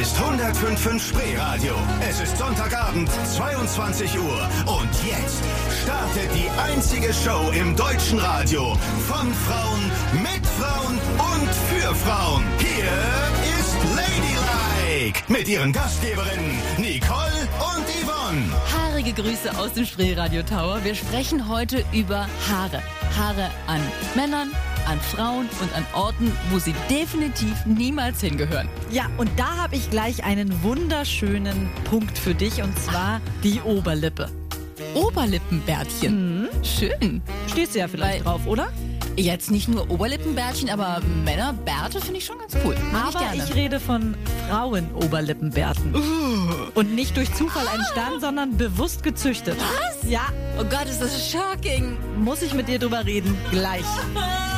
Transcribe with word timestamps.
ist 0.00 0.16
105.5 0.16 1.00
Spreeradio. 1.00 1.74
Es 2.08 2.20
ist 2.20 2.38
Sonntagabend, 2.38 3.10
22 3.10 4.18
Uhr. 4.18 4.48
Und 4.66 4.88
jetzt 5.04 5.42
startet 5.82 6.30
die 6.34 6.48
einzige 6.60 7.12
Show 7.12 7.50
im 7.52 7.76
deutschen 7.76 8.18
Radio. 8.18 8.76
Von 9.06 9.32
Frauen, 9.34 9.90
mit 10.22 10.46
Frauen 10.58 10.98
und 11.34 11.48
für 11.68 11.94
Frauen. 11.94 12.44
Hier 12.58 12.92
ist 13.58 13.76
Ladylike. 13.94 15.20
Mit 15.28 15.48
ihren 15.48 15.72
Gastgeberinnen 15.72 16.58
Nicole 16.78 17.48
und 17.76 17.86
Yvonne. 18.02 18.42
Haarige 18.72 19.12
Grüße 19.12 19.58
aus 19.58 19.72
dem 19.72 19.84
Spreeradio 19.84 20.42
Tower. 20.42 20.82
Wir 20.84 20.94
sprechen 20.94 21.48
heute 21.48 21.84
über 21.92 22.28
Haare. 22.48 22.82
Haare 23.18 23.50
an 23.66 23.80
Männern, 24.14 24.52
an 24.86 25.00
Frauen 25.00 25.48
und 25.60 25.74
an 25.74 25.84
Orten, 25.94 26.32
wo 26.50 26.58
sie 26.58 26.74
definitiv 26.90 27.64
niemals 27.66 28.20
hingehören. 28.20 28.68
Ja, 28.90 29.04
und 29.18 29.30
da 29.36 29.56
habe 29.56 29.76
ich 29.76 29.90
gleich 29.90 30.24
einen 30.24 30.62
wunderschönen 30.62 31.70
Punkt 31.84 32.18
für 32.18 32.34
dich 32.34 32.62
und 32.62 32.76
zwar 32.78 33.20
die 33.42 33.60
Oberlippe. 33.60 34.28
Oberlippenbärtchen. 34.94 36.48
Schön. 36.62 37.22
Stehst 37.50 37.74
du 37.74 37.78
ja 37.80 37.88
vielleicht 37.88 38.24
Weil- 38.24 38.32
drauf, 38.32 38.46
oder? 38.46 38.68
Jetzt 39.14 39.50
nicht 39.50 39.68
nur 39.68 39.90
Oberlippenbärtchen, 39.90 40.70
aber 40.70 41.02
Männerbärte 41.22 42.00
finde 42.00 42.16
ich 42.18 42.24
schon 42.24 42.38
ganz 42.38 42.56
cool. 42.64 42.74
Mag 42.90 43.10
ich 43.10 43.16
Aber 43.16 43.24
gerne. 43.26 43.44
ich 43.46 43.54
rede 43.54 43.78
von 43.78 44.14
Frauen-Oberlippenbärten. 44.48 45.94
Und 46.74 46.94
nicht 46.94 47.14
durch 47.18 47.32
Zufall 47.34 47.66
entstanden, 47.74 48.20
sondern 48.22 48.56
bewusst 48.56 49.02
gezüchtet. 49.02 49.56
Was? 49.58 50.08
Ja, 50.10 50.22
oh 50.58 50.64
Gott, 50.64 50.86
ist 50.88 51.02
das 51.02 51.30
shocking. 51.30 51.94
muss 52.24 52.40
ich 52.40 52.54
mit 52.54 52.68
dir 52.68 52.78
drüber 52.78 53.04
reden. 53.04 53.36
Gleich. 53.50 53.84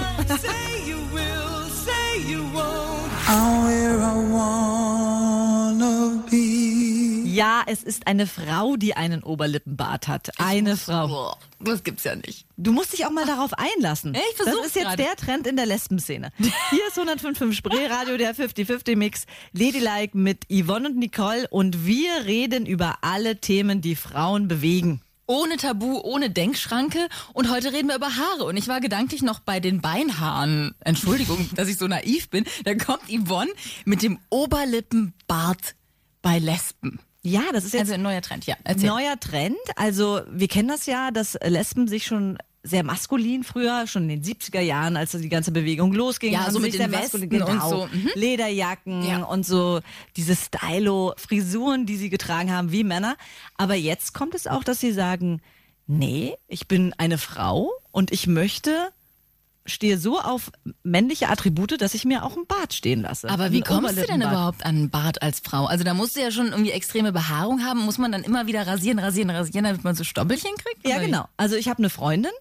Ja, 7.34 7.62
es 7.66 7.82
ist 7.82 8.06
eine 8.06 8.26
Frau, 8.28 8.76
die 8.76 8.94
einen 8.94 9.24
Oberlippenbart 9.24 10.06
hat. 10.06 10.30
Eine 10.38 10.76
Frau. 10.76 11.08
Boah, 11.08 11.38
das 11.58 11.82
gibt's 11.82 12.04
ja 12.04 12.14
nicht. 12.14 12.46
Du 12.56 12.72
musst 12.72 12.92
dich 12.92 13.04
auch 13.06 13.10
mal 13.10 13.26
darauf 13.26 13.50
einlassen. 13.54 14.14
Ich 14.14 14.36
versuch's 14.36 14.56
Das 14.58 14.66
ist 14.68 14.76
jetzt 14.76 14.84
grad. 14.84 14.98
der 15.00 15.16
Trend 15.16 15.46
in 15.48 15.56
der 15.56 15.66
Lesbenszene. 15.66 16.30
Hier 16.38 16.86
ist 16.88 16.96
105.5 16.98 17.52
Spreeradio, 17.52 18.16
der 18.16 18.36
50-50-Mix. 18.36 19.26
Ladylike 19.52 20.16
mit 20.16 20.44
Yvonne 20.48 20.88
und 20.90 20.96
Nicole 20.96 21.48
und 21.50 21.84
wir 21.86 22.24
reden 22.24 22.66
über 22.66 22.98
alle 23.00 23.40
Themen, 23.40 23.80
die 23.80 23.96
Frauen 23.96 24.46
bewegen. 24.46 25.00
Ohne 25.26 25.56
Tabu, 25.56 26.00
ohne 26.00 26.30
Denkschranke. 26.30 27.08
Und 27.32 27.50
heute 27.50 27.72
reden 27.72 27.88
wir 27.88 27.96
über 27.96 28.16
Haare. 28.16 28.44
Und 28.44 28.56
ich 28.56 28.68
war 28.68 28.80
gedanklich 28.80 29.22
noch 29.22 29.40
bei 29.40 29.58
den 29.60 29.80
Beinhaaren. 29.80 30.74
Entschuldigung, 30.80 31.48
dass 31.54 31.68
ich 31.68 31.78
so 31.78 31.86
naiv 31.86 32.28
bin. 32.30 32.44
Da 32.64 32.74
kommt 32.74 33.02
Yvonne 33.08 33.50
mit 33.84 34.02
dem 34.02 34.18
Oberlippenbart 34.30 35.74
bei 36.22 36.38
Lesben. 36.38 37.00
Ja, 37.22 37.42
das 37.52 37.64
ist 37.64 37.72
jetzt 37.72 37.82
Also 37.82 37.94
ein 37.94 38.02
neuer 38.02 38.20
Trend, 38.20 38.44
ja. 38.44 38.54
Erzähl. 38.64 38.88
neuer 38.90 39.18
Trend. 39.18 39.56
Also 39.76 40.20
wir 40.30 40.46
kennen 40.48 40.68
das 40.68 40.84
ja, 40.84 41.10
dass 41.10 41.38
Lesben 41.42 41.88
sich 41.88 42.04
schon 42.04 42.36
sehr 42.64 42.82
maskulin 42.82 43.44
früher, 43.44 43.86
schon 43.86 44.08
in 44.08 44.22
den 44.22 44.34
70er 44.34 44.60
Jahren, 44.60 44.96
als 44.96 45.12
die 45.12 45.28
ganze 45.28 45.52
Bewegung 45.52 45.92
losging. 45.92 46.32
Ja, 46.32 46.50
so 46.50 46.58
mit 46.58 46.72
den 46.72 46.90
Westen 46.90 47.20
maskulin- 47.20 47.42
und 47.42 47.46
genau. 47.46 47.68
so, 47.68 47.88
mhm. 47.92 48.08
Lederjacken 48.14 49.06
Ja. 49.06 49.22
und 49.24 49.46
so 49.46 49.80
diese 50.16 50.34
Stylo-Frisuren, 50.34 51.84
die 51.84 51.96
sie 51.96 52.08
getragen 52.08 52.50
haben, 52.50 52.72
wie 52.72 52.82
Männer. 52.82 53.16
Aber 53.56 53.74
jetzt 53.74 54.14
kommt 54.14 54.34
es 54.34 54.46
auch, 54.46 54.64
dass 54.64 54.80
sie 54.80 54.92
sagen, 54.92 55.42
nee, 55.86 56.36
ich 56.48 56.66
bin 56.66 56.94
eine 56.96 57.18
Frau 57.18 57.70
und 57.92 58.10
ich 58.10 58.26
möchte 58.26 58.88
stehe 59.66 59.98
so 59.98 60.20
auf 60.20 60.50
männliche 60.82 61.28
Attribute, 61.28 61.80
dass 61.80 61.94
ich 61.94 62.04
mir 62.04 62.24
auch 62.24 62.36
einen 62.36 62.46
Bart 62.46 62.74
stehen 62.74 63.00
lasse. 63.00 63.30
Aber 63.30 63.50
wie 63.50 63.62
kommst 63.62 63.96
du 63.96 64.06
denn 64.06 64.20
überhaupt 64.20 64.64
an 64.64 64.76
einen 64.76 64.90
Bart 64.90 65.22
als 65.22 65.40
Frau? 65.40 65.64
Also 65.66 65.84
da 65.84 65.94
musst 65.94 66.16
du 66.16 66.20
ja 66.20 66.30
schon 66.30 66.48
irgendwie 66.48 66.72
extreme 66.72 67.12
Behaarung 67.12 67.64
haben. 67.64 67.80
Muss 67.80 67.98
man 67.98 68.12
dann 68.12 68.24
immer 68.24 68.46
wieder 68.46 68.66
rasieren, 68.66 68.98
rasieren, 68.98 69.30
rasieren, 69.30 69.64
damit 69.64 69.82
man 69.82 69.94
so 69.94 70.04
Stoppelchen 70.04 70.50
kriegt? 70.56 70.86
Ja, 70.86 70.98
genau. 70.98 71.26
Also 71.36 71.56
ich 71.56 71.68
habe 71.68 71.78
eine 71.78 71.88
Freundin 71.88 72.32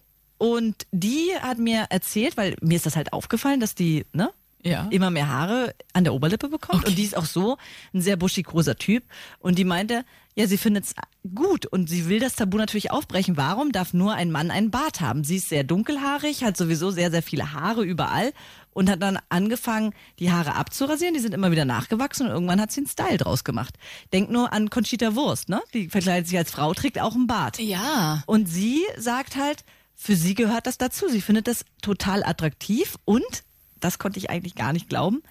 und 0.43 0.75
die 0.91 1.29
hat 1.41 1.57
mir 1.57 1.85
erzählt, 1.89 2.35
weil 2.35 2.55
mir 2.61 2.75
ist 2.75 2.85
das 2.85 2.95
halt 2.97 3.13
aufgefallen, 3.13 3.61
dass 3.61 3.75
die 3.75 4.05
ne, 4.11 4.29
Ja. 4.63 4.87
immer 4.91 5.09
mehr 5.09 5.29
Haare 5.29 5.73
an 5.93 6.03
der 6.03 6.13
Oberlippe 6.13 6.49
bekommt. 6.49 6.85
Und 6.85 6.97
die 6.97 7.03
ist 7.03 7.15
auch 7.15 7.25
so 7.25 7.57
ein 7.93 8.01
sehr 8.01 8.17
buschikoser 8.17 8.75
Typ. 8.75 9.03
Und 9.39 9.57
die 9.57 9.63
meinte, 9.63 10.03
ja, 10.35 10.47
sie 10.47 10.57
findet 10.57 10.83
es 10.85 10.95
gut 11.35 11.65
und 11.67 11.87
sie 11.89 12.09
will 12.09 12.19
das 12.19 12.35
Tabu 12.35 12.57
natürlich 12.57 12.91
aufbrechen. 12.91 13.37
Warum 13.37 13.71
darf 13.71 13.93
nur 13.93 14.13
ein 14.15 14.31
Mann 14.31 14.51
einen 14.51 14.71
Bart 14.71 14.99
haben? 14.99 15.23
Sie 15.23 15.37
ist 15.37 15.47
sehr 15.49 15.63
dunkelhaarig, 15.63 16.43
hat 16.43 16.57
sowieso 16.57 16.91
sehr, 16.91 17.11
sehr 17.11 17.21
viele 17.23 17.53
Haare 17.53 17.83
überall 17.85 18.33
und 18.71 18.89
hat 18.89 19.01
dann 19.03 19.19
angefangen, 19.29 19.93
die 20.17 20.31
Haare 20.31 20.55
abzurasieren. 20.55 21.13
Die 21.13 21.19
sind 21.19 21.33
immer 21.35 21.51
wieder 21.51 21.65
nachgewachsen 21.65 22.25
und 22.25 22.33
irgendwann 22.33 22.59
hat 22.59 22.71
sie 22.71 22.79
einen 22.81 22.87
Style 22.87 23.17
draus 23.17 23.43
gemacht. 23.43 23.75
Denk 24.11 24.31
nur 24.31 24.51
an 24.51 24.69
Conchita 24.71 25.13
Wurst, 25.15 25.49
ne? 25.49 25.61
Die 25.75 25.87
verkleidet 25.87 26.27
sich 26.27 26.37
als 26.37 26.49
Frau, 26.51 26.73
trägt 26.73 26.99
auch 26.99 27.13
einen 27.13 27.27
Bart. 27.27 27.59
Ja. 27.59 28.23
Und 28.25 28.49
sie 28.49 28.81
sagt 28.97 29.35
halt, 29.35 29.63
für 29.95 30.15
sie 30.15 30.33
gehört 30.35 30.67
das 30.67 30.77
dazu. 30.77 31.07
Sie 31.09 31.21
findet 31.21 31.47
das 31.47 31.65
total 31.81 32.23
attraktiv 32.23 32.95
und, 33.05 33.43
das 33.79 33.99
konnte 33.99 34.19
ich 34.19 34.29
eigentlich 34.29 34.55
gar 34.55 34.73
nicht 34.73 34.89
glauben, 34.89 35.21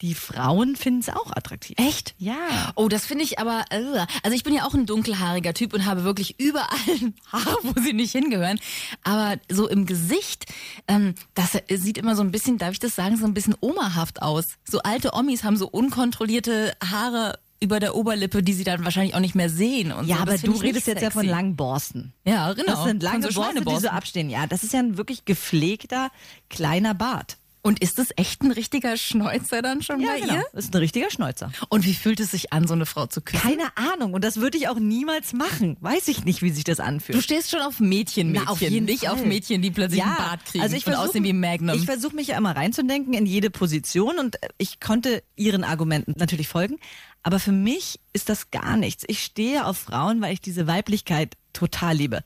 die 0.00 0.14
Frauen 0.14 0.74
finden 0.76 1.00
es 1.00 1.08
auch 1.08 1.30
attraktiv. 1.30 1.78
Echt? 1.78 2.14
Ja. 2.18 2.72
Oh, 2.74 2.88
das 2.88 3.06
finde 3.06 3.24
ich 3.24 3.38
aber. 3.38 3.64
äh, 3.70 4.04
Also 4.22 4.36
ich 4.36 4.42
bin 4.42 4.52
ja 4.52 4.66
auch 4.66 4.74
ein 4.74 4.86
dunkelhaariger 4.86 5.54
Typ 5.54 5.72
und 5.72 5.86
habe 5.86 6.02
wirklich 6.04 6.38
überall 6.40 6.68
Haare, 7.32 7.56
wo 7.62 7.80
sie 7.80 7.92
nicht 7.92 8.10
hingehören. 8.12 8.58
Aber 9.04 9.38
so 9.50 9.68
im 9.68 9.86
Gesicht, 9.86 10.46
ähm, 10.88 11.14
das 11.34 11.56
sieht 11.70 11.96
immer 11.96 12.16
so 12.16 12.22
ein 12.22 12.32
bisschen, 12.32 12.58
darf 12.58 12.72
ich 12.72 12.80
das 12.80 12.96
sagen, 12.96 13.16
so 13.16 13.24
ein 13.24 13.34
bisschen 13.34 13.54
omahaft 13.60 14.20
aus. 14.20 14.56
So 14.68 14.80
alte 14.80 15.14
Omis 15.14 15.44
haben 15.44 15.56
so 15.56 15.68
unkontrollierte 15.68 16.76
Haare 16.84 17.38
über 17.60 17.80
der 17.80 17.94
Oberlippe, 17.94 18.42
die 18.42 18.52
sie 18.52 18.64
dann 18.64 18.84
wahrscheinlich 18.84 19.14
auch 19.14 19.20
nicht 19.20 19.34
mehr 19.34 19.48
sehen. 19.48 19.92
Und 19.92 20.06
Ja, 20.06 20.16
so. 20.16 20.22
aber 20.22 20.38
du 20.38 20.52
redest 20.52 20.86
jetzt 20.86 21.02
ja 21.02 21.10
von 21.10 21.22
sexy. 21.22 21.34
langen 21.34 21.56
Borsten. 21.56 22.12
Ja, 22.24 22.52
genau. 22.52 22.72
Das 22.74 22.84
sind 22.84 23.02
lange 23.02 23.30
so 23.30 23.40
Borsten, 23.40 23.64
die 23.64 23.76
so 23.80 23.88
abstehen. 23.88 24.28
Ja, 24.30 24.46
das 24.46 24.62
ist 24.64 24.72
ja 24.72 24.80
ein 24.80 24.96
wirklich 24.98 25.24
gepflegter 25.24 26.10
kleiner 26.50 26.94
Bart. 26.94 27.38
Und 27.66 27.80
ist 27.80 27.98
das 27.98 28.08
echt 28.16 28.42
ein 28.42 28.50
richtiger 28.50 28.98
Schnäuzer 28.98 29.62
dann 29.62 29.80
schon 29.80 29.96
bei 30.02 30.18
ihr? 30.18 30.26
Das 30.26 30.28
genau. 30.28 30.42
ist 30.52 30.74
ein 30.74 30.78
richtiger 30.80 31.10
Schnäuzer. 31.10 31.50
Und 31.70 31.86
wie 31.86 31.94
fühlt 31.94 32.20
es 32.20 32.32
sich 32.32 32.52
an, 32.52 32.66
so 32.68 32.74
eine 32.74 32.84
Frau 32.84 33.06
zu 33.06 33.22
küssen? 33.22 33.40
Keine 33.40 33.74
Ahnung. 33.94 34.12
Und 34.12 34.22
das 34.22 34.36
würde 34.36 34.58
ich 34.58 34.68
auch 34.68 34.78
niemals 34.78 35.32
machen. 35.32 35.78
Weiß 35.80 36.08
ich 36.08 36.26
nicht, 36.26 36.42
wie 36.42 36.50
sich 36.50 36.64
das 36.64 36.78
anfühlt. 36.78 37.16
Du 37.16 37.22
stehst 37.22 37.50
schon 37.50 37.62
auf 37.62 37.80
Mädchen, 37.80 38.32
Mädchen, 38.32 38.44
Na, 38.44 38.52
auf 38.52 38.60
jeden 38.60 38.84
nicht 38.84 39.04
Fall. 39.06 39.14
auf 39.14 39.24
Mädchen, 39.24 39.62
die 39.62 39.70
plötzlich 39.70 40.02
einen 40.02 40.14
Bart 40.14 40.44
kriegen 40.44 40.62
also 40.62 40.76
ich 40.76 40.86
und 40.86 40.92
versuch- 40.92 41.08
aussehen 41.08 41.24
wie 41.24 41.32
Magnum. 41.32 41.74
Ich 41.74 41.86
versuche 41.86 42.14
mich 42.14 42.26
ja 42.26 42.36
immer 42.36 42.54
reinzudenken 42.54 43.14
in 43.14 43.24
jede 43.24 43.48
Position 43.48 44.18
und 44.18 44.36
ich 44.58 44.78
konnte 44.78 45.22
ihren 45.34 45.64
Argumenten 45.64 46.12
natürlich 46.18 46.48
folgen. 46.48 46.76
Aber 47.24 47.40
für 47.40 47.52
mich 47.52 47.98
ist 48.12 48.28
das 48.28 48.50
gar 48.52 48.76
nichts. 48.76 49.02
Ich 49.08 49.24
stehe 49.24 49.66
auf 49.66 49.78
Frauen, 49.78 50.20
weil 50.20 50.32
ich 50.34 50.40
diese 50.40 50.66
Weiblichkeit 50.68 51.36
total 51.52 51.96
liebe. 51.96 52.22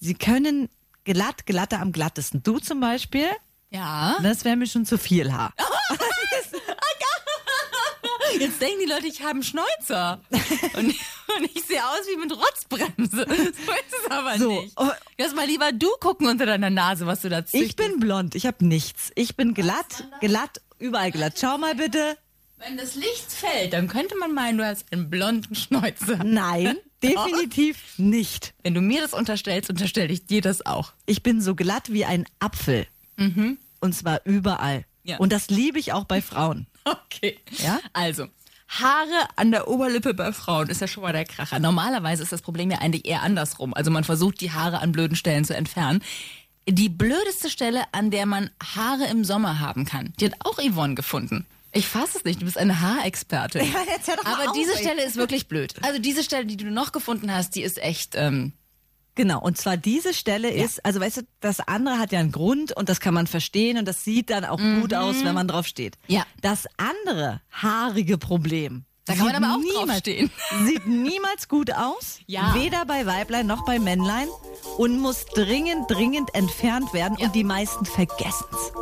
Sie 0.00 0.14
können 0.14 0.68
glatt, 1.04 1.46
glatter 1.46 1.80
am 1.80 1.90
glattesten. 1.92 2.42
Du 2.42 2.58
zum 2.58 2.78
Beispiel, 2.80 3.26
ja. 3.70 4.16
das 4.22 4.44
wäre 4.44 4.56
mir 4.56 4.66
schon 4.66 4.84
zu 4.86 4.98
viel 4.98 5.32
Haar. 5.32 5.52
Jetzt 8.38 8.60
denken 8.60 8.80
die 8.84 8.90
Leute, 8.90 9.06
ich 9.06 9.20
habe 9.20 9.30
einen 9.30 9.42
Schnäuzer. 9.44 10.20
Und, 10.76 10.86
und 10.86 11.44
ich 11.54 11.62
sehe 11.64 11.80
aus 11.84 12.00
wie 12.12 12.16
mit 12.16 12.32
Rotzbremse. 12.36 13.16
So 13.16 13.22
ist 13.22 13.54
es 14.04 14.10
aber 14.10 14.38
So, 14.38 14.60
nicht. 14.60 14.72
oh. 14.76 14.90
Lass 15.18 15.34
mal 15.34 15.46
lieber 15.46 15.70
du 15.72 15.88
gucken 16.00 16.26
unter 16.28 16.44
deiner 16.44 16.68
Nase, 16.70 17.06
was 17.06 17.20
du 17.22 17.28
da 17.28 17.38
Ich 17.40 17.46
züchtest. 17.46 17.76
bin 17.76 18.00
blond, 18.00 18.34
ich 18.34 18.46
habe 18.46 18.64
nichts. 18.66 19.12
Ich 19.14 19.36
bin 19.36 19.54
glatt, 19.54 20.04
glatt, 20.20 20.60
überall 20.80 21.12
glatt. 21.12 21.34
Schau 21.40 21.58
mal 21.58 21.76
bitte. 21.76 22.18
Wenn 22.66 22.78
das 22.78 22.94
Licht 22.94 23.30
fällt, 23.30 23.74
dann 23.74 23.88
könnte 23.88 24.16
man 24.16 24.32
meinen, 24.32 24.56
du 24.56 24.66
hast 24.66 24.90
einen 24.90 25.10
blonden 25.10 25.54
Schnäuzer. 25.54 26.24
Nein, 26.24 26.76
definitiv 27.02 27.98
nicht. 27.98 28.54
Wenn 28.62 28.72
du 28.72 28.80
mir 28.80 29.02
das 29.02 29.12
unterstellst, 29.12 29.68
unterstelle 29.68 30.12
ich 30.12 30.24
dir 30.24 30.40
das 30.40 30.64
auch. 30.64 30.92
Ich 31.04 31.22
bin 31.22 31.42
so 31.42 31.54
glatt 31.54 31.92
wie 31.92 32.06
ein 32.06 32.24
Apfel. 32.38 32.86
Und 33.80 33.94
zwar 33.94 34.24
überall. 34.24 34.84
Ja. 35.02 35.18
Und 35.18 35.30
das 35.30 35.48
liebe 35.48 35.78
ich 35.78 35.92
auch 35.92 36.04
bei 36.04 36.22
Frauen. 36.22 36.66
Okay. 36.86 37.38
Ja? 37.52 37.80
Also, 37.94 38.26
Haare 38.68 39.28
an 39.36 39.50
der 39.52 39.68
Oberlippe 39.68 40.12
bei 40.12 40.34
Frauen 40.34 40.68
ist 40.68 40.82
ja 40.82 40.86
schon 40.86 41.02
mal 41.02 41.14
der 41.14 41.24
Kracher. 41.24 41.58
Normalerweise 41.58 42.22
ist 42.22 42.30
das 42.30 42.42
Problem 42.42 42.70
ja 42.70 42.78
eigentlich 42.80 43.06
eher 43.06 43.22
andersrum. 43.22 43.72
Also 43.72 43.90
man 43.90 44.04
versucht, 44.04 44.42
die 44.42 44.52
Haare 44.52 44.80
an 44.80 44.92
blöden 44.92 45.16
Stellen 45.16 45.46
zu 45.46 45.56
entfernen. 45.56 46.02
Die 46.68 46.90
blödeste 46.90 47.48
Stelle, 47.48 47.84
an 47.92 48.10
der 48.10 48.26
man 48.26 48.50
Haare 48.62 49.06
im 49.06 49.24
Sommer 49.24 49.60
haben 49.60 49.86
kann, 49.86 50.12
die 50.20 50.26
hat 50.26 50.34
auch 50.40 50.58
Yvonne 50.58 50.94
gefunden. 50.94 51.46
Ich 51.74 51.88
fasse 51.88 52.18
es 52.18 52.24
nicht, 52.24 52.40
du 52.40 52.44
bist 52.44 52.56
eine 52.56 52.80
Haarexpertin. 52.80 53.62
Ja, 53.66 53.80
Aber 54.24 54.50
auf, 54.50 54.56
diese 54.56 54.72
ey. 54.74 54.78
Stelle 54.78 55.04
ist 55.04 55.16
wirklich 55.16 55.48
blöd. 55.48 55.74
Also 55.82 56.00
diese 56.00 56.22
Stelle, 56.22 56.46
die 56.46 56.56
du 56.56 56.70
noch 56.70 56.92
gefunden 56.92 57.32
hast, 57.32 57.54
die 57.56 57.62
ist 57.62 57.82
echt, 57.82 58.14
ähm, 58.14 58.52
Genau, 59.16 59.40
und 59.40 59.56
zwar 59.56 59.76
diese 59.76 60.12
Stelle 60.12 60.50
ist, 60.50 60.84
also 60.84 60.98
weißt 60.98 61.18
du, 61.18 61.22
das 61.38 61.60
andere 61.60 61.98
hat 61.98 62.10
ja 62.10 62.18
einen 62.18 62.32
Grund 62.32 62.72
und 62.76 62.88
das 62.88 62.98
kann 62.98 63.14
man 63.14 63.28
verstehen 63.28 63.78
und 63.78 63.86
das 63.86 64.02
sieht 64.02 64.28
dann 64.30 64.44
auch 64.44 64.58
gut 64.58 64.92
aus, 64.92 65.22
wenn 65.22 65.34
man 65.36 65.46
drauf 65.46 65.68
steht. 65.68 65.98
Ja. 66.08 66.26
Das 66.40 66.66
andere 66.78 67.40
haarige 67.52 68.18
Problem. 68.18 68.84
Da 69.06 69.14
kann 69.14 69.26
man 69.26 69.44
aber 69.44 69.54
auch 69.54 69.58
niemals, 69.58 69.86
draufstehen. 69.86 70.30
Sieht 70.64 70.86
niemals 70.86 71.48
gut 71.48 71.70
aus, 71.72 72.20
ja. 72.26 72.54
weder 72.54 72.86
bei 72.86 73.04
Weiblein 73.04 73.46
noch 73.46 73.64
bei 73.66 73.78
Männlein 73.78 74.28
und 74.78 74.98
muss 74.98 75.26
dringend, 75.26 75.90
dringend 75.90 76.34
entfernt 76.34 76.94
werden 76.94 77.18
ja. 77.18 77.26
und 77.26 77.34
die 77.34 77.44
meisten 77.44 77.84
vergessen 77.84 78.46
es. 78.50 78.72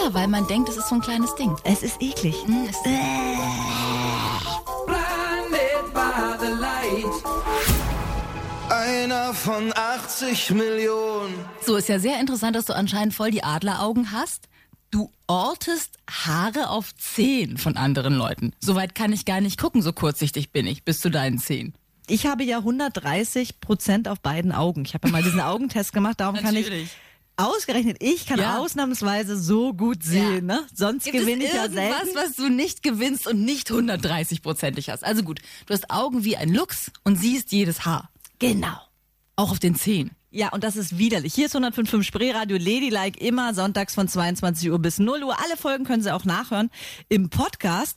Ja, 0.00 0.14
weil 0.14 0.28
man 0.28 0.46
denkt, 0.46 0.68
es 0.68 0.76
ist 0.76 0.88
so 0.88 0.94
ein 0.94 1.00
kleines 1.00 1.34
Ding. 1.34 1.56
Es 1.64 1.82
ist 1.82 2.00
eklig. 2.00 2.36
Mm, 2.46 2.66
es 2.70 2.76
äh. 2.84 2.98
Blinded 4.86 5.92
by 5.92 6.38
the 6.38 6.52
light. 6.52 7.48
Einer 8.70 9.34
von 9.34 9.72
80 9.74 10.50
Millionen. 10.50 11.34
So, 11.66 11.76
ist 11.76 11.88
ja 11.88 11.98
sehr 11.98 12.20
interessant, 12.20 12.54
dass 12.54 12.66
du 12.66 12.76
anscheinend 12.76 13.12
voll 13.12 13.32
die 13.32 13.42
Adleraugen 13.42 14.12
hast. 14.12 14.48
Du 14.90 15.10
ortest 15.26 15.98
Haare 16.10 16.70
auf 16.70 16.94
Zehen 16.96 17.58
von 17.58 17.76
anderen 17.76 18.14
Leuten. 18.14 18.52
Soweit 18.60 18.94
kann 18.94 19.12
ich 19.12 19.24
gar 19.26 19.40
nicht 19.40 19.60
gucken, 19.60 19.82
so 19.82 19.92
kurzsichtig 19.92 20.50
bin 20.50 20.66
ich, 20.66 20.82
bis 20.84 21.00
zu 21.00 21.10
deinen 21.10 21.38
Zehen. 21.38 21.74
Ich 22.06 22.24
habe 22.26 22.42
ja 22.44 22.58
130 22.58 23.60
Prozent 23.60 24.08
auf 24.08 24.20
beiden 24.20 24.50
Augen. 24.52 24.84
Ich 24.86 24.94
habe 24.94 25.08
ja 25.08 25.12
mal 25.12 25.22
diesen 25.22 25.40
Augentest 25.42 25.92
gemacht, 25.92 26.20
darum 26.20 26.36
kann 26.36 26.56
ich 26.56 26.70
ausgerechnet, 27.36 27.98
ich 28.00 28.26
kann 28.26 28.40
Ja. 28.40 28.58
ausnahmsweise 28.58 29.38
so 29.38 29.72
gut 29.72 30.02
sehen. 30.02 30.48
Ja. 30.48 30.56
Ne? 30.60 30.66
Sonst 30.74 31.04
Gibt 31.04 31.18
gewinne 31.18 31.44
ich 31.44 31.52
ja 31.52 31.68
selten. 31.68 32.08
was 32.14 32.34
du 32.34 32.48
nicht 32.48 32.82
gewinnst 32.82 33.28
und 33.28 33.44
nicht 33.44 33.70
130-prozentig 33.70 34.90
hast? 34.90 35.04
Also 35.04 35.22
gut, 35.22 35.40
du 35.66 35.74
hast 35.74 35.90
Augen 35.90 36.24
wie 36.24 36.36
ein 36.36 36.52
Luchs 36.52 36.90
und 37.04 37.16
siehst 37.16 37.52
jedes 37.52 37.84
Haar. 37.84 38.10
Genau. 38.40 38.76
Auch 39.38 39.52
auf 39.52 39.60
den 39.60 39.76
Zehen. 39.76 40.10
Ja, 40.30 40.48
und 40.48 40.64
das 40.64 40.74
ist 40.74 40.98
widerlich. 40.98 41.32
Hier 41.32 41.46
ist 41.46 41.54
105.5 41.54 42.02
Spreeradio 42.02 42.56
Ladylike, 42.58 43.20
immer 43.24 43.54
sonntags 43.54 43.94
von 43.94 44.08
22 44.08 44.68
Uhr 44.72 44.80
bis 44.80 44.98
0 44.98 45.22
Uhr. 45.22 45.36
Alle 45.42 45.56
Folgen 45.56 45.84
können 45.84 46.02
Sie 46.02 46.12
auch 46.12 46.24
nachhören 46.24 46.70
im 47.08 47.30
Podcast. 47.30 47.96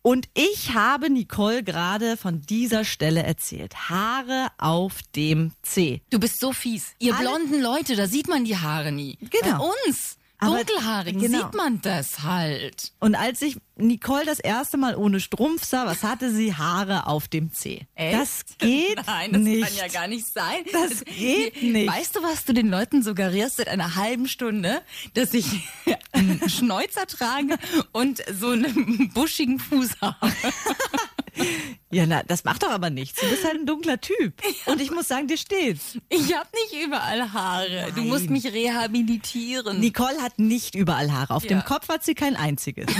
Und 0.00 0.30
ich 0.32 0.72
habe 0.72 1.10
Nicole 1.10 1.62
gerade 1.62 2.16
von 2.16 2.40
dieser 2.40 2.84
Stelle 2.84 3.22
erzählt. 3.22 3.90
Haare 3.90 4.46
auf 4.56 5.00
dem 5.14 5.52
C. 5.60 6.00
Du 6.08 6.18
bist 6.18 6.40
so 6.40 6.54
fies. 6.54 6.94
Ihr 7.00 7.14
Alle- 7.14 7.28
blonden 7.28 7.60
Leute, 7.60 7.94
da 7.94 8.06
sieht 8.06 8.26
man 8.26 8.46
die 8.46 8.56
Haare 8.56 8.90
nie. 8.90 9.18
Genau. 9.20 9.58
Bei 9.58 9.88
uns, 9.88 10.16
Aber- 10.40 10.56
Dunkelhaarigen, 10.64 11.20
genau. 11.20 11.38
sieht 11.46 11.54
man 11.54 11.80
das 11.82 12.22
halt. 12.22 12.92
Und 13.00 13.14
als 13.16 13.42
ich 13.42 13.58
Nicole 13.76 14.24
das 14.24 14.38
erste 14.38 14.76
Mal 14.76 14.94
ohne 14.96 15.18
Strumpf 15.20 15.64
sah, 15.64 15.86
was 15.86 16.02
hatte 16.04 16.30
sie? 16.32 16.54
Haare 16.54 17.06
auf 17.06 17.26
dem 17.28 17.52
C. 17.52 17.86
Das 17.96 18.44
geht 18.58 18.96
Nein, 19.06 19.32
das 19.32 19.42
nicht. 19.42 19.64
kann 19.66 19.76
ja 19.76 19.88
gar 19.88 20.06
nicht 20.08 20.26
sein. 20.26 20.64
Das 20.72 21.04
geht 21.04 21.60
nicht. 21.62 21.88
Weißt 21.90 22.14
du, 22.16 22.22
was 22.22 22.44
du 22.44 22.52
den 22.52 22.68
Leuten 22.68 23.02
suggerierst 23.02 23.56
seit 23.56 23.68
einer 23.68 23.96
halben 23.96 24.28
Stunde? 24.28 24.82
Dass 25.14 25.34
ich 25.34 25.46
einen 26.12 26.48
Schnäuzer 26.48 27.06
trage 27.06 27.56
und 27.92 28.22
so 28.32 28.50
einen 28.50 29.10
buschigen 29.14 29.58
Fuß 29.58 30.00
habe. 30.00 30.16
Ja, 31.90 32.04
na, 32.06 32.22
das 32.22 32.44
macht 32.44 32.62
doch 32.62 32.70
aber 32.70 32.90
nichts. 32.90 33.18
Du 33.20 33.28
bist 33.30 33.44
halt 33.44 33.54
ein 33.60 33.64
dunkler 33.66 33.98
Typ. 34.00 34.34
Und 34.66 34.80
ich 34.80 34.90
muss 34.90 35.08
sagen, 35.08 35.26
dir 35.26 35.38
steht's. 35.38 35.96
Ich 36.10 36.34
habe 36.36 36.48
nicht 36.70 36.84
überall 36.84 37.32
Haare. 37.32 37.90
Du 37.94 38.00
Nein. 38.00 38.08
musst 38.08 38.28
mich 38.28 38.44
rehabilitieren. 38.44 39.80
Nicole 39.80 40.20
hat 40.20 40.38
nicht 40.38 40.74
überall 40.74 41.10
Haare. 41.12 41.34
Auf 41.34 41.44
Ja. 41.44 41.48
dem 41.50 41.64
Kopf 41.64 41.88
hat 41.88 42.04
sie 42.04 42.14
kein 42.14 42.36
einziges. 42.36 42.86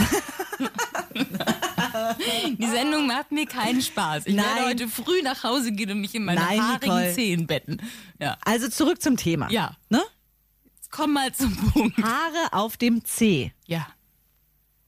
Die 2.57 2.65
Sendung 2.67 3.07
macht 3.07 3.31
mir 3.31 3.45
keinen 3.45 3.81
Spaß. 3.81 4.25
Ich 4.25 4.35
Nein. 4.35 4.45
werde 4.45 4.65
heute 4.65 4.87
früh 4.87 5.21
nach 5.21 5.43
Hause 5.43 5.71
gehen 5.71 5.91
und 5.91 6.01
mich 6.01 6.15
in 6.15 6.25
meine 6.25 6.41
Nein, 6.41 6.61
haarigen 6.61 6.85
Nicole. 6.95 7.13
Zehen 7.13 7.47
betten. 7.47 7.81
Ja. 8.19 8.37
Also 8.43 8.69
zurück 8.69 9.01
zum 9.01 9.17
Thema. 9.17 9.49
Ja. 9.51 9.75
Ne? 9.89 10.01
Jetzt 10.75 10.91
komm 10.91 11.13
mal 11.13 11.33
zum 11.33 11.55
Punkt. 11.55 11.97
Haare 11.97 12.51
auf 12.53 12.77
dem 12.77 13.05
C. 13.05 13.53
Ja. 13.67 13.87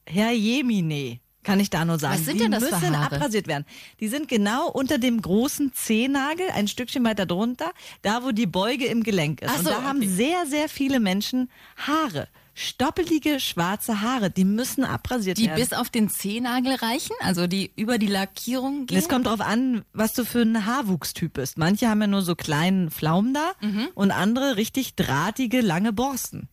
Herr 0.05 0.31
Jemine, 0.31 1.19
kann 1.43 1.59
ich 1.59 1.69
da 1.69 1.85
nur 1.85 1.99
sagen. 1.99 2.15
Was 2.15 2.25
sind 2.25 2.35
die 2.35 2.43
denn 2.43 2.51
das 2.51 2.63
für 2.63 2.75
müssen 2.75 2.97
Haare? 2.99 3.15
abrasiert 3.15 3.47
werden. 3.47 3.65
Die 3.99 4.07
sind 4.07 4.27
genau 4.27 4.69
unter 4.69 4.97
dem 4.97 5.21
großen 5.21 5.73
Zehennagel, 5.73 6.49
ein 6.51 6.67
Stückchen 6.67 7.03
weiter 7.03 7.25
drunter, 7.25 7.71
da 8.01 8.23
wo 8.23 8.31
die 8.31 8.45
Beuge 8.47 8.85
im 8.85 9.03
Gelenk 9.03 9.41
ist. 9.41 9.49
Ach 9.53 9.59
Und 9.59 9.65
so, 9.65 9.69
da 9.71 9.83
haben 9.83 9.97
okay. 9.99 10.07
sehr, 10.07 10.45
sehr 10.45 10.69
viele 10.69 10.99
Menschen 10.99 11.49
Haare. 11.77 12.27
Stoppelige 12.53 13.39
schwarze 13.39 14.01
Haare, 14.01 14.29
die 14.29 14.43
müssen 14.43 14.83
abrasiert 14.83 15.37
Die 15.37 15.47
werden. 15.47 15.59
bis 15.59 15.71
auf 15.73 15.89
den 15.89 16.09
Zehennagel 16.09 16.75
reichen, 16.75 17.15
also 17.21 17.47
die 17.47 17.71
über 17.75 17.97
die 17.97 18.07
Lackierung 18.07 18.85
gehen. 18.85 18.97
Es 18.97 19.07
kommt 19.09 19.25
drauf 19.25 19.39
an, 19.41 19.83
was 19.93 20.13
du 20.13 20.25
für 20.25 20.41
ein 20.41 20.65
Haarwuchstyp 20.65 21.33
bist. 21.33 21.57
Manche 21.57 21.87
haben 21.89 22.01
ja 22.01 22.07
nur 22.07 22.21
so 22.21 22.35
kleinen 22.35 22.91
Pflaumen 22.91 23.33
da 23.33 23.53
Mhm. 23.61 23.87
und 23.95 24.11
andere 24.11 24.57
richtig 24.57 24.95
drahtige, 24.95 25.61
lange 25.61 25.93
Borsten. 25.93 26.49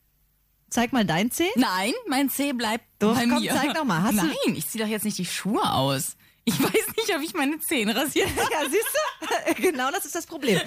Zeig 0.70 0.92
mal 0.92 1.04
dein 1.04 1.30
Zeh. 1.30 1.48
Nein, 1.56 1.92
mein 2.08 2.28
Zeh 2.28 2.52
bleibt 2.52 2.84
Doch, 2.98 3.14
bei 3.14 3.26
komm, 3.26 3.40
mir. 3.40 3.52
zeig 3.54 3.74
doch 3.74 3.84
mal. 3.84 4.02
Hast 4.02 4.18
du- 4.18 4.26
Nein, 4.26 4.54
ich 4.56 4.66
ziehe 4.68 4.84
doch 4.84 4.90
jetzt 4.90 5.04
nicht 5.04 5.16
die 5.18 5.24
Schuhe 5.26 5.72
aus. 5.72 6.16
Ich 6.44 6.58
weiß 6.62 6.72
nicht, 6.96 7.14
ob 7.14 7.22
ich 7.22 7.34
meine 7.34 7.58
Zehen 7.60 7.90
rasiert 7.90 8.28
habe. 8.36 8.48
Ja, 8.52 8.60
siehst 8.70 8.84
du? 8.84 9.62
Genau 9.62 9.90
das 9.90 10.04
ist 10.04 10.14
das 10.14 10.26
Problem. 10.26 10.60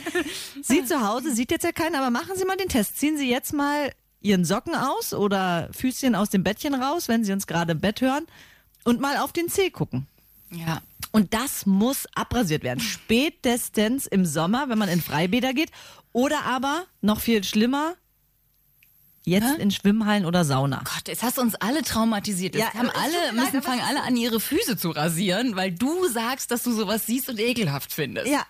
Sie 0.62 0.84
zu 0.86 1.08
Hause 1.08 1.34
sieht 1.34 1.52
jetzt 1.52 1.64
ja 1.64 1.72
keiner, 1.72 2.00
aber 2.00 2.10
machen 2.10 2.36
Sie 2.36 2.46
mal 2.46 2.58
den 2.58 2.68
Test. 2.70 2.98
Ziehen 3.00 3.18
Sie 3.18 3.30
jetzt 3.30 3.54
mal 3.54 3.92
Ihren 4.22 4.44
Socken 4.46 4.76
aus 4.76 5.14
oder 5.14 5.70
Füßchen 5.72 6.14
aus 6.16 6.30
dem 6.30 6.44
Bettchen 6.44 6.76
raus, 6.76 7.08
wenn 7.08 7.24
Sie 7.24 7.32
uns 7.32 7.48
gerade 7.48 7.72
im 7.72 7.80
Bett 7.80 8.02
hören 8.02 8.28
und 8.84 9.00
mal 9.02 9.18
auf 9.18 9.32
den 9.34 9.50
Zeh 9.50 9.70
gucken. 9.72 10.08
Ja. 10.52 10.82
Und 11.12 11.34
das 11.34 11.66
muss 11.66 12.06
abrasiert 12.16 12.64
werden. 12.64 12.80
Spätestens 12.80 14.06
im 14.08 14.26
Sommer, 14.26 14.70
wenn 14.70 14.78
man 14.78 14.90
in 14.90 15.02
Freibäder 15.02 15.54
geht. 15.54 15.72
Oder 16.14 16.44
aber, 16.46 16.86
noch 17.02 17.20
viel 17.22 17.44
schlimmer, 17.44 17.96
jetzt 19.24 19.58
in 19.60 19.72
Schwimmhallen 19.72 20.26
oder 20.26 20.44
Sauna. 20.46 20.82
Gott, 20.84 21.08
jetzt 21.08 21.24
hast 21.24 21.38
du 21.38 21.42
uns 21.42 21.56
alle 21.56 21.82
traumatisiert. 21.84 22.56
Jetzt 22.56 22.74
Ja, 22.74 22.80
haben 22.80 22.90
alle, 22.90 23.12
leid, 23.26 23.34
müssen 23.34 23.58
aber 23.58 23.62
fangen 23.62 23.82
alle 23.88 24.02
an, 24.04 24.16
ihre 24.16 24.40
Füße 24.40 24.78
zu 24.78 24.90
rasieren, 24.92 25.56
weil 25.56 25.72
du 25.72 26.08
sagst, 26.08 26.52
dass 26.52 26.64
du 26.64 26.72
sowas 26.72 27.06
siehst 27.06 27.30
und 27.30 27.40
ekelhaft 27.40 27.94
findest. 27.94 28.28
Ja, 28.28 28.44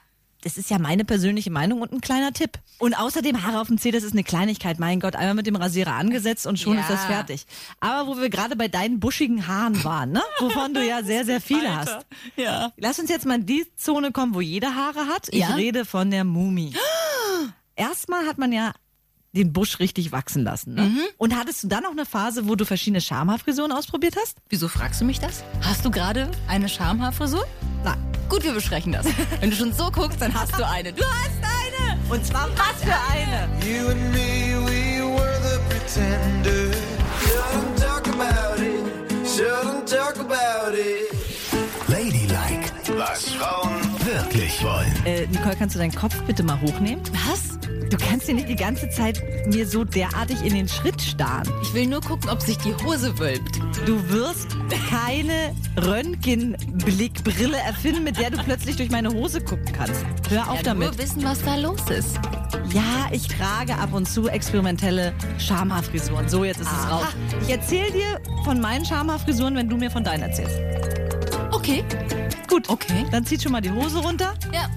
das 0.43 0.57
ist 0.57 0.71
ja 0.71 0.79
meine 0.79 1.05
persönliche 1.05 1.51
Meinung 1.51 1.81
und 1.81 1.91
ein 1.91 2.01
kleiner 2.01 2.33
Tipp. 2.33 2.57
Und 2.79 2.95
außerdem 2.95 3.43
Haare 3.43 3.59
auf 3.61 3.67
dem 3.67 3.77
Zeh, 3.77 3.91
das 3.91 4.01
ist 4.01 4.13
eine 4.13 4.23
Kleinigkeit. 4.23 4.79
Mein 4.79 4.99
Gott, 4.99 5.15
einmal 5.15 5.35
mit 5.35 5.45
dem 5.45 5.55
Rasierer 5.55 5.93
angesetzt 5.93 6.47
und 6.47 6.57
schon 6.57 6.73
Ja. 6.77 6.81
ist 6.81 6.89
das 6.89 7.05
fertig. 7.05 7.45
Aber 7.79 8.07
wo 8.07 8.17
wir 8.19 8.29
gerade 8.31 8.55
bei 8.55 8.67
deinen 8.67 8.99
buschigen 8.99 9.45
Haaren 9.47 9.83
waren, 9.83 10.11
ne? 10.13 10.23
wovon 10.39 10.73
du 10.73 10.83
ja 10.83 11.03
sehr, 11.03 11.25
sehr 11.25 11.41
viele 11.41 11.75
hast. 11.75 11.89
Alter. 11.89 12.05
Ja. 12.37 12.71
Lass 12.77 12.97
uns 12.97 13.11
jetzt 13.11 13.27
mal 13.27 13.35
in 13.35 13.45
die 13.45 13.67
Zone 13.75 14.11
kommen, 14.11 14.33
wo 14.33 14.41
jeder 14.41 14.73
Haare 14.73 15.05
hat. 15.07 15.27
Ich 15.29 15.41
Ja? 15.41 15.49
rede 15.53 15.85
von 15.85 16.09
der 16.09 16.23
Mumie. 16.23 16.73
Erstmal 17.75 18.25
hat 18.25 18.37
man 18.39 18.51
ja 18.51 18.73
den 19.33 19.53
Busch 19.53 19.79
richtig 19.79 20.11
wachsen 20.11 20.43
lassen. 20.43 20.73
Ne? 20.73 20.91
Und 21.17 21.35
hattest 21.37 21.63
du 21.63 21.67
dann 21.67 21.83
noch 21.83 21.91
eine 21.91 22.05
Phase, 22.05 22.47
wo 22.47 22.55
du 22.55 22.65
verschiedene 22.65 23.01
Schamhaarfrisuren 23.01 23.71
ausprobiert 23.71 24.15
hast? 24.21 24.37
Wieso 24.49 24.67
fragst 24.67 25.01
du 25.01 25.05
mich 25.05 25.19
das? 25.19 25.43
Hast 25.61 25.85
du 25.85 25.91
gerade 25.91 26.29
eine 26.47 26.67
Schamhaarfrisur? 26.67 27.45
Nein. 27.83 27.97
Gut, 28.29 28.43
wir 28.43 28.53
besprechen 28.53 28.93
das. 28.93 29.05
Wenn 29.39 29.49
du 29.49 29.55
schon 29.55 29.73
so 29.73 29.91
guckst, 29.91 30.21
dann 30.21 30.33
hast 30.33 30.57
du 30.57 30.65
eine. 30.65 30.93
Du 30.93 31.03
hast 31.03 31.37
eine! 31.43 31.97
Und 32.09 32.25
zwar 32.25 32.49
was 32.55 32.81
für 32.81 32.95
eine? 33.11 33.49
You 33.65 33.89
and 33.89 34.11
me, 34.11 34.55
we 34.65 35.03
were 35.03 35.39
the 35.43 35.59
pretenders. 35.69 36.60
Nicole, 45.31 45.55
kannst 45.55 45.75
du 45.75 45.79
deinen 45.79 45.95
Kopf 45.95 46.19
bitte 46.23 46.43
mal 46.43 46.59
hochnehmen? 46.59 47.01
Was? 47.29 47.57
Du 47.89 47.97
kannst 47.97 48.27
dir 48.27 48.35
nicht 48.35 48.47
die 48.47 48.55
ganze 48.55 48.89
Zeit 48.89 49.21
mir 49.47 49.67
so 49.67 49.83
derartig 49.83 50.41
in 50.45 50.53
den 50.53 50.67
Schritt 50.67 51.01
starren. 51.01 51.47
Ich 51.61 51.73
will 51.73 51.87
nur 51.87 51.99
gucken, 51.99 52.29
ob 52.29 52.41
sich 52.41 52.57
die 52.57 52.73
Hose 52.85 53.17
wölbt. 53.19 53.59
Du 53.85 54.09
wirst 54.09 54.55
keine 54.89 55.53
Röntgenblickbrille 55.77 57.57
erfinden, 57.57 58.03
mit 58.03 58.17
der 58.17 58.29
du 58.31 58.37
plötzlich 58.43 58.77
durch 58.77 58.91
meine 58.91 59.11
Hose 59.11 59.41
gucken 59.41 59.73
kannst. 59.73 60.05
Hör 60.29 60.49
auf 60.49 60.57
ja, 60.57 60.63
damit. 60.63 60.89
Nur 60.89 60.97
wissen, 60.97 61.23
was 61.23 61.41
da 61.43 61.55
los 61.55 61.81
ist. 61.89 62.17
Ja, 62.73 63.09
ich 63.11 63.27
trage 63.27 63.75
ab 63.75 63.93
und 63.93 64.07
zu 64.07 64.29
experimentelle 64.29 65.13
Schamhaarfrisuren. 65.37 66.29
So, 66.29 66.45
jetzt 66.45 66.61
ist 66.61 66.67
es 66.67 66.73
Aha. 66.73 66.97
raus. 66.97 67.07
Ich 67.43 67.49
erzähle 67.49 67.91
dir 67.91 68.21
von 68.45 68.61
meinen 68.61 68.85
Schamhaarfrisuren, 68.85 69.55
wenn 69.55 69.67
du 69.67 69.75
mir 69.75 69.91
von 69.91 70.03
deinen 70.03 70.23
erzählst. 70.23 70.55
Okay. 71.51 71.83
Gut. 72.51 72.67
Okay. 72.67 73.05
Dann 73.11 73.25
zieh 73.25 73.39
schon 73.39 73.53
mal 73.53 73.61
die 73.61 73.71
Hose 73.71 73.99
runter. 73.99 74.33
Ja, 74.53 74.69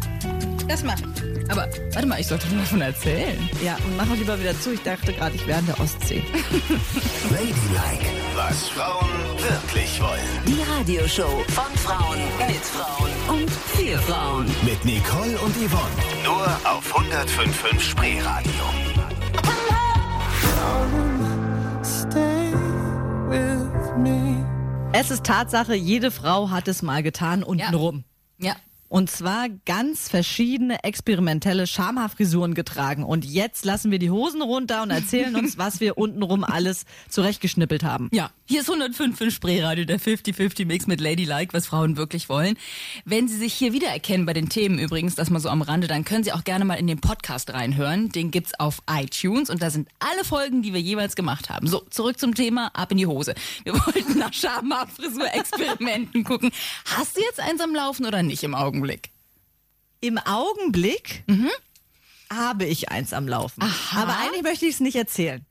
das 0.69 0.85
mach 0.85 0.97
ich. 0.97 1.50
Aber 1.50 1.69
warte 1.93 2.07
mal, 2.07 2.21
ich 2.21 2.28
sollte 2.28 2.47
dir 2.47 2.57
davon 2.59 2.81
erzählen. 2.81 3.37
Ja, 3.62 3.75
und 3.85 3.97
mach 3.97 4.09
auch 4.09 4.14
lieber 4.14 4.38
wieder 4.38 4.59
zu. 4.59 4.73
Ich 4.73 4.83
dachte 4.83 5.12
gerade, 5.12 5.35
ich 5.35 5.45
wäre 5.47 5.59
an 5.59 5.66
der 5.66 5.81
Ostsee. 5.81 6.23
Ladylike, 7.31 8.07
was 8.37 8.69
Frauen 8.69 9.11
wirklich 9.38 10.00
wollen. 10.00 10.21
Die 10.47 10.62
Radioshow 10.62 11.43
von 11.49 11.76
Frauen 11.78 12.19
mit 12.47 12.64
Frauen 12.64 13.11
und 13.28 13.50
für 13.50 13.99
Frauen. 13.99 14.47
Mit 14.64 14.85
Nicole 14.85 15.37
und 15.38 15.57
Yvonne. 15.57 16.25
Nur 16.25 16.47
auf 16.64 16.95
105.5 16.97 17.81
Spreeradio. 17.81 18.93
Es 24.96 25.10
ist 25.10 25.24
Tatsache, 25.24 25.74
jede 25.74 26.12
Frau 26.12 26.50
hat 26.50 26.68
es 26.68 26.80
mal 26.80 27.02
getan 27.02 27.42
untenrum. 27.42 28.04
Ja. 28.38 28.54
Und 28.88 29.11
zwar 29.11 29.49
ganz 29.67 30.09
verschiedene 30.09 30.85
experimentelle 30.85 31.67
Schamhaarfrisuren 31.67 32.55
getragen. 32.55 33.03
Und 33.03 33.25
jetzt 33.25 33.64
lassen 33.64 33.91
wir 33.91 33.99
die 33.99 34.11
Hosen 34.11 34.41
runter 34.41 34.83
und 34.83 34.91
erzählen 34.91 35.35
uns, 35.35 35.59
was 35.59 35.81
wir 35.81 35.99
untenrum 35.99 36.45
alles 36.45 36.85
zurechtgeschnippelt 37.09 37.83
haben. 37.83 38.09
Ja, 38.12 38.31
hier 38.47 38.61
ist 38.61 38.69
105 38.69 39.17
für 39.19 39.31
Spreeradio, 39.31 39.85
der 39.85 39.99
50-50-Mix 39.99 40.87
mit 40.87 41.00
Ladylike, 41.00 41.55
was 41.55 41.67
Frauen 41.67 41.97
wirklich 41.97 42.29
wollen. 42.29 42.57
Wenn 43.05 43.26
Sie 43.26 43.37
sich 43.37 43.55
hier 43.55 43.73
wiedererkennen 43.73 44.26
bei 44.26 44.33
den 44.33 44.49
Themen 44.49 44.79
übrigens, 44.79 45.14
das 45.14 45.31
mal 45.31 45.41
so 45.41 45.49
am 45.49 45.62
Rande, 45.62 45.88
dann 45.88 46.05
können 46.05 46.23
Sie 46.23 46.33
auch 46.33 46.45
gerne 46.45 46.64
mal 46.64 46.75
in 46.75 46.87
den 46.87 47.00
Podcast 47.00 47.53
reinhören. 47.53 48.11
Den 48.11 48.31
gibt's 48.31 48.53
auf 48.61 48.79
iTunes 48.88 49.50
und 49.50 49.62
da 49.62 49.71
sind 49.71 49.88
alle 49.99 50.25
Folgen, 50.25 50.62
die 50.62 50.73
wir 50.73 50.81
jeweils 50.81 51.17
gemacht 51.17 51.50
haben. 51.50 51.67
So, 51.67 51.81
zurück 51.91 52.21
zum 52.21 52.35
Thema, 52.35 52.69
ab 52.75 52.93
in 52.93 52.99
die 52.99 53.07
Hose. 53.07 53.35
Wir 53.64 53.73
wollten 53.75 54.19
nach 54.19 54.33
Schamhaarfrisur-Experimenten 54.33 56.23
gucken. 56.25 56.53
Hast 56.85 57.17
du 57.17 57.23
jetzt 57.23 57.41
eins 57.41 57.61
am 57.61 57.75
Laufen 57.75 58.07
oder 58.07 58.23
nicht 58.23 58.45
im 58.45 58.55
Augenblick? 58.55 58.74
Im 60.00 60.19
Augenblick, 60.19 61.25
habe 62.31 62.64
ich 62.64 62.90
eins 62.90 63.12
am 63.12 63.26
Laufen. 63.28 63.62
Aha. 63.62 64.02
Aber 64.02 64.16
eigentlich 64.19 64.43
möchte 64.43 64.66
ich 64.66 64.75
es 64.75 64.81
nicht 64.81 64.97
erzählen. 64.97 65.45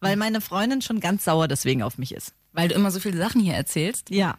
Weil 0.00 0.16
meine 0.16 0.40
Freundin 0.40 0.82
schon 0.82 1.00
ganz 1.00 1.24
sauer 1.24 1.48
deswegen 1.48 1.82
auf 1.82 1.98
mich 1.98 2.12
ist. 2.12 2.32
Weil 2.52 2.68
du 2.68 2.74
immer 2.74 2.90
so 2.90 3.00
viele 3.00 3.16
Sachen 3.18 3.40
hier 3.40 3.54
erzählst. 3.54 4.10
Ja. 4.10 4.38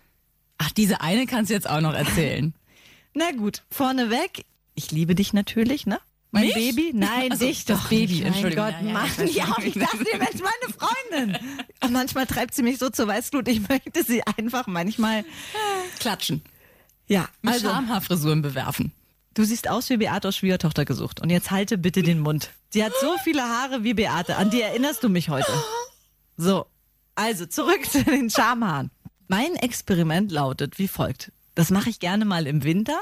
Ach, 0.57 0.71
diese 0.71 1.01
eine 1.01 1.25
kannst 1.27 1.49
du 1.49 1.53
jetzt 1.53 1.69
auch 1.69 1.81
noch 1.81 1.93
erzählen. 1.93 2.53
Na 3.13 3.31
gut, 3.31 3.63
vorneweg. 3.71 4.45
Ich 4.75 4.91
liebe 4.91 5.15
dich 5.15 5.33
natürlich, 5.33 5.85
ne? 5.85 5.99
Mein 6.31 6.45
Mich? 6.45 6.53
Baby? 6.55 6.91
Nein, 6.93 7.31
Also, 7.31 7.45
dich 7.45 7.65
das 7.65 7.79
doch. 7.81 7.89
Baby, 7.89 8.13
nicht. 8.15 8.25
Entschuldigung. 8.25 8.65
Mein 8.65 8.73
Gott, 8.75 8.81
Ja, 8.81 8.87
ja, 8.87 8.93
mach 8.93 9.57
weiß 9.57 9.57
auf. 9.57 9.65
Ich 9.65 9.73
dachte, 9.73 10.05
ihr 10.11 10.17
Mensch, 10.17 10.41
meine 10.41 10.73
Freundin. 10.77 11.37
Und 11.83 11.91
manchmal 11.93 12.27
treibt 12.27 12.53
sie 12.53 12.63
mich 12.63 12.77
so 12.79 12.89
zur 12.89 13.07
Weißglut. 13.07 13.47
Ich 13.47 13.67
möchte 13.67 14.03
sie 14.03 14.21
einfach 14.23 14.67
manchmal. 14.67 15.23
Klatschen. 15.99 16.41
Ja, 17.07 17.27
Mit 17.41 17.53
also 17.55 17.69
Schamhaarfrisuren 17.69 18.41
bewerfen. 18.41 18.91
du 19.33 19.43
siehst 19.43 19.69
aus 19.69 19.89
wie 19.89 19.97
Beate 19.97 20.27
aus 20.27 20.37
Schwiegertochter 20.37 20.85
gesucht. 20.85 21.21
Und 21.21 21.29
jetzt 21.29 21.51
halte 21.51 21.77
bitte 21.77 22.01
den 22.03 22.19
Mund. 22.19 22.49
Sie 22.69 22.83
hat 22.83 22.91
so 22.99 23.15
viele 23.23 23.43
Haare 23.43 23.83
wie 23.83 23.93
Beate. 23.93 24.35
An 24.35 24.49
die 24.49 24.61
erinnerst 24.61 25.03
du 25.03 25.09
mich 25.09 25.29
heute. 25.29 25.51
So, 26.35 26.65
also 27.15 27.45
zurück 27.45 27.85
zu 27.89 28.03
den 28.03 28.29
Schamhaaren. 28.29 28.91
Mein 29.27 29.55
Experiment 29.55 30.31
lautet 30.31 30.77
wie 30.79 30.87
folgt. 30.87 31.31
Das 31.55 31.69
mache 31.71 31.89
ich 31.89 31.99
gerne 31.99 32.25
mal 32.25 32.45
im 32.45 32.63
Winter. 32.63 32.99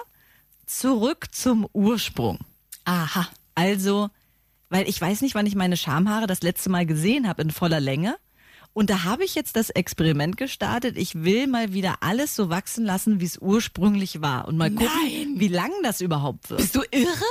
Zurück 0.66 1.28
zum 1.34 1.68
Ursprung. 1.74 2.40
Aha. 2.86 3.28
Also, 3.56 4.10
weil 4.70 4.88
ich 4.88 5.00
weiß 5.02 5.22
nicht, 5.22 5.36
wann 5.36 5.46
ich 5.46 5.56
meine 5.56 5.78
Schamhaare 5.78 6.28
das 6.28 6.42
letzte 6.42 6.70
Mal 6.70 6.86
gesehen 6.86 7.28
habe 7.28 7.42
in 7.42 7.52
voller 7.52 7.80
Länge. 7.80 8.16
Und 8.76 8.90
da 8.90 9.06
habe 9.06 9.24
ich 9.24 9.36
jetzt 9.36 9.56
das 9.56 9.70
Experiment 9.70 10.36
gestartet. 10.36 10.98
Ich 10.98 11.24
will 11.24 11.48
mal 11.48 11.72
wieder 11.72 11.96
alles 12.02 12.36
so 12.36 12.50
wachsen 12.50 12.84
lassen, 12.84 13.22
wie 13.22 13.26
es 13.26 13.38
ursprünglich 13.38 14.22
war. 14.22 14.50
Und 14.50 14.58
mal 14.58 14.70
gucken, 14.70 14.90
Nein. 15.06 15.36
wie 15.38 15.48
lang 15.48 15.72
das 15.82 16.02
überhaupt 16.02 16.50
wird. 16.50 16.60
Bist 16.60 16.76
du 16.76 16.82
irre? 16.92 17.24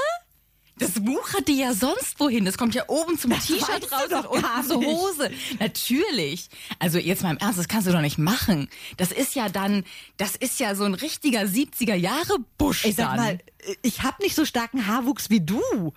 Das 0.78 1.04
wuchert 1.06 1.46
dir 1.46 1.54
ja 1.54 1.74
sonst 1.74 2.18
wohin. 2.18 2.46
Das 2.46 2.56
kommt 2.56 2.74
ja 2.74 2.84
oben 2.88 3.18
zum 3.18 3.30
T-Shirt 3.30 3.92
raus 3.92 4.10
und 4.10 4.26
unten 4.26 4.64
zur. 4.66 4.82
Hose. 4.84 5.30
Natürlich. 5.60 6.48
Also 6.78 6.96
jetzt 6.98 7.22
mal 7.22 7.32
im 7.32 7.36
Ernst, 7.36 7.58
das 7.58 7.68
kannst 7.68 7.86
du 7.86 7.92
doch 7.92 8.00
nicht 8.00 8.16
machen. 8.16 8.70
Das 8.96 9.12
ist 9.12 9.34
ja 9.34 9.50
dann, 9.50 9.84
das 10.16 10.36
ist 10.36 10.58
ja 10.60 10.74
so 10.74 10.84
ein 10.84 10.94
richtiger 10.94 11.42
70er 11.42 11.94
Jahre 11.94 12.38
Busch 12.56 12.86
Ich 12.86 12.96
sag 12.96 13.16
mal, 13.18 13.38
ich 13.82 14.02
habe 14.02 14.22
nicht 14.22 14.34
so 14.34 14.46
starken 14.46 14.86
Haarwuchs 14.86 15.28
wie 15.28 15.42
du. 15.42 15.92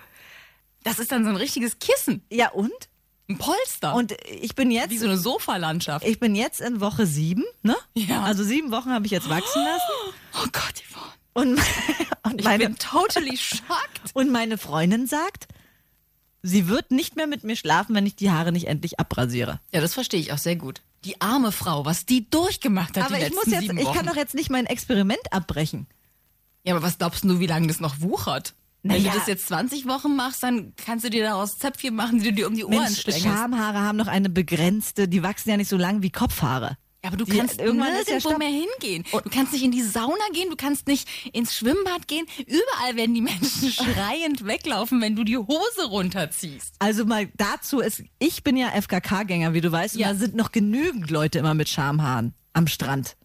das 0.84 1.00
ist 1.00 1.14
dann 1.14 1.24
so 1.24 1.30
ein 1.30 1.38
richtiges 1.38 1.80
Kissen, 1.80 2.22
Ja 2.30 2.50
und? 2.52 2.74
Ein 3.30 3.38
Polster. 3.38 3.94
Und 3.96 4.16
ich 4.42 4.56
bin 4.56 4.72
jetzt, 4.72 4.90
wie 4.90 4.98
so 4.98 5.06
eine 5.06 5.18
Sofalandschaft. 5.18 6.06
ich 6.06 6.20
bin 6.20 6.36
jetzt 6.36 6.62
in 6.62 6.80
Woche 6.80 7.06
sieben, 7.06 7.44
ne? 7.62 7.76
Ja. 7.94 8.24
Also 8.24 8.44
sieben 8.44 8.72
Wochen 8.72 8.92
habe 8.92 9.06
ich 9.06 9.12
jetzt 9.12 9.30
wachsen 9.30 9.64
lassen. 9.64 10.16
Oh 10.42 10.48
Gott, 10.52 10.74
Yvonne. 10.90 11.14
Und, 11.34 11.60
und 12.24 12.40
Ich 12.40 12.46
meine, 12.46 12.66
bin 12.66 12.78
totally 12.78 13.38
shocked. 13.38 14.02
Und 14.14 14.32
meine 14.32 14.58
Freundin 14.58 15.06
sagt, 15.08 15.48
sie 16.42 16.68
wird 16.68 16.92
nicht 16.92 17.16
mehr 17.16 17.28
mit 17.28 17.44
mir 17.44 17.56
schlafen, 17.56 17.94
wenn 17.96 18.06
ich 18.06 18.16
die 18.16 18.32
Haare 18.32 18.52
nicht 18.52 18.68
endlich 18.68 19.00
abrasiere. 19.00 19.60
Ja, 19.72 19.82
das 19.82 19.94
verstehe 19.94 20.20
ich 20.20 20.32
auch 20.34 20.38
sehr 20.38 20.56
gut. 20.56 20.82
Die 21.04 21.22
arme 21.22 21.52
Frau, 21.52 21.86
was 21.86 22.06
die 22.06 22.28
durchgemacht 22.30 22.98
hat 22.98 23.06
Aber 23.06 23.18
die 23.18 23.26
ich 23.26 23.30
letzten 23.30 23.52
muss 23.52 23.62
jetzt, 23.62 23.80
ich 23.80 23.94
kann 23.94 24.06
doch 24.08 24.16
jetzt 24.16 24.34
nicht 24.34 24.50
mein 24.50 24.66
Experiment 24.66 25.32
abbrechen. 25.32 25.86
Ja, 26.64 26.76
aber 26.76 26.84
was 26.84 26.98
glaubst 26.98 27.24
du, 27.24 27.40
wie 27.40 27.48
lange 27.48 27.68
das 27.68 27.80
noch 27.80 28.02
wuchert? 28.02 28.56
Wenn 28.84 29.02
Naja. 29.04 29.12
du 29.12 29.18
das 29.20 29.28
jetzt 29.28 29.48
20 29.48 29.88
Wochen 29.88 30.16
machst, 30.16 30.44
dann 30.44 30.74
kannst 30.78 31.04
du 31.04 31.10
dir 31.10 31.24
daraus 31.24 31.58
Zöpfchen 31.58 31.96
machen, 31.96 32.20
die 32.20 32.26
du 32.30 32.34
dir 32.34 32.48
um 32.48 32.56
die 32.56 32.64
Ohren 32.64 32.76
Mensch, 32.84 33.02
steckelst. 33.02 33.26
Schamhaare 33.26 33.80
haben 33.80 33.98
doch 33.98 34.08
eine 34.08 34.30
begrenzte, 34.30 35.08
die 35.08 35.24
wachsen 35.24 35.50
ja 35.50 35.58
nicht 35.58 35.70
so 35.70 35.78
lang 35.78 36.02
wie 36.04 36.10
Kopfhaare. 36.12 36.78
Ja, 37.04 37.10
aber 37.10 37.18
du 37.18 37.26
Die- 37.26 37.38
kannst 37.38 37.60
irgendwann 37.60 37.94
nirgendwo 37.94 38.38
mehr 38.38 38.48
hingehen. 38.50 39.04
Du 39.12 39.30
kannst 39.30 39.54
nicht 39.54 39.64
in 39.64 39.72
die 39.72 39.84
Sauna 39.84 40.24
gehen, 40.34 40.50
du 40.50 40.56
kannst 40.56 40.88
nicht 40.88 41.08
ins 41.34 41.56
Schwimmbad 41.56 42.08
gehen. 42.08 42.26
Überall 42.40 42.96
werden 42.96 43.14
die 43.14 43.22
Menschen 43.22 43.72
schreiend 43.72 44.46
weglaufen, 44.46 45.00
wenn 45.02 45.16
du 45.16 45.24
die 45.24 45.38
Hose 45.38 45.86
runterziehst. 45.90 46.76
Also 46.80 47.06
mal 47.06 47.28
dazu 47.38 47.80
ist, 47.82 48.04
ich 48.20 48.44
bin 48.44 48.58
ja 48.58 48.70
FKK-Gänger, 48.70 49.54
wie 49.54 49.62
du 49.62 49.72
weißt, 49.72 49.96
Ja. 49.96 50.10
und 50.10 50.16
da 50.16 50.20
sind 50.20 50.36
noch 50.36 50.52
genügend 50.52 51.10
Leute 51.12 51.40
immer 51.40 51.54
mit 51.54 51.70
Schamhaaren 51.70 52.34
am 52.54 52.68
Strand. 52.68 53.16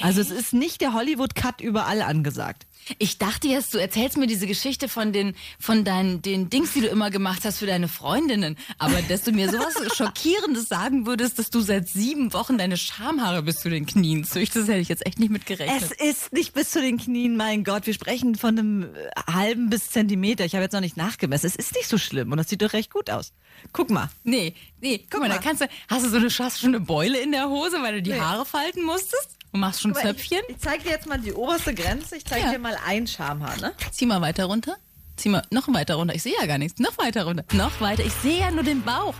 Also 0.00 0.20
es 0.22 0.30
ist 0.30 0.52
nicht 0.54 0.80
der 0.80 0.94
Hollywood-Cut 0.94 1.60
überall 1.60 2.00
angesagt. 2.02 2.66
Ich 2.98 3.18
dachte 3.18 3.48
jetzt, 3.48 3.74
du 3.74 3.78
erzählst 3.78 4.16
mir 4.16 4.26
diese 4.26 4.46
Geschichte 4.46 4.88
von 4.88 5.12
den, 5.12 5.34
von 5.58 5.84
deinen, 5.84 6.22
den 6.22 6.50
Dings, 6.50 6.72
die 6.72 6.80
du 6.80 6.88
immer 6.88 7.10
gemacht 7.10 7.44
hast 7.44 7.58
für 7.58 7.66
deine 7.66 7.88
Freundinnen. 7.88 8.56
Aber 8.78 9.00
dass 9.02 9.22
du 9.22 9.32
mir 9.32 9.50
sowas 9.50 9.74
Schockierendes 9.96 10.68
sagen 10.68 11.06
würdest, 11.06 11.38
dass 11.38 11.50
du 11.50 11.60
seit 11.60 11.88
sieben 11.88 12.32
Wochen 12.32 12.58
deine 12.58 12.76
Schamhaare 12.76 13.42
bis 13.42 13.60
zu 13.60 13.70
den 13.70 13.86
Knien 13.86 14.24
züchtest, 14.24 14.68
hätte 14.68 14.80
ich 14.80 14.88
jetzt 14.88 15.06
echt 15.06 15.18
nicht 15.18 15.30
mit 15.30 15.46
gerechnet. 15.46 15.82
Es 15.82 15.92
ist 15.92 16.32
nicht 16.32 16.54
bis 16.54 16.70
zu 16.70 16.80
den 16.80 16.98
Knien, 16.98 17.36
mein 17.36 17.64
Gott. 17.64 17.86
Wir 17.86 17.94
sprechen 17.94 18.34
von 18.34 18.58
einem 18.58 18.82
äh, 18.82 19.32
halben 19.32 19.70
bis 19.70 19.90
Zentimeter. 19.90 20.44
Ich 20.44 20.54
habe 20.54 20.62
jetzt 20.62 20.72
noch 20.72 20.80
nicht 20.80 20.96
nachgemessen. 20.96 21.46
Es 21.46 21.56
ist 21.56 21.74
nicht 21.74 21.88
so 21.88 21.98
schlimm 21.98 22.32
und 22.32 22.38
das 22.38 22.48
sieht 22.48 22.62
doch 22.62 22.72
recht 22.72 22.90
gut 22.92 23.10
aus. 23.10 23.32
Guck 23.72 23.90
mal. 23.90 24.10
Nee, 24.24 24.54
nee, 24.80 25.06
guck, 25.10 25.20
mal, 25.20 25.28
mal. 25.28 25.36
da 25.36 25.42
kannst 25.42 25.62
du, 25.62 25.66
hast 25.88 26.04
du 26.04 26.10
so 26.10 26.16
eine, 26.16 26.28
hast 26.28 26.60
schon 26.60 26.74
eine 26.74 26.80
Beule 26.80 27.20
in 27.20 27.32
der 27.32 27.48
Hose, 27.48 27.80
weil 27.82 27.96
du 27.96 28.02
die 28.02 28.20
Haare 28.20 28.44
falten 28.44 28.82
musstest? 28.82 29.36
Und 29.52 29.60
machst 29.60 29.82
schon 29.82 29.94
Zöpfchen? 29.94 30.40
Ich, 30.48 30.56
ich 30.56 30.60
zeige 30.62 30.84
dir 30.84 30.90
jetzt 30.90 31.06
mal 31.06 31.18
die 31.18 31.32
oberste 31.32 31.74
Grenze. 31.74 32.16
Ich 32.16 32.24
zeige 32.24 32.46
Ja. 32.46 32.52
dir 32.52 32.58
mal 32.58 32.76
ein 32.86 33.06
Schamhaar, 33.06 33.56
ne? 33.58 33.72
Zieh 33.90 34.06
mal 34.06 34.20
weiter 34.20 34.46
runter. 34.46 34.76
Zieh 35.16 35.28
mal 35.28 35.42
noch 35.50 35.68
weiter 35.72 35.96
runter. 35.96 36.14
Ich 36.14 36.22
sehe 36.22 36.34
ja 36.40 36.46
gar 36.46 36.56
nichts. 36.58 36.80
Noch 36.80 36.96
weiter 36.98 37.24
runter. 37.24 37.44
Noch 37.52 37.80
weiter. 37.80 38.02
Ich 38.04 38.14
sehe 38.14 38.40
ja 38.40 38.50
nur 38.50 38.64
den 38.64 38.82
Bauch. 38.82 39.14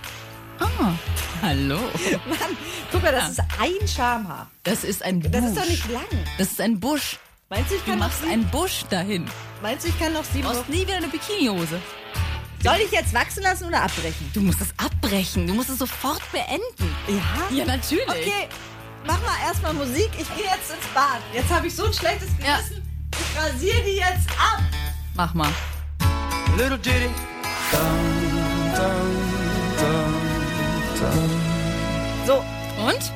Ah, 0.59 0.93
hallo. 1.41 1.77
Mann, 2.27 2.57
guck 2.91 3.03
mal, 3.03 3.11
das 3.11 3.29
ist 3.29 3.41
ein 3.59 3.87
Schamhaar. 3.87 4.49
Das 4.63 4.83
ist 4.83 5.03
ein 5.03 5.19
Busch. 5.19 5.31
Das 5.31 5.45
ist 5.45 5.57
doch 5.57 5.69
nicht 5.69 5.91
lang. 5.91 6.05
Das 6.37 6.51
ist 6.51 6.61
ein 6.61 6.79
Busch. 6.79 7.19
Meinst 7.49 7.69
du, 7.71 7.75
ich 7.75 7.81
Du 7.81 7.89
kann 7.91 7.99
noch 7.99 8.07
machst 8.07 8.23
einen 8.25 8.47
Busch 8.49 8.83
dahin. 8.89 9.25
meinst 9.61 9.85
du, 9.85 9.89
ich 9.89 9.99
kann 9.99 10.13
noch 10.13 10.23
sieben 10.23 10.47
Du 10.47 10.53
brauchst 10.53 10.69
nie 10.69 10.81
wieder 10.81 10.95
eine 10.97 11.07
Bikinihose. 11.07 11.79
Soll 12.63 12.77
ich 12.85 12.91
jetzt 12.91 13.13
wachsen 13.13 13.43
lassen 13.43 13.65
oder 13.65 13.81
abbrechen? 13.83 14.31
Du 14.33 14.39
musst 14.41 14.61
es 14.61 14.69
abbrechen. 14.77 15.45
Du 15.45 15.53
musst 15.53 15.69
es 15.69 15.77
sofort 15.77 16.21
beenden. 16.31 16.95
Ja. 17.07 17.55
Ja, 17.57 17.65
natürlich. 17.65 18.07
Okay, 18.07 18.47
mach 19.05 19.21
mal 19.21 19.37
erstmal 19.45 19.73
Musik. 19.73 20.09
Ich 20.19 20.27
gehe 20.35 20.45
jetzt 20.45 20.71
ins 20.71 20.87
Bad. 20.93 21.21
Jetzt 21.33 21.49
habe 21.51 21.67
ich 21.67 21.75
so 21.75 21.85
ein 21.85 21.93
schlechtes 21.93 22.29
Ja. 22.45 22.57
Gewissen. 22.57 22.81
Ich 23.13 23.37
rasiere 23.39 23.81
die 23.83 23.95
jetzt 23.97 24.29
ab. 24.31 24.61
Mach 25.15 25.33
mal. 25.33 25.49
Little 26.57 26.77
ditty. 26.77 27.09
Dum, 27.71 27.81
dum, 28.75 29.15
dum, 29.77 30.13
dum. 30.99 31.29
So, 32.25 32.43
Und? 32.87 33.11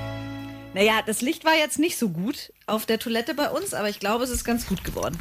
naja, 0.74 1.02
das 1.06 1.22
Licht 1.22 1.46
war 1.46 1.54
jetzt 1.56 1.80
nicht 1.80 1.98
so 1.98 2.10
gut 2.10 2.52
auf 2.66 2.86
der 2.86 3.00
Toilette 3.00 3.34
bei 3.34 3.50
uns, 3.50 3.74
aber 3.74 3.90
ich 3.90 4.00
glaube, 4.00 4.24
es 4.24 4.30
ist 4.30 4.44
ganz 4.44 4.68
gut 4.68 4.84
geworden. 4.84 5.18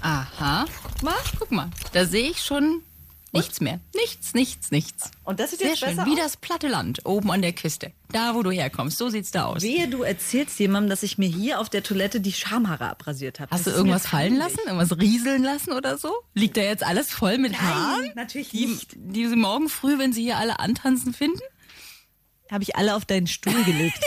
Aha. 0.00 0.64
Guck 0.82 1.02
mal. 1.02 1.14
Guck 1.38 1.50
mal. 1.52 1.70
Da 1.92 2.04
sehe 2.04 2.30
ich 2.30 2.42
schon 2.42 2.82
nichts 3.32 3.60
mehr. 3.60 3.80
Nichts, 3.94 4.34
nichts, 4.34 4.70
nichts. 4.70 5.10
Und 5.24 5.40
das 5.40 5.50
sieht 5.50 5.60
Sehr 5.60 5.68
jetzt 5.70 5.78
schön. 5.80 5.96
besser 5.96 6.06
Wie 6.06 6.16
das 6.16 6.36
platte 6.36 6.68
Land 6.68 7.04
oben 7.04 7.30
an 7.30 7.42
der 7.42 7.52
Küste. 7.52 7.92
Da, 8.12 8.34
wo 8.34 8.42
du 8.42 8.50
herkommst. 8.50 8.96
So 8.98 9.08
sieht's 9.08 9.30
da 9.30 9.44
aus. 9.44 9.62
Wehe, 9.62 9.88
du 9.88 10.02
erzählst 10.02 10.58
jemandem, 10.58 10.90
dass 10.90 11.02
ich 11.02 11.18
mir 11.18 11.28
hier 11.28 11.60
auf 11.60 11.68
der 11.68 11.82
Toilette 11.82 12.20
die 12.20 12.32
Schamhaare 12.32 12.88
abrasiert 12.88 13.40
habe. 13.40 13.50
Hast 13.50 13.66
du 13.66 13.70
irgendwas 13.70 14.06
fallen 14.06 14.36
lassen? 14.36 14.58
Irgendwas 14.66 14.98
rieseln 14.98 15.42
lassen 15.42 15.72
oder 15.72 15.98
so? 15.98 16.12
Liegt 16.34 16.56
da 16.56 16.62
jetzt 16.62 16.82
alles 16.84 17.10
voll 17.10 17.38
mit 17.38 17.60
Haaren? 17.60 18.12
natürlich 18.14 18.48
Die, 18.50 18.66
nicht. 18.66 18.92
die 18.96 19.26
sie 19.28 19.36
morgen 19.36 19.68
früh, 19.68 19.98
wenn 19.98 20.12
sie 20.12 20.22
hier 20.22 20.38
alle 20.38 20.58
antanzen, 20.58 21.12
finden? 21.12 21.40
Habe 22.50 22.62
ich 22.62 22.76
alle 22.76 22.94
auf 22.94 23.04
deinen 23.04 23.26
Stuhl 23.26 23.62
gelegt. 23.64 23.98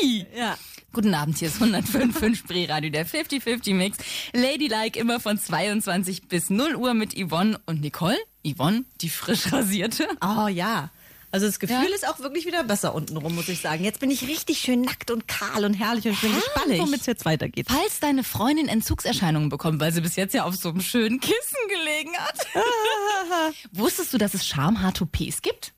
ja. 0.34 0.56
Guten 0.94 1.14
Abend, 1.14 1.38
hier 1.38 1.48
ist 1.48 1.60
105.5 1.62 2.36
Spreeradio, 2.36 2.90
der 2.90 3.06
50-50 3.06 3.74
Mix. 3.74 3.98
Ladylike 4.34 4.98
immer 4.98 5.20
von 5.20 5.38
22 5.38 6.28
bis 6.28 6.50
0 6.50 6.74
Uhr 6.76 6.92
mit 6.94 7.14
Yvonne 7.18 7.58
und 7.66 7.80
Nicole. 7.80 8.18
Yvonne, 8.46 8.84
die 9.00 9.08
frisch 9.08 9.52
rasierte. 9.52 10.06
Oh 10.20 10.48
ja. 10.48 10.90
Also 11.30 11.46
das 11.46 11.58
Gefühl 11.58 11.88
Ja. 11.88 11.94
ist 11.94 12.06
auch 12.06 12.20
wirklich 12.20 12.44
wieder 12.44 12.62
besser 12.62 12.94
untenrum, 12.94 13.34
muss 13.34 13.48
ich 13.48 13.60
sagen. 13.62 13.84
Jetzt 13.84 14.00
bin 14.00 14.10
ich 14.10 14.28
richtig 14.28 14.58
schön 14.58 14.82
nackt 14.82 15.10
und 15.10 15.26
kahl 15.28 15.64
und 15.64 15.72
herrlich 15.72 16.04
und 16.06 16.12
ich 16.12 16.20
bin 16.20 16.34
gespannt, 16.34 16.78
womit 16.78 17.00
es 17.00 17.06
jetzt 17.06 17.24
weitergeht. 17.24 17.68
Falls 17.70 18.00
deine 18.00 18.22
Freundin 18.22 18.68
Entzugserscheinungen 18.68 19.48
bekommt, 19.48 19.80
weil 19.80 19.92
sie 19.92 20.02
bis 20.02 20.16
jetzt 20.16 20.34
ja 20.34 20.44
auf 20.44 20.56
so 20.56 20.68
einem 20.68 20.82
schönen 20.82 21.20
Kissen 21.20 21.56
gelegen 21.68 22.14
hat. 22.18 22.46
Wusstest 23.72 24.12
du, 24.12 24.18
dass 24.18 24.34
es 24.34 24.46
Schamhaartoupets 24.46 25.40
gibt? 25.40 25.72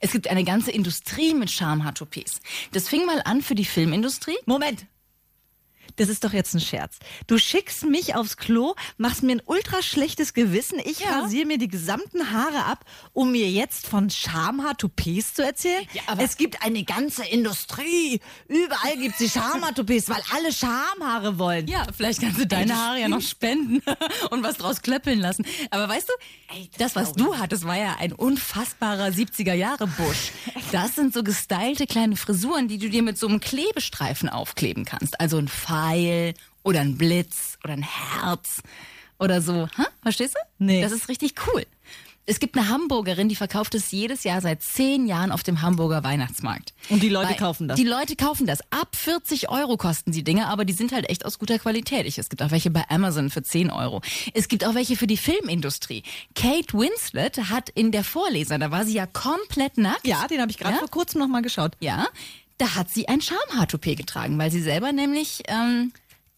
Es 0.00 0.12
gibt 0.12 0.28
eine 0.28 0.44
ganze 0.44 0.70
Industrie 0.72 1.32
mit 1.34 1.50
Schamhaartoupets. 1.50 2.40
Das 2.72 2.88
fing 2.88 3.06
mal 3.06 3.22
an 3.24 3.40
für 3.40 3.54
die 3.54 3.64
Filmindustrie. 3.64 4.36
Moment. 4.44 4.84
Das 5.98 6.08
ist 6.08 6.24
doch 6.24 6.32
jetzt 6.32 6.54
ein 6.54 6.60
Scherz. 6.60 6.96
Du 7.26 7.38
schickst 7.38 7.84
mich 7.84 8.14
aufs 8.14 8.36
Klo, 8.38 8.74
machst 8.96 9.22
mir 9.22 9.32
ein 9.32 9.42
ultra 9.44 9.82
schlechtes 9.82 10.32
Gewissen, 10.32 10.78
ich 10.82 11.00
Ja. 11.00 11.20
rasiere 11.20 11.46
mir 11.46 11.58
die 11.58 11.68
gesamten 11.68 12.32
Haare 12.32 12.64
ab, 12.64 12.84
um 13.12 13.32
mir 13.32 13.50
jetzt 13.50 13.86
von 13.86 14.08
Schamhaar-Toupets 14.08 15.34
zu 15.34 15.42
erzählen? 15.44 15.84
Ja, 15.92 16.02
aber- 16.06 16.22
es 16.22 16.36
gibt 16.36 16.62
eine 16.62 16.84
ganze 16.84 17.24
Industrie. 17.26 18.20
Überall 18.48 18.96
gibt 18.96 19.20
es 19.20 19.32
Schamhaar-Toupets, 19.32 20.08
weil 20.08 20.22
alle 20.34 20.52
Schamhaare 20.52 21.38
wollen. 21.38 21.66
Ja, 21.68 21.86
vielleicht 21.96 22.20
kannst 22.20 22.40
du 22.40 22.46
deine 22.46 22.76
Haare 22.76 23.00
ja 23.00 23.08
noch 23.08 23.20
spenden 23.20 23.82
und 24.30 24.42
was 24.42 24.56
draus 24.56 24.82
klöppeln 24.82 25.20
lassen. 25.20 25.44
Aber 25.70 25.88
weißt 25.88 26.08
du, 26.08 26.12
Ey, 26.56 26.70
das 26.78 26.94
das, 26.94 26.96
was 26.96 27.12
du 27.12 27.36
hattest, 27.36 27.64
war 27.64 27.76
ja 27.76 27.96
ein 27.98 28.12
unfassbarer 28.12 29.08
70er-Jahre-Busch. 29.08 30.32
Das 30.72 30.94
sind 30.94 31.12
so 31.12 31.22
gestylte 31.22 31.86
kleine 31.86 32.16
Frisuren, 32.16 32.68
die 32.68 32.78
du 32.78 32.88
dir 32.88 33.02
mit 33.02 33.18
so 33.18 33.26
einem 33.26 33.40
Klebestreifen 33.40 34.28
aufkleben 34.28 34.84
kannst. 34.84 35.20
Also 35.20 35.36
ein 35.38 35.48
Pfeil 35.88 36.34
oder 36.62 36.80
ein 36.80 36.96
Blitz 36.98 37.58
oder 37.64 37.72
ein 37.74 37.82
Herz 37.82 38.62
oder 39.18 39.40
so. 39.40 39.68
Ha? 39.76 39.86
Verstehst 40.02 40.34
du? 40.34 40.64
Nee. 40.64 40.82
Das 40.82 40.92
ist 40.92 41.08
richtig 41.08 41.34
cool. 41.52 41.64
Es 42.30 42.40
gibt 42.40 42.58
eine 42.58 42.68
Hamburgerin, 42.68 43.30
die 43.30 43.36
verkauft 43.36 43.74
es 43.74 43.90
jedes 43.90 44.22
Jahr 44.22 44.42
seit 44.42 44.62
zehn 44.62 45.06
Jahren 45.06 45.32
auf 45.32 45.42
dem 45.42 45.62
Hamburger 45.62 46.04
Weihnachtsmarkt. 46.04 46.74
Und 46.90 47.02
die 47.02 47.08
Leute 47.08 47.32
kaufen 47.36 47.68
das? 47.68 47.78
Die 47.78 47.84
Leute 47.86 48.16
kaufen 48.16 48.46
das. 48.46 48.60
Ab 48.70 48.94
40 48.94 49.48
Euro 49.48 49.78
kosten 49.78 50.12
die 50.12 50.22
Dinge, 50.22 50.46
aber 50.48 50.66
die 50.66 50.74
sind 50.74 50.92
halt 50.92 51.08
echt 51.08 51.24
aus 51.24 51.38
guter 51.38 51.58
Qualität. 51.58 52.04
Ich, 52.04 52.18
es 52.18 52.28
gibt 52.28 52.42
auch 52.42 52.50
welche 52.50 52.70
bei 52.70 52.84
Amazon 52.90 53.30
für 53.30 53.42
10 53.42 53.70
Euro. 53.70 54.02
Es 54.34 54.48
gibt 54.48 54.66
auch 54.66 54.74
welche 54.74 54.96
für 54.96 55.06
die 55.06 55.16
Filmindustrie. 55.16 56.02
Kate 56.34 56.74
Winslet 56.74 57.48
hat 57.48 57.70
in 57.70 57.92
der 57.92 58.04
Vorleser, 58.04 58.58
da 58.58 58.70
war 58.70 58.84
sie 58.84 58.92
ja 58.92 59.06
komplett 59.06 59.78
nackt. 59.78 60.06
Ja, 60.06 60.26
den 60.28 60.42
habe 60.42 60.50
ich 60.50 60.58
gerade 60.58 60.74
Ja? 60.74 60.80
vor 60.80 60.90
kurzem 60.90 61.20
noch 61.20 61.28
mal 61.28 61.40
geschaut. 61.40 61.72
Ja, 61.80 62.08
da 62.58 62.74
hat 62.74 62.90
sie 62.90 63.08
ein 63.08 63.20
Schamhaartoupet 63.20 63.96
getragen, 63.96 64.38
weil 64.38 64.50
sie 64.50 64.60
selber 64.62 64.92
nämlich 64.92 65.42
ähm, 65.48 65.92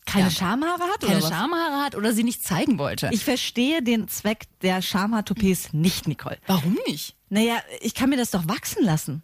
Keine 0.06 0.24
Ja. 0.26 0.30
Schamhaare 0.30 0.82
hat 0.82 1.00
keine 1.00 1.16
oder 1.16 1.22
was? 1.22 1.30
Schamhaare 1.30 1.84
hat 1.84 1.94
oder 1.94 2.12
sie 2.12 2.24
nicht 2.24 2.44
zeigen 2.44 2.78
wollte. 2.78 3.08
Ich 3.12 3.24
verstehe 3.24 3.82
den 3.82 4.08
Zweck 4.08 4.44
der 4.62 4.82
Schamhaartoupets 4.82 5.72
nicht, 5.72 6.08
Nicole. 6.08 6.38
Warum 6.46 6.76
nicht? 6.86 7.14
Naja, 7.28 7.56
ich 7.80 7.94
kann 7.94 8.10
mir 8.10 8.16
das 8.16 8.30
doch 8.30 8.48
wachsen 8.48 8.84
lassen. 8.84 9.22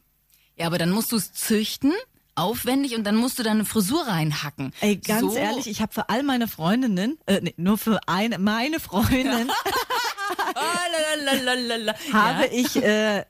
Ja, 0.57 0.67
aber 0.67 0.79
dann 0.79 0.91
musst 0.91 1.12
du 1.12 1.17
es 1.17 1.33
züchten, 1.33 1.93
aufwendig 2.35 2.95
und 2.95 3.05
dann 3.05 3.17
musst 3.17 3.38
du 3.38 3.43
deine 3.43 3.65
Frisur 3.65 4.07
reinhacken. 4.07 4.73
Ey, 4.81 4.97
ganz 4.97 5.21
so. 5.33 5.37
ehrlich, 5.37 5.67
ich 5.67 5.81
habe 5.83 5.93
für 5.93 6.09
all 6.09 6.23
meine 6.23 6.49
Freundinnen, 6.49 7.19
äh, 7.26 7.41
nee, 7.43 7.55
nur 7.57 7.79
für 7.79 7.99
eine, 8.07 8.38
meine 8.38 8.79
Freundin, 8.81 9.50
Ah, 10.55 10.79
lalalala. 11.25 11.95
habe 12.12 12.47
ich 12.47 12.76
äh, 12.76 13.25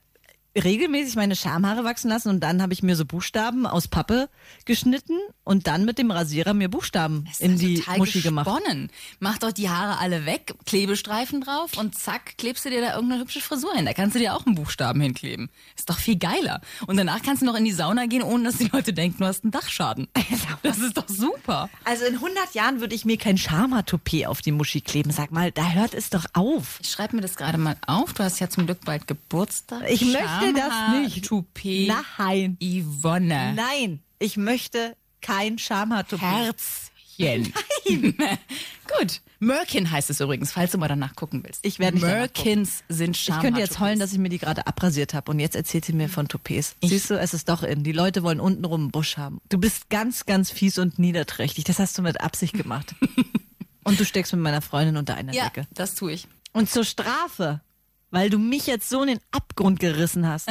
regelmäßig 0.57 1.17
meine 1.17 1.37
Schamhaare 1.37 1.85
wachsen 1.85 2.09
lassen 2.09 2.29
und 2.29 2.41
dann 2.41 2.63
habe 2.63 2.73
ich 2.73 2.83
mir 2.83 2.97
so 2.97 3.05
Buchstaben 3.05 3.67
aus 3.67 3.89
Pappe 3.89 4.29
geschnitten 4.65 5.19
und 5.45 5.67
dann 5.67 5.85
mit 5.85 5.99
dem 5.99 6.11
Rasierer 6.11 6.55
mir 6.55 6.69
Buchstaben 6.69 7.29
in 7.39 7.59
die 7.59 7.85
Muschi 7.97 8.21
gemacht. 8.21 8.47
gesponnen. 8.47 8.91
Mach 9.21 9.39
doch 9.39 9.53
die 9.53 9.69
Haare 9.69 9.99
alle 9.99 10.27
weg, 10.27 10.55
Klebestreifen 10.65 11.41
drauf 11.41 11.77
und 11.77 11.97
zack, 11.97 12.39
klebst 12.39 12.65
du 12.65 12.71
dir 12.71 12.81
da 12.81 12.95
irgendeine 12.95 13.23
hübsche 13.23 13.41
Frisur 13.41 13.75
hin. 13.75 13.85
Da 13.87 13.93
kannst 13.93 14.15
du 14.15 14.19
dir 14.19 14.35
auch 14.35 14.47
einen 14.47 14.55
Buchstaben 14.55 15.01
hinkleben. 15.01 15.51
Ist 15.77 15.91
doch 15.91 15.99
viel 15.99 16.17
geiler. 16.17 16.61
Und 16.87 16.97
danach 16.97 17.23
kannst 17.23 17.43
du 17.43 17.47
noch 17.47 17.57
in 17.57 17.65
die 17.65 17.73
Sauna 17.73 18.07
gehen, 18.07 18.23
ohne 18.23 18.45
dass 18.45 18.59
die 18.59 18.69
Leute 18.73 18.93
denken, 18.93 19.19
du 19.19 19.27
hast 19.27 19.45
einen 19.45 19.53
Dachschaden. 19.53 20.09
Das 20.63 20.79
ist 20.79 20.97
doch 20.97 21.09
super. 21.09 21.69
Also 21.85 22.05
in 22.05 22.15
100 22.15 22.55
Jahren 22.55 22.81
würde 22.81 22.95
ich 22.95 23.05
mir 23.05 23.17
kein 23.19 23.39
Schamhaartoupet 23.39 24.27
auf 24.27 24.43
die 24.43 24.53
Muschi 24.53 24.81
kleben. 24.81 25.11
Sag 25.11 25.31
mal, 25.31 25.53
da 25.53 25.71
hört 25.71 25.95
es 25.95 26.11
doch 26.11 26.25
auf. 26.33 26.79
Ich 26.83 26.91
schreibe 26.91 27.17
mir 27.17 27.23
das 27.23 27.37
gerade 27.37 27.59
mal 27.59 27.77
auf. 27.87 28.13
Du 28.15 28.23
hast 28.25 28.41
ja 28.41 28.49
zum 28.49 28.67
Glück 28.67 28.85
bald 28.85 29.07
Geburtstag. 29.07 29.85
Ich 29.89 30.05
möchte 30.05 30.46
das 30.55 31.01
nicht. 31.03 31.25
Toupet. 31.25 31.93
Nein. 32.19 32.57
Yvonne. 32.63 33.55
Nein, 33.55 34.01
ich 34.19 34.37
möchte 34.37 34.97
kein 35.21 35.59
Schamhaartoupet. 35.59 36.57
Herzchen. 37.19 37.53
Gut. 38.99 39.21
Merkin 39.39 39.91
heißt 39.91 40.09
es 40.11 40.21
übrigens, 40.21 40.53
falls 40.53 40.73
du 40.73 40.79
mal 40.79 40.89
danach 40.89 41.15
gucken 41.15 41.43
willst. 41.45 41.65
Ich 41.65 41.79
werde 41.79 41.97
nicht 41.97 42.07
Merkins 42.07 42.85
sind 42.89 43.17
Ich 43.17 43.39
könnte 43.41 43.61
jetzt 43.61 43.81
heulen, 43.81 43.99
dass 43.99 44.13
ich 44.13 44.19
mir 44.19 44.31
die 44.31 44.39
gerade 44.39 44.67
abrasiert 44.67 45.13
habe 45.13 45.31
und 45.31 45.41
jetzt 45.41 45.55
erzählt 45.57 45.85
sie 45.85 45.93
mir 45.93 46.09
von 46.09 46.27
Toupets. 46.29 46.77
Siehst 46.83 47.11
du, 47.11 47.19
es 47.19 47.35
ist 47.35 47.49
doch 47.49 47.63
in. 47.63 47.85
Die 47.85 47.93
Leute 47.93 48.23
wollen 48.23 48.41
untenrum 48.41 48.83
einen 48.83 48.91
Busch 48.91 49.19
haben. 49.19 49.41
Du 49.51 49.59
bist 49.59 49.91
ganz, 49.91 50.25
ganz 50.25 50.51
fies 50.51 50.79
und 50.79 50.99
niederträchtig. 50.99 51.65
Das 51.65 51.79
hast 51.79 51.99
du 51.99 52.03
mit 52.03 52.21
Absicht 52.21 52.55
gemacht. 52.55 52.95
und 53.85 54.01
du 54.01 54.05
steckst 54.05 54.33
mit 54.33 54.41
meiner 54.43 54.63
Freundin 54.63 54.97
unter 54.97 55.15
einer 55.17 55.35
Ja, 55.35 55.45
Decke. 55.45 55.67
das 55.73 55.95
tue 55.95 56.13
ich. 56.13 56.27
Und 56.53 56.71
zur 56.71 56.85
Strafe, 56.85 57.61
weil 58.11 58.31
du 58.31 58.39
mich 58.39 58.67
jetzt 58.67 58.89
so 58.89 59.03
in 59.03 59.09
den 59.09 59.21
Abgrund 59.33 59.81
gerissen 59.81 60.27
hast, 60.27 60.49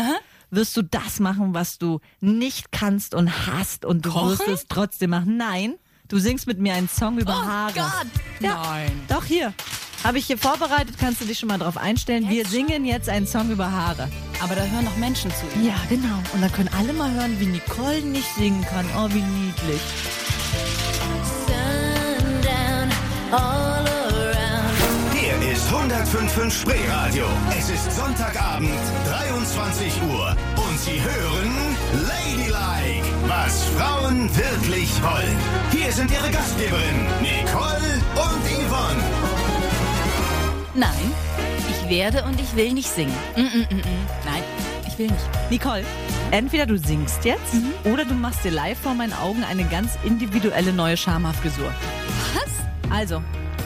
wirst 0.52 0.76
du 0.78 0.82
das 0.84 1.20
machen, 1.20 1.54
was 1.54 1.78
du 1.78 2.00
nicht 2.22 2.72
kannst 2.72 3.16
und 3.16 3.48
hast 3.48 3.86
und 3.86 4.06
du 4.06 4.12
Kochen? 4.12 4.30
wirst 4.30 4.48
es 4.48 4.66
trotzdem 4.68 5.10
machen. 5.12 5.38
Nein, 5.38 5.76
du 6.08 6.18
singst 6.20 6.48
mit 6.48 6.60
mir 6.60 6.74
einen 6.76 6.90
Song 6.90 7.18
über 7.18 7.34
Oh 7.34 7.46
Haare. 7.48 7.74
Gott. 7.74 8.08
Ja. 8.40 8.62
Nein. 8.64 8.92
Doch 9.08 9.26
hier. 9.26 9.54
Habe 10.04 10.20
ich 10.20 10.28
hier 10.28 10.38
vorbereitet, 10.38 10.98
kannst 11.00 11.22
du 11.22 11.26
dich 11.26 11.40
schon 11.40 11.50
mal 11.50 11.58
drauf 11.58 11.78
einstellen. 11.78 12.30
Wir 12.30 12.46
singen 12.46 12.86
jetzt 12.86 13.10
einen 13.10 13.26
Song 13.26 13.50
über 13.50 13.72
Haare. 13.72 14.08
Aber 14.44 14.54
da 14.54 14.64
hören 14.64 14.86
noch 14.86 14.98
Menschen 14.98 15.32
zu. 15.32 15.46
Ja, 15.64 15.74
genau. 15.90 16.22
Und 16.34 16.42
dann 16.42 16.52
können 16.52 16.70
alle 16.78 16.94
mal 16.94 17.12
hören, 17.12 17.40
wie 17.40 17.48
Nicole 17.48 18.02
nicht 18.02 18.28
singen 18.36 18.64
kann. 18.66 18.86
Oh, 18.96 19.10
wie 19.10 19.22
niedlich. 19.22 19.82
Hier 21.02 21.22
ist 21.24 21.50
105.5 25.96 26.52
Spreeradio. 26.52 27.26
Es 27.58 27.70
ist 27.70 27.90
Sonntagabend, 27.96 28.70
23 29.08 29.94
Uhr. 30.04 30.36
Und 30.58 30.78
Sie 30.78 31.00
hören 31.02 31.78
Ladylike, 32.04 33.08
was 33.28 33.64
Frauen 33.78 34.30
wirklich 34.36 34.90
wollen. 35.02 35.38
Hier 35.72 35.94
sind 35.94 36.12
Ihre 36.12 36.30
Gastgeberinnen, 36.32 37.08
Nicole 37.22 38.02
und 38.14 38.44
Yvonne. 38.46 39.04
Nein, 40.74 41.14
ich 41.70 41.90
werde 41.90 42.24
und 42.24 42.42
ich 42.42 42.54
will 42.58 42.74
nicht 42.74 42.90
singen. 42.90 43.16
Mm, 43.38 43.42
mm, 43.42 43.68
mm, 43.70 43.78
mm. 43.78 44.08
Nein, 44.26 44.44
ich 44.86 45.00
will 45.00 45.08
nicht. 45.08 45.50
Nicole, 45.50 45.86
entweder 46.32 46.66
du 46.66 46.78
singst 46.78 47.24
jetzt 47.24 47.56
oder 47.86 48.04
du 48.04 48.16
machst 48.16 48.44
dir 48.44 48.52
live 48.52 48.80
vor 48.80 48.96
meinen 48.96 49.14
Augen 49.14 49.46
eine 49.46 49.64
ganz 49.64 49.92
individuelle 50.04 50.74
neue 50.74 50.98
Schamhaarfrisur. 50.98 51.72
Was? 52.34 52.92
Also, 52.92 53.22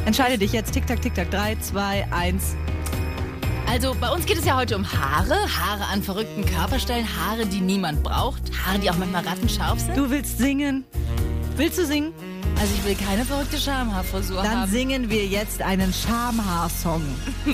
entscheide 0.06 0.38
dich 0.38 0.52
jetzt. 0.54 0.74
Tick, 0.74 0.88
tack, 0.88 1.02
tick, 1.02 1.14
tack. 1.16 1.32
3, 1.32 1.56
2, 1.56 2.08
1. 2.12 2.56
Also 3.68 3.96
bei 4.00 4.10
uns 4.10 4.26
geht 4.26 4.38
es 4.40 4.46
ja 4.46 4.56
heute 4.56 4.76
um 4.76 4.86
Haare. 4.92 5.36
Haare 5.36 5.86
an 5.92 6.02
verrückten 6.02 6.46
Körperstellen. 6.46 7.06
Haare, 7.06 7.46
die 7.46 7.62
niemand 7.62 8.02
braucht. 8.04 8.42
Haare, 8.66 8.80
die 8.80 8.90
auch 8.90 8.98
manchmal 8.98 9.24
rattenscharf 9.26 9.80
sind. 9.80 9.96
Du 9.96 10.10
willst 10.10 10.38
singen? 10.40 10.86
Willst 11.56 11.78
du 11.78 11.86
singen? 11.86 12.14
Also 12.60 12.74
ich 12.76 12.84
will 12.84 13.08
keine 13.08 13.24
verrückte 13.24 13.58
Schamhaarfrisur 13.58 14.44
Dann 14.44 14.62
haben. 14.62 14.72
singen 14.72 15.10
wir 15.10 15.26
jetzt 15.26 15.62
einen 15.62 15.94
Schamhaar-Song. 15.94 17.02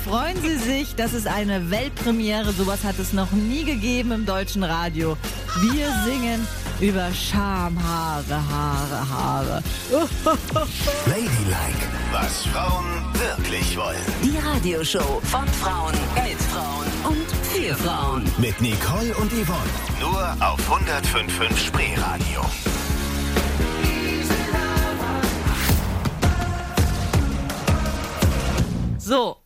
Freuen 0.03 0.41
Sie 0.41 0.57
sich, 0.57 0.95
das 0.95 1.13
ist 1.13 1.27
eine 1.27 1.69
Weltpremiere. 1.69 2.51
Sowas 2.53 2.83
hat 2.83 2.97
es 2.97 3.13
noch 3.13 3.31
nie 3.31 3.63
gegeben 3.65 4.11
im 4.11 4.25
deutschen 4.25 4.63
Radio. 4.63 5.15
Wir 5.61 5.87
singen 6.05 6.47
über 6.81 7.13
Schamhaare, 7.13 8.49
Haare, 8.49 9.09
Haare. 9.09 9.63
Ladylike, 11.05 11.87
was 12.11 12.45
Frauen 12.47 12.85
wirklich 13.13 13.77
wollen. 13.77 14.01
Die 14.23 14.37
Radioshow 14.37 15.21
von 15.23 15.47
Frauen 15.47 15.93
mit 16.15 16.41
Frauen 16.41 16.87
und 17.03 17.31
für 17.43 17.75
Frauen. 17.75 18.23
Mit 18.37 18.59
Nicole 18.59 19.13
und 19.15 19.31
Yvonne. 19.31 19.69
Nur 19.99 20.21
auf 20.41 20.59
105.5 20.69 21.57
Spreeradio. 21.57 22.41
So, 28.97 29.37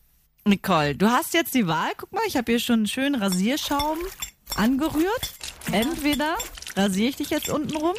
Nicole, 0.46 0.96
du 0.96 1.08
hast 1.08 1.34
jetzt 1.34 1.54
die 1.54 1.68
Wahl. 1.68 1.92
Guck 1.98 2.12
mal, 2.14 2.24
ich 2.26 2.38
habe 2.38 2.52
hier 2.52 2.60
schon 2.60 2.88
schön 2.88 3.14
Rasierschaum 3.14 4.00
angerührt. 4.56 5.34
Entweder 5.72 6.38
rasiere 6.80 7.10
ich 7.10 7.16
dich 7.18 7.30
jetzt 7.30 7.50
unten 7.50 7.76
rum. 7.76 7.94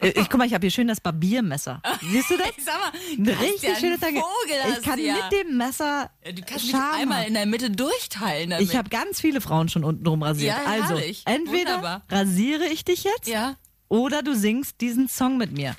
Äh, 0.00 0.08
Ich 0.18 0.30
guck 0.30 0.38
mal, 0.38 0.46
ich 0.46 0.54
habe 0.54 0.62
hier 0.62 0.70
schön 0.70 0.88
das 0.88 1.00
Barbiermesser. 1.00 1.82
Siehst 2.00 2.30
du 2.30 2.36
das? 2.38 2.48
Ich 2.56 2.64
sag 2.64 2.74
mal, 2.80 2.90
Ein 3.18 3.24
du 3.24 3.32
hast 3.34 3.42
richtig 3.42 3.78
schönes 3.78 4.00
Danke. 4.00 4.20
Vogel 4.20 4.76
Ich 4.78 4.82
kann 4.82 4.98
ja. 4.98 5.14
mit 5.14 5.32
dem 5.46 5.56
Messer 5.58 6.10
Du 6.24 6.42
kannst 6.42 6.64
mich 6.66 6.74
einmal 6.74 7.26
in 7.26 7.34
der 7.34 7.44
Mitte 7.46 7.70
durchteilen 7.70 8.50
damit. 8.50 8.66
Ich 8.68 8.76
habe 8.76 8.88
ganz 8.88 9.20
viele 9.20 9.40
Frauen 9.40 9.68
schon 9.68 9.84
untenrum 9.84 10.22
rasiert. 10.22 10.56
Ja, 10.64 10.70
also, 10.70 10.96
herrlich. 10.98 11.22
entweder 11.26 11.74
Wunderbar. 11.76 12.02
rasiere 12.10 12.64
ich 12.66 12.84
dich 12.84 13.04
jetzt 13.04 13.28
Ja, 13.28 13.56
oder 13.88 14.22
du 14.22 14.34
singst 14.34 14.80
diesen 14.80 15.08
Song 15.08 15.36
mit 15.36 15.52
mir. 15.52 15.76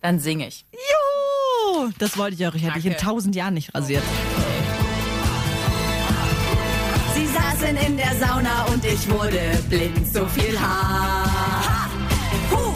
dann 0.00 0.18
singe 0.20 0.48
ich. 0.48 0.64
Juhu! 0.72 1.90
Das 1.98 2.16
wollte 2.16 2.34
ich 2.36 2.46
auch. 2.46 2.54
Ich 2.54 2.62
hätte 2.62 2.74
dich 2.80 2.86
in 2.86 2.96
tausend 2.96 3.34
Jahren 3.36 3.54
nicht 3.54 3.74
rasiert. 3.74 4.02
Sie 4.04 4.47
saßen 7.68 7.76
in 7.86 7.96
der 7.96 8.14
Sauna 8.14 8.64
und 8.72 8.84
ich 8.84 9.08
wurde 9.10 9.40
blind, 9.68 10.12
so 10.12 10.26
viel 10.26 10.58
Haar. 10.58 11.24
Ha, 11.66 11.90
hu, 12.50 12.74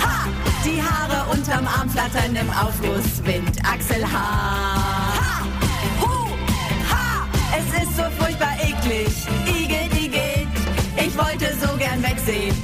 ha, 0.00 0.28
die 0.64 0.80
Haare 0.82 1.30
unterm 1.30 1.66
Arm 1.66 1.88
flattern 1.90 2.34
im 2.36 2.50
Aufgusswind, 2.50 3.58
Achselhaar. 3.64 5.14
Ha, 5.16 5.44
hu, 6.00 6.28
ha, 6.90 7.26
es 7.58 7.82
ist 7.82 7.96
so 7.96 8.04
furchtbar 8.18 8.54
eklig, 8.62 9.08
Igitt, 9.46 9.94
Igitt. 10.00 10.48
Ich 10.96 11.16
wollte 11.16 11.54
so 11.60 11.76
gern 11.76 12.02
wegsehen, 12.02 12.54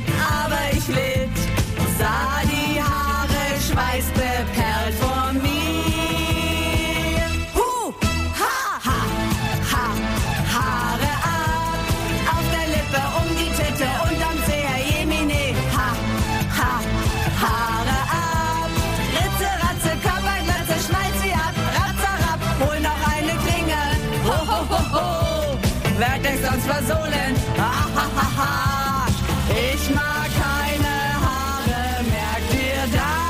Werd 25.98 26.24
dich 26.24 26.40
sonst 26.40 26.64
versohlen. 26.64 27.34
Ha, 27.58 27.72
ha, 27.94 28.06
ha, 28.14 28.36
ha. 28.36 29.06
Ich 29.50 29.90
mag 29.92 30.30
keine 30.38 30.94
Haare, 31.24 32.04
merkt 32.04 32.54
ihr 32.54 32.86
das? 32.92 33.28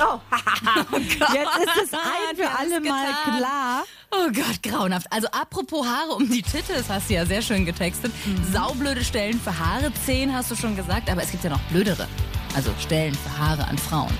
Oh, 0.00 0.18
ha. 0.30 0.86
Jetzt 1.34 1.58
ist 1.58 1.82
es 1.84 1.92
ein 1.92 2.34
für 2.34 2.48
alle 2.58 2.80
Mal 2.80 3.12
klar. 3.36 3.84
Oh 4.10 4.30
Gott, 4.32 4.62
grauenhaft. 4.62 5.06
Also 5.12 5.28
apropos 5.32 5.86
Haare 5.86 6.12
um 6.12 6.30
die 6.30 6.40
Titel, 6.40 6.72
das 6.74 6.88
hast 6.88 7.10
du 7.10 7.14
ja 7.14 7.26
sehr 7.26 7.42
schön 7.42 7.66
getextet. 7.66 8.10
Saublöde 8.50 9.04
Stellen 9.04 9.38
für 9.38 9.58
Haare, 9.58 9.92
10 10.06 10.34
hast 10.34 10.50
du 10.50 10.56
schon 10.56 10.76
gesagt, 10.76 11.10
aber 11.10 11.22
es 11.22 11.30
gibt 11.30 11.44
ja 11.44 11.50
noch 11.50 11.60
blödere. 11.70 12.08
Also 12.56 12.70
Stellen 12.80 13.14
für 13.14 13.38
Haare 13.38 13.68
an 13.68 13.76
Frauen. 13.76 14.16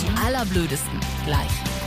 Die 0.00 0.24
allerblödesten 0.24 1.00
gleich. 1.26 1.81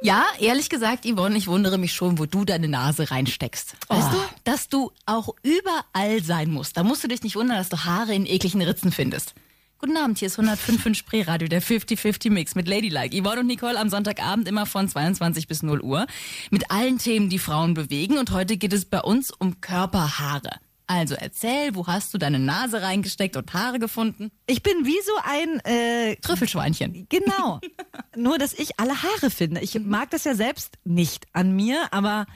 Ja, 0.00 0.24
ehrlich 0.38 0.70
gesagt, 0.70 1.04
Yvonne, 1.04 1.36
ich 1.36 1.48
wundere 1.48 1.76
mich 1.76 1.92
schon, 1.92 2.18
wo 2.18 2.26
du 2.26 2.44
deine 2.44 2.68
Nase 2.68 3.10
reinsteckst. 3.10 3.74
Weißt 3.88 4.12
du, 4.12 4.18
dass 4.44 4.68
du 4.68 4.92
auch 5.06 5.34
überall 5.42 6.22
sein 6.22 6.52
musst. 6.52 6.76
Da 6.76 6.84
musst 6.84 7.02
du 7.02 7.08
dich 7.08 7.24
nicht 7.24 7.34
wundern, 7.34 7.56
dass 7.56 7.68
du 7.68 7.84
Haare 7.84 8.14
in 8.14 8.24
ekligen 8.24 8.62
Ritzen 8.62 8.92
findest. 8.92 9.34
Guten 9.80 9.96
Abend, 9.96 10.18
hier 10.18 10.26
ist 10.26 10.38
105 10.38 10.96
Spreeradio, 10.96 11.48
der 11.48 11.62
50-50 11.62 12.30
Mix 12.30 12.54
mit 12.54 12.68
Ladylike. 12.68 13.20
Yvonne 13.20 13.40
und 13.40 13.46
Nicole 13.46 13.78
am 13.78 13.88
Sonntagabend 13.88 14.46
immer 14.48 14.66
von 14.66 14.88
22 14.88 15.48
bis 15.48 15.62
0 15.62 15.80
Uhr. 15.80 16.06
Mit 16.50 16.70
allen 16.70 16.98
Themen, 16.98 17.28
die 17.28 17.38
Frauen 17.38 17.74
bewegen. 17.74 18.18
Und 18.18 18.30
heute 18.30 18.56
geht 18.56 18.72
es 18.72 18.84
bei 18.84 19.00
uns 19.00 19.32
um 19.32 19.60
Körperhaare. 19.60 20.60
Also 20.88 21.14
erzähl, 21.14 21.74
wo 21.74 21.86
hast 21.86 22.14
du 22.14 22.18
deine 22.18 22.38
Nase 22.38 22.80
reingesteckt 22.80 23.36
und 23.36 23.52
Haare 23.52 23.78
gefunden? 23.78 24.30
Ich 24.46 24.62
bin 24.62 24.86
wie 24.86 24.98
so 25.04 25.12
ein 25.22 25.60
äh, 25.60 26.16
Trüffelschweinchen. 26.16 27.06
Genau. 27.10 27.60
Nur, 28.16 28.38
dass 28.38 28.54
ich 28.54 28.80
alle 28.80 29.02
Haare 29.02 29.30
finde. 29.30 29.60
Ich 29.60 29.78
mag 29.78 30.10
das 30.10 30.24
ja 30.24 30.34
selbst 30.34 30.78
nicht 30.84 31.26
an 31.34 31.54
mir, 31.54 31.92
aber 31.92 32.26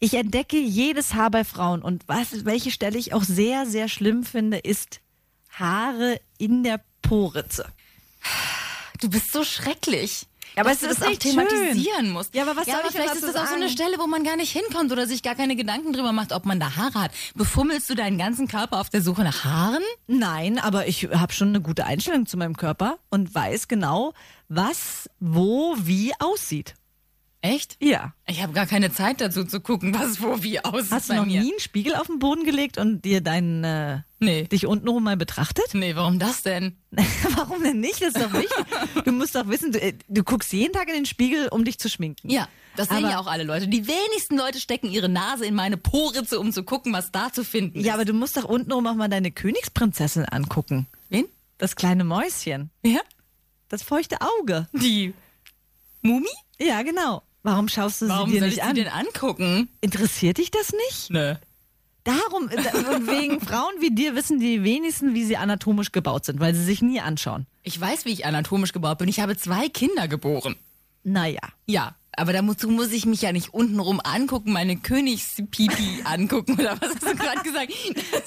ich 0.00 0.14
entdecke 0.14 0.58
jedes 0.58 1.14
Haar 1.14 1.30
bei 1.30 1.44
Frauen. 1.44 1.82
Und 1.82 2.08
was, 2.08 2.44
welche 2.44 2.72
Stelle 2.72 2.98
ich 2.98 3.14
auch 3.14 3.22
sehr, 3.22 3.64
sehr 3.64 3.88
schlimm 3.88 4.24
finde, 4.24 4.58
ist 4.58 5.00
Haare 5.50 6.20
in 6.38 6.64
der 6.64 6.80
Poritze. 7.00 7.66
Du 9.00 9.08
bist 9.08 9.32
so 9.32 9.44
schrecklich. 9.44 10.26
Ja, 10.56 10.62
aber 10.62 10.70
dass 10.70 10.82
es 10.82 10.82
du 10.82 10.86
ist 10.88 10.98
das 10.98 11.06
auch 11.06 11.10
nicht 11.10 11.22
thematisieren 11.22 12.04
schön. 12.06 12.10
musst. 12.10 12.34
Ja, 12.34 12.42
aber 12.42 12.56
was 12.56 12.66
ja, 12.66 12.74
soll 12.74 12.82
aber 12.82 12.92
vielleicht 12.92 13.14
ist 13.14 13.22
das 13.22 13.36
auch 13.36 13.46
so 13.46 13.54
eine 13.54 13.68
sagen? 13.68 13.72
Stelle, 13.72 13.98
wo 13.98 14.06
man 14.06 14.24
gar 14.24 14.36
nicht 14.36 14.52
hinkommt 14.52 14.92
oder 14.92 15.06
sich 15.06 15.22
gar 15.22 15.34
keine 15.34 15.56
Gedanken 15.56 15.92
drüber 15.92 16.12
macht, 16.12 16.32
ob 16.32 16.44
man 16.44 16.60
da 16.60 16.76
Haare 16.76 17.02
hat. 17.02 17.12
Befummelst 17.34 17.88
du 17.88 17.94
deinen 17.94 18.18
ganzen 18.18 18.48
Körper 18.48 18.80
auf 18.80 18.90
der 18.90 19.02
Suche 19.02 19.22
nach 19.22 19.44
Haaren? 19.44 19.82
Nein, 20.06 20.58
aber 20.58 20.86
ich 20.86 21.04
habe 21.12 21.32
schon 21.32 21.48
eine 21.48 21.60
gute 21.60 21.84
Einstellung 21.86 22.26
zu 22.26 22.36
meinem 22.36 22.56
Körper 22.56 22.98
und 23.10 23.34
weiß 23.34 23.68
genau, 23.68 24.12
was, 24.48 25.08
wo, 25.20 25.74
wie 25.78 26.12
aussieht. 26.18 26.74
Echt? 27.44 27.76
Ja. 27.80 28.14
Ich 28.28 28.40
habe 28.40 28.52
gar 28.52 28.66
keine 28.66 28.92
Zeit 28.92 29.20
dazu 29.20 29.44
zu 29.44 29.60
gucken, 29.60 29.92
was 29.98 30.22
wo 30.22 30.42
wie 30.44 30.64
aussieht 30.64 30.92
Hast 30.92 31.10
du 31.10 31.14
noch 31.14 31.26
mir. 31.26 31.40
nie 31.42 31.50
einen 31.50 31.60
Spiegel 31.60 31.96
auf 31.96 32.06
den 32.06 32.20
Boden 32.20 32.44
gelegt 32.44 32.78
und 32.78 33.04
dir 33.04 33.20
deinen, 33.20 33.64
äh, 33.64 34.02
Nee. 34.20 34.44
dich 34.44 34.64
untenrum 34.66 35.02
mal 35.02 35.16
betrachtet? 35.16 35.64
Nee, 35.74 35.96
warum 35.96 36.20
das 36.20 36.44
denn? 36.44 36.76
Warum 37.36 37.60
denn 37.62 37.80
nicht? 37.80 38.00
Das 38.00 38.14
ist 38.14 38.18
doch 38.22 38.32
wichtig. 38.32 39.04
Du 39.04 39.10
musst 39.10 39.34
doch 39.34 39.48
wissen, 39.48 39.72
du, 39.72 39.80
äh, 39.80 39.94
du 40.08 40.22
guckst 40.22 40.52
jeden 40.52 40.72
Tag 40.72 40.86
in 40.88 40.94
den 40.94 41.06
Spiegel, 41.06 41.48
um 41.48 41.64
dich 41.64 41.78
zu 41.80 41.88
schminken. 41.88 42.30
Ja, 42.30 42.48
das 42.76 42.88
sehen 42.88 42.98
Aber- 42.98 43.10
ja 43.10 43.18
auch 43.18 43.26
alle 43.26 43.42
Leute. 43.42 43.66
Die 43.66 43.88
wenigsten 43.88 44.36
Leute 44.38 44.60
stecken 44.60 44.88
ihre 44.88 45.08
Nase 45.08 45.44
in 45.44 45.54
meine 45.56 45.76
Poritze, 45.78 46.38
um 46.38 46.52
zu 46.52 46.62
gucken, 46.62 46.92
was 46.92 47.10
da 47.10 47.32
zu 47.32 47.44
finden 47.44 47.80
ist. 47.80 47.86
Ja, 47.86 47.94
aber 47.94 48.04
du 48.04 48.12
musst 48.12 48.36
doch 48.36 48.44
untenrum 48.44 48.86
auch 48.86 48.94
mal 48.94 49.08
deine 49.08 49.32
Königsprinzessin 49.32 50.26
angucken. 50.26 50.86
Wen? 51.08 51.24
Das 51.58 51.74
kleine 51.74 52.04
Mäuschen. 52.04 52.70
Ja? 52.84 53.00
Das 53.68 53.82
feuchte 53.82 54.18
Auge. 54.20 54.68
Die 54.72 55.12
Mumi? 56.02 56.28
Ja, 56.60 56.82
genau. 56.82 57.22
Warum 57.42 57.68
schaust 57.68 58.02
du 58.02 58.08
Warum 58.08 58.28
sie 58.28 58.34
dir 58.34 58.40
soll 58.40 58.48
nicht 58.48 58.58
ich 58.58 58.62
an? 58.64 58.76
sie 58.76 58.84
denn 58.84 58.92
angucken? 58.92 59.68
Interessiert 59.80 60.38
dich 60.38 60.50
das 60.50 60.72
nicht? 60.72 61.10
Nö. 61.10 61.34
Darum, 62.04 62.48
äh, 62.48 62.56
wegen 62.56 63.40
Frauen 63.46 63.74
wie 63.80 63.90
dir 63.94 64.14
wissen 64.16 64.40
die 64.40 64.62
wenigsten, 64.64 65.14
wie 65.14 65.24
sie 65.24 65.36
anatomisch 65.36 65.92
gebaut 65.92 66.24
sind, 66.24 66.40
weil 66.40 66.54
sie 66.54 66.64
sich 66.64 66.82
nie 66.82 67.00
anschauen. 67.00 67.46
Ich 67.62 67.80
weiß, 67.80 68.04
wie 68.04 68.12
ich 68.12 68.26
anatomisch 68.26 68.72
gebaut 68.72 68.98
bin. 68.98 69.08
Ich 69.08 69.20
habe 69.20 69.36
zwei 69.36 69.68
Kinder 69.68 70.08
geboren. 70.08 70.56
Naja. 71.04 71.40
Ja, 71.66 71.94
aber 72.16 72.32
dazu 72.32 72.68
muss 72.68 72.90
ich 72.92 73.06
mich 73.06 73.22
ja 73.22 73.32
nicht 73.32 73.54
untenrum 73.54 74.00
angucken, 74.00 74.52
meine 74.52 74.76
Königspipi 74.76 75.70
angucken 76.04 76.54
oder 76.54 76.80
was 76.80 76.90
hast 76.90 77.02
du 77.02 77.16
gerade 77.16 77.42
gesagt? 77.42 77.72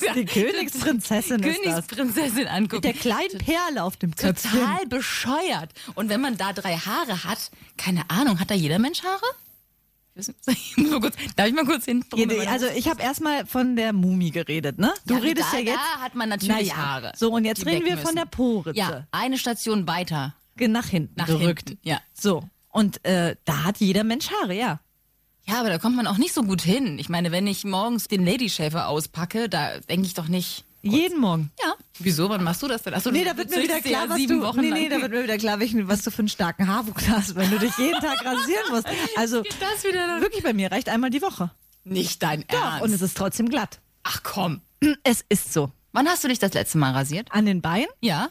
Ja- 0.01 0.13
Die 0.15 0.25
Königsprinzessin 0.25 1.41
ist 1.43 1.59
das. 1.65 1.87
Königsprinzessin 1.87 2.47
angucken. 2.47 2.75
Mit 2.77 2.83
der 2.85 2.93
kleinen 2.93 3.37
Perle 3.37 3.83
auf 3.83 3.97
dem 3.97 4.15
Köpfchen. 4.15 4.51
Total 4.51 4.85
bescheuert. 4.87 5.71
Und 5.95 6.09
wenn 6.09 6.21
man 6.21 6.37
da 6.37 6.53
drei 6.53 6.77
Haare 6.77 7.23
hat, 7.23 7.51
keine 7.77 8.09
Ahnung, 8.09 8.39
hat 8.39 8.49
da 8.51 8.55
jeder 8.55 8.79
Mensch 8.79 9.03
Haare? 9.03 9.21
Ich 10.17 10.27
muss 10.77 10.89
mal 10.91 11.01
kurz, 11.01 11.15
darf 11.35 11.47
ich 11.47 11.53
mal 11.53 11.65
kurz 11.65 11.83
hinten? 11.85 12.17
Ja, 12.17 12.49
Also 12.49 12.67
ich 12.67 12.87
habe 12.87 13.01
erstmal 13.01 13.45
von 13.45 13.75
der 13.75 13.91
Mumie 13.91 14.31
geredet, 14.31 14.79
ne? 14.79 14.93
Du 15.05 15.15
Ja, 15.15 15.19
redest 15.19 15.49
da, 15.51 15.57
ja 15.57 15.63
jetzt. 15.65 15.75
Da 15.77 15.99
hat 16.01 16.15
man 16.15 16.29
natürlich 16.29 16.69
Naja. 16.69 16.75
Haare. 16.77 17.11
So, 17.17 17.31
und 17.33 17.43
jetzt 17.43 17.65
reden 17.65 17.83
wir 17.85 17.95
von 17.97 18.03
müssen. 18.03 18.15
der 18.15 18.25
Poritze. 18.25 18.79
Ja, 18.79 19.07
eine 19.11 19.37
Station 19.37 19.87
weiter. 19.87 20.35
Nach 20.57 20.85
hinten 20.87 21.13
Nach 21.17 21.27
gerückt. 21.27 21.67
hinten, 21.69 21.87
ja. 21.87 21.99
So. 22.13 22.43
Und 22.75 23.05
äh, 23.05 23.37
da 23.45 23.63
hat 23.63 23.77
jeder 23.77 24.03
Mensch 24.03 24.29
Haare, 24.31 24.53
ja. 24.53 24.81
Ja, 25.47 25.61
aber 25.61 25.69
da 25.69 25.77
kommt 25.77 25.95
man 25.95 26.07
auch 26.07 26.17
nicht 26.17 26.33
so 26.33 26.43
gut 26.43 26.61
hin. 26.61 26.99
Ich 26.99 27.07
meine, 27.07 27.31
wenn 27.31 27.47
ich 27.47 27.63
morgens 27.63 28.09
den 28.09 28.25
Lady 28.25 28.49
Shaver 28.49 28.89
auspacke, 28.89 29.47
da 29.47 29.79
denke 29.79 30.05
ich 30.07 30.13
doch 30.13 30.27
nicht. 30.27 30.65
Jeden 30.81 31.21
Morgen. 31.21 31.51
Ja. 31.63 31.73
Wieso? 31.99 32.27
Wann 32.27 32.43
machst 32.43 32.61
du 32.63 32.67
das 32.67 32.83
denn? 32.83 32.93
Achso, 32.93 33.11
Nee, 33.11 33.23
da 33.23 33.37
wird 33.37 33.49
mir 33.49 33.63
wieder 33.63 33.75
ja 33.77 33.79
klar, 33.81 34.09
was 34.09 34.17
sieben 34.17 34.41
du, 34.41 34.45
Wochen 34.45 34.59
nee, 34.59 34.71
nee, 34.71 34.89
da 34.89 34.99
wird 35.01 35.09
mir 35.13 35.23
wieder 35.23 35.37
klar, 35.37 35.57
was 35.61 36.01
du 36.03 36.11
für 36.11 36.19
einen 36.19 36.27
starken 36.27 36.67
Haarwuchs 36.67 37.07
hast, 37.07 37.35
wenn 37.35 37.49
du 37.49 37.59
dich 37.59 37.77
jeden 37.77 38.01
Tag 38.01 38.25
rasieren 38.25 38.65
musst. 38.71 38.87
Also 39.15 39.41
wirklich 39.45 40.43
bei 40.43 40.51
mir 40.51 40.69
reicht 40.69 40.89
einmal 40.89 41.11
die 41.11 41.21
Woche. 41.21 41.51
Nicht 41.85 42.21
dein 42.23 42.41
Ernst. 42.49 42.81
Und 42.83 42.91
es 42.91 43.01
ist 43.01 43.15
trotzdem 43.15 43.47
glatt. 43.47 43.79
Ach 44.03 44.21
komm. 44.21 44.59
Es 45.03 45.23
ist 45.29 45.53
so. 45.53 45.71
Wann 45.93 46.09
hast 46.09 46.25
du 46.25 46.27
dich 46.27 46.39
das 46.39 46.53
letzte 46.53 46.77
Mal 46.77 46.91
rasiert? 46.91 47.31
An 47.31 47.45
den 47.45 47.61
Beinen, 47.61 47.87
Ja. 48.01 48.27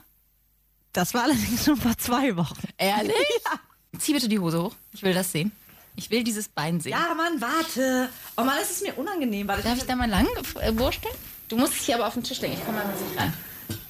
das 0.93 1.15
war 1.15 1.23
allerdings 1.23 1.65
schon 1.65 1.77
vor 1.79 1.97
zwei 1.97 2.37
Wochen. 2.37 2.61
Ehrlich? 2.77 3.15
Zieh 3.99 4.13
bitte 4.13 4.29
die 4.29 4.39
Hose 4.39 4.63
hoch. 4.63 4.75
Ich 4.93 5.03
will 5.03 5.15
das 5.15 5.33
sehen. 5.33 5.53
Ich 5.97 6.11
will 6.11 6.25
dieses 6.25 6.49
Bein 6.49 6.81
sehen. 6.81 6.93
Ja, 6.93 7.15
Mann, 7.15 7.41
warte. 7.41 8.09
Oh 8.37 8.43
Mann, 8.43 8.57
das 8.59 8.71
ist 8.71 8.83
mir 8.83 8.95
unangenehm. 8.95 9.47
Warte, 9.47 9.63
Darf 9.63 9.77
ich 9.79 9.85
da 9.85 9.95
mal 9.95 10.09
lang 10.09 10.27
äh, 10.61 10.77
wursteln? 10.77 11.15
Du 11.49 11.57
musst 11.57 11.75
es 11.75 11.85
hier 11.87 11.95
aber 11.97 12.07
auf 12.09 12.15
den 12.15 12.25
Tisch 12.25 12.41
legen. 12.41 12.55
Ich 12.55 12.65
komme 12.65 12.79
mal 12.79 12.87
mit 12.87 12.99
sich 12.99 13.19
ran. 13.19 13.33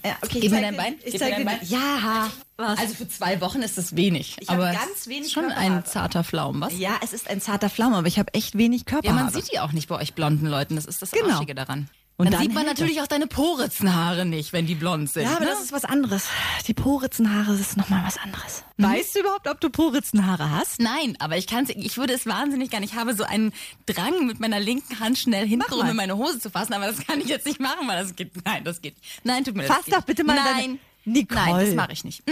Ja, 0.04 0.16
okay, 0.22 0.40
Gib 0.40 0.52
mir 0.52 0.60
dein 0.60 0.76
Bein. 0.76 0.96
Ich 1.02 1.12
Gib 1.12 1.18
zeig 1.20 1.38
mir 1.38 1.44
dein 1.46 1.60
die- 1.60 1.66
Ja, 1.72 2.30
was? 2.58 2.78
Also 2.78 2.94
für 2.94 3.08
zwei 3.08 3.40
Wochen 3.40 3.62
ist 3.62 3.78
das 3.78 3.96
wenig. 3.96 4.36
Ich 4.38 4.50
aber 4.50 4.70
ganz 4.72 4.90
es 5.00 5.08
wenig 5.08 5.26
ist 5.26 5.32
schon 5.32 5.50
ein 5.50 5.84
zarter 5.86 6.22
Flaum, 6.24 6.60
was? 6.60 6.76
ja, 6.78 6.96
es 7.02 7.14
ist 7.14 7.28
ein 7.30 7.40
zarter 7.40 7.70
Pflaume, 7.70 7.96
aber 7.96 8.06
ich 8.06 8.18
habe 8.18 8.32
echt 8.34 8.58
wenig 8.58 8.82
Ja, 8.82 8.84
Körperhaare. 8.92 9.24
man 9.24 9.32
sieht 9.32 9.50
die 9.50 9.60
auch 9.60 9.72
nicht 9.72 9.88
bei 9.88 9.96
euch 9.96 10.12
blonden 10.14 10.46
Leuten. 10.46 10.76
Das 10.76 10.84
ist 10.84 11.00
das 11.00 11.10
Genau. 11.10 11.30
Arschige 11.36 11.54
daran. 11.54 11.88
Und 12.16 12.26
dann, 12.26 12.32
dann 12.34 12.42
sieht 12.42 12.54
man 12.54 12.64
natürlich 12.64 13.00
auch 13.00 13.08
deine 13.08 13.26
Poritzenhaare 13.26 14.24
nicht, 14.24 14.52
wenn 14.52 14.66
die 14.66 14.76
blond 14.76 15.10
sind. 15.10 15.24
Ja, 15.24 15.32
aber 15.32 15.46
ne? 15.46 15.50
das 15.50 15.62
ist 15.62 15.72
was 15.72 15.84
anderes. 15.84 16.26
Die 16.68 16.74
Poritzenhaare 16.74 17.54
ist 17.54 17.76
nochmal 17.76 18.04
was 18.06 18.18
anderes. 18.18 18.62
Weißt 18.78 19.16
du 19.16 19.20
überhaupt, 19.20 19.48
ob 19.48 19.60
du 19.60 19.68
Poritzenhaare 19.68 20.48
hast? 20.50 20.80
Nein, 20.80 21.16
aber 21.18 21.36
ich 21.38 21.48
kann's, 21.48 21.70
ich 21.70 21.96
würde 21.98 22.12
es 22.12 22.24
wahnsinnig 22.24 22.70
gerne. 22.70 22.86
Ich 22.86 22.94
habe 22.94 23.14
so 23.14 23.24
einen 23.24 23.52
Drang, 23.86 24.26
mit 24.26 24.38
meiner 24.38 24.60
linken 24.60 25.00
Hand 25.00 25.18
schnell 25.18 25.46
hintenrum 25.46 25.88
in 25.88 25.96
meine 25.96 26.16
Hose 26.16 26.38
zu 26.38 26.50
fassen, 26.50 26.72
aber 26.74 26.86
das 26.86 27.04
kann 27.04 27.20
ich 27.20 27.26
jetzt 27.26 27.46
nicht 27.46 27.58
machen, 27.58 27.88
weil 27.88 28.00
das 28.00 28.14
geht. 28.14 28.44
Nein, 28.44 28.62
das 28.62 28.80
geht. 28.80 28.94
nicht. 28.96 29.24
Nein, 29.24 29.42
tut 29.44 29.56
mir 29.56 29.66
leid. 29.66 29.72
Fass 29.72 29.84
doch 29.86 30.02
bitte 30.02 30.22
mal 30.22 30.36
deine- 30.36 30.50
Nein, 30.68 30.78
Nicole. 31.04 31.40
Nein, 31.50 31.66
das 31.66 31.74
mache 31.74 31.92
ich 31.92 32.04
nicht. 32.04 32.22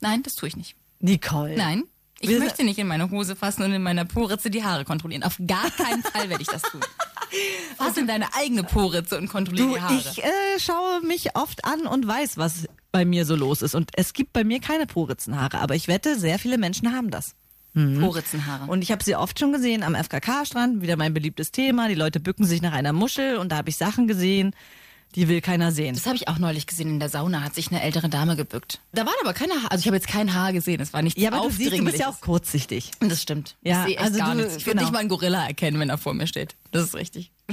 Nein, 0.00 0.22
das 0.22 0.36
tue 0.36 0.48
ich 0.48 0.56
nicht. 0.56 0.76
Nicole. 1.00 1.56
Nein. 1.56 1.82
Ich 2.20 2.28
Wir- 2.28 2.38
möchte 2.38 2.62
nicht 2.62 2.78
in 2.78 2.86
meine 2.86 3.10
Hose 3.10 3.34
fassen 3.34 3.64
und 3.64 3.72
in 3.72 3.82
meiner 3.82 4.04
Poritze 4.04 4.50
die 4.50 4.62
Haare 4.62 4.84
kontrollieren. 4.84 5.24
Auf 5.24 5.36
gar 5.44 5.68
keinen 5.72 6.04
Fall 6.04 6.30
werde 6.30 6.42
ich 6.42 6.48
das 6.48 6.62
tun. 6.62 6.80
Fass 7.76 7.96
in 7.96 8.06
deine 8.06 8.34
eigene 8.34 8.62
Poritze 8.62 9.18
und 9.18 9.28
kontrolliere 9.28 9.80
Haare. 9.80 9.94
ich 9.94 10.22
äh, 10.22 10.58
schaue 10.58 11.00
mich 11.02 11.36
oft 11.36 11.64
an 11.64 11.86
und 11.86 12.06
weiß, 12.06 12.36
was 12.36 12.66
bei 12.90 13.04
mir 13.04 13.24
so 13.24 13.34
los 13.34 13.62
ist. 13.62 13.74
Und 13.74 13.90
es 13.96 14.12
gibt 14.12 14.32
bei 14.32 14.44
mir 14.44 14.60
keine 14.60 14.86
Poritzenhaare, 14.86 15.58
aber 15.58 15.74
ich 15.74 15.88
wette, 15.88 16.18
sehr 16.18 16.38
viele 16.38 16.58
Menschen 16.58 16.94
haben 16.94 17.10
das. 17.10 17.34
Poritzenhaare. 17.74 18.70
Und 18.70 18.82
ich 18.82 18.92
habe 18.92 19.02
sie 19.02 19.16
oft 19.16 19.38
schon 19.38 19.50
gesehen 19.50 19.82
am 19.82 19.94
FKK-Strand, 19.94 20.82
wieder 20.82 20.96
mein 20.96 21.14
beliebtes 21.14 21.52
Thema. 21.52 21.88
Die 21.88 21.94
Leute 21.94 22.20
bücken 22.20 22.44
sich 22.44 22.60
nach 22.60 22.72
einer 22.74 22.92
Muschel 22.92 23.38
und 23.38 23.50
da 23.50 23.56
habe 23.56 23.70
ich 23.70 23.78
Sachen 23.78 24.06
gesehen, 24.06 24.54
die 25.14 25.28
will 25.28 25.40
keiner 25.40 25.72
sehen. 25.72 25.94
Das 25.94 26.06
habe 26.06 26.16
ich 26.16 26.28
auch 26.28 26.38
neulich 26.38 26.66
gesehen 26.66 26.88
in 26.88 27.00
der 27.00 27.08
Sauna, 27.08 27.42
hat 27.42 27.54
sich 27.54 27.70
eine 27.70 27.82
ältere 27.82 28.08
Dame 28.08 28.36
gebückt. 28.36 28.80
Da 28.92 29.04
waren 29.04 29.14
aber 29.22 29.34
keine 29.34 29.54
Haare, 29.54 29.70
also 29.70 29.80
ich 29.82 29.86
habe 29.86 29.96
jetzt 29.96 30.08
kein 30.08 30.32
Haar 30.34 30.52
gesehen, 30.52 30.80
es 30.80 30.92
war 30.92 31.02
nichts 31.02 31.20
Ja, 31.20 31.32
aber 31.32 31.46
du 31.48 31.50
siehst, 31.54 31.72
du 31.78 31.84
bist 31.84 31.98
ja 31.98 32.08
auch 32.08 32.20
kurzsichtig. 32.20 32.90
Das 33.00 33.20
stimmt. 33.22 33.56
Ja, 33.62 33.82
ich 33.82 33.88
sehe 33.94 34.00
also 34.00 34.18
gar 34.18 34.34
du- 34.34 34.42
nichts. 34.42 34.56
Ich 34.56 34.66
würde 34.66 34.78
genau. 34.78 34.82
nicht 34.82 34.92
mal 34.92 34.98
einen 35.00 35.08
Gorilla 35.08 35.46
erkennen, 35.46 35.78
wenn 35.80 35.90
er 35.90 35.98
vor 35.98 36.14
mir 36.14 36.26
steht. 36.26 36.56
Das 36.70 36.84
ist 36.84 36.94
richtig. 36.94 37.30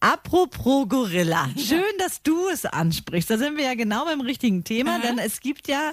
Apropos 0.00 0.88
Gorilla. 0.88 1.48
Schön, 1.56 1.82
dass 1.98 2.22
du 2.22 2.48
es 2.48 2.64
ansprichst. 2.64 3.30
Da 3.30 3.38
sind 3.38 3.56
wir 3.56 3.64
ja 3.64 3.74
genau 3.74 4.04
beim 4.04 4.20
richtigen 4.20 4.62
Thema, 4.62 4.98
denn 5.00 5.18
es 5.18 5.40
gibt 5.40 5.68
ja 5.68 5.92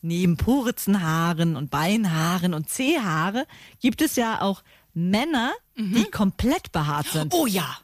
neben 0.00 0.36
Poritzenhaaren 0.36 1.56
und 1.56 1.70
Beinhaaren 1.70 2.54
und 2.54 2.68
Zehhaare 2.68 3.46
gibt 3.80 4.00
es 4.00 4.16
ja 4.16 4.42
auch 4.42 4.62
Männer, 4.94 5.52
die 5.76 6.04
komplett 6.04 6.72
behaart 6.72 7.08
sind. 7.08 7.34
Oh 7.34 7.46
ja. 7.46 7.78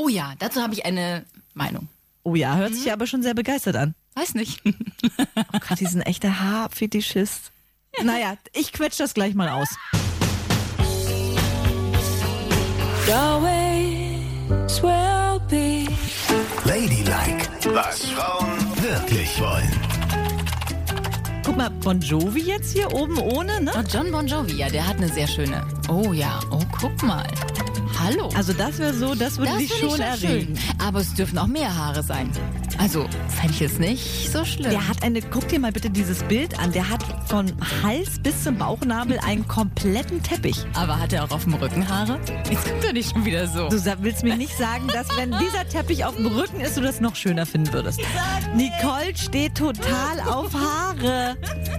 Oh 0.00 0.08
ja, 0.08 0.34
dazu 0.38 0.62
habe 0.62 0.74
ich 0.74 0.86
eine 0.86 1.26
Meinung. 1.54 1.88
Oh 2.22 2.36
ja, 2.36 2.54
hört 2.54 2.72
sich 2.72 2.84
ja 2.84 2.92
aber 2.92 3.08
schon 3.08 3.24
sehr 3.24 3.34
begeistert 3.34 3.74
an. 3.74 3.96
Weiß 4.14 4.34
nicht. 4.34 4.62
Oh 5.52 5.58
Gott, 5.66 5.80
die 5.80 5.86
sind 5.86 6.02
echter 6.02 6.40
Haarfetischist. 6.40 7.50
Naja, 8.02 8.36
ich 8.52 8.72
quetsch 8.72 8.98
das 8.98 9.14
gleich 9.14 9.34
mal 9.34 9.48
aus. 9.48 9.68
Be. 15.48 15.86
Was 17.72 18.06
Frauen 18.06 18.58
wirklich 18.82 19.40
wollen. 19.40 19.72
Guck 21.44 21.56
mal, 21.56 21.70
Bon 21.70 22.00
Jovi 22.00 22.42
jetzt 22.42 22.72
hier 22.72 22.92
oben 22.92 23.18
ohne, 23.18 23.60
ne? 23.62 23.72
Oh, 23.74 23.82
John 23.88 24.12
Bon 24.12 24.26
Jovi, 24.26 24.56
ja, 24.56 24.68
der 24.68 24.86
hat 24.86 24.98
eine 24.98 25.08
sehr 25.08 25.26
schöne. 25.26 25.66
Oh 25.88 26.12
ja, 26.12 26.38
oh, 26.50 26.62
guck 26.78 27.02
mal. 27.02 27.26
Hallo. 28.08 28.30
Also 28.34 28.54
das 28.54 28.78
wäre 28.78 28.94
so, 28.94 29.14
das 29.14 29.36
würde 29.36 29.52
das 29.52 29.58
dich 29.58 29.74
schon 29.74 30.00
erregen. 30.00 30.56
schön. 30.56 30.58
Aber 30.78 31.00
es 31.00 31.12
dürfen 31.12 31.36
auch 31.36 31.46
mehr 31.46 31.74
Haare 31.76 32.02
sein. 32.02 32.30
Also, 32.78 33.06
fände 33.28 33.52
ich 33.52 33.60
jetzt 33.60 33.80
nicht 33.80 34.32
so 34.32 34.44
schlimm. 34.44 34.70
Der 34.70 34.88
hat 34.88 35.02
eine, 35.02 35.20
guck 35.20 35.48
dir 35.48 35.58
mal 35.58 35.72
bitte 35.72 35.90
dieses 35.90 36.22
Bild 36.22 36.58
an, 36.58 36.70
der 36.72 36.88
hat 36.88 37.02
von 37.26 37.52
Hals 37.82 38.20
bis 38.20 38.44
zum 38.44 38.56
Bauchnabel 38.56 39.18
einen 39.26 39.46
kompletten 39.48 40.22
Teppich. 40.22 40.64
Aber 40.74 40.98
hat 40.98 41.12
er 41.12 41.24
auch 41.24 41.30
auf 41.32 41.44
dem 41.44 41.54
Rücken 41.54 41.88
Haare? 41.88 42.20
Jetzt 42.48 42.68
kommt 42.68 42.84
er 42.84 42.92
nicht 42.92 43.10
schon 43.12 43.24
wieder 43.24 43.46
so. 43.48 43.68
Du 43.68 43.84
willst 44.00 44.22
mir 44.22 44.36
nicht 44.36 44.56
sagen, 44.56 44.86
dass 44.88 45.08
wenn 45.16 45.32
dieser 45.38 45.68
Teppich 45.68 46.04
auf 46.04 46.16
dem 46.16 46.26
Rücken 46.26 46.60
ist, 46.60 46.76
du 46.76 46.80
das 46.80 47.00
noch 47.00 47.16
schöner 47.16 47.46
finden 47.46 47.72
würdest. 47.72 48.00
Nicole 48.54 49.16
steht 49.16 49.56
total 49.56 50.20
auf 50.26 50.54
Haare, 50.54 51.36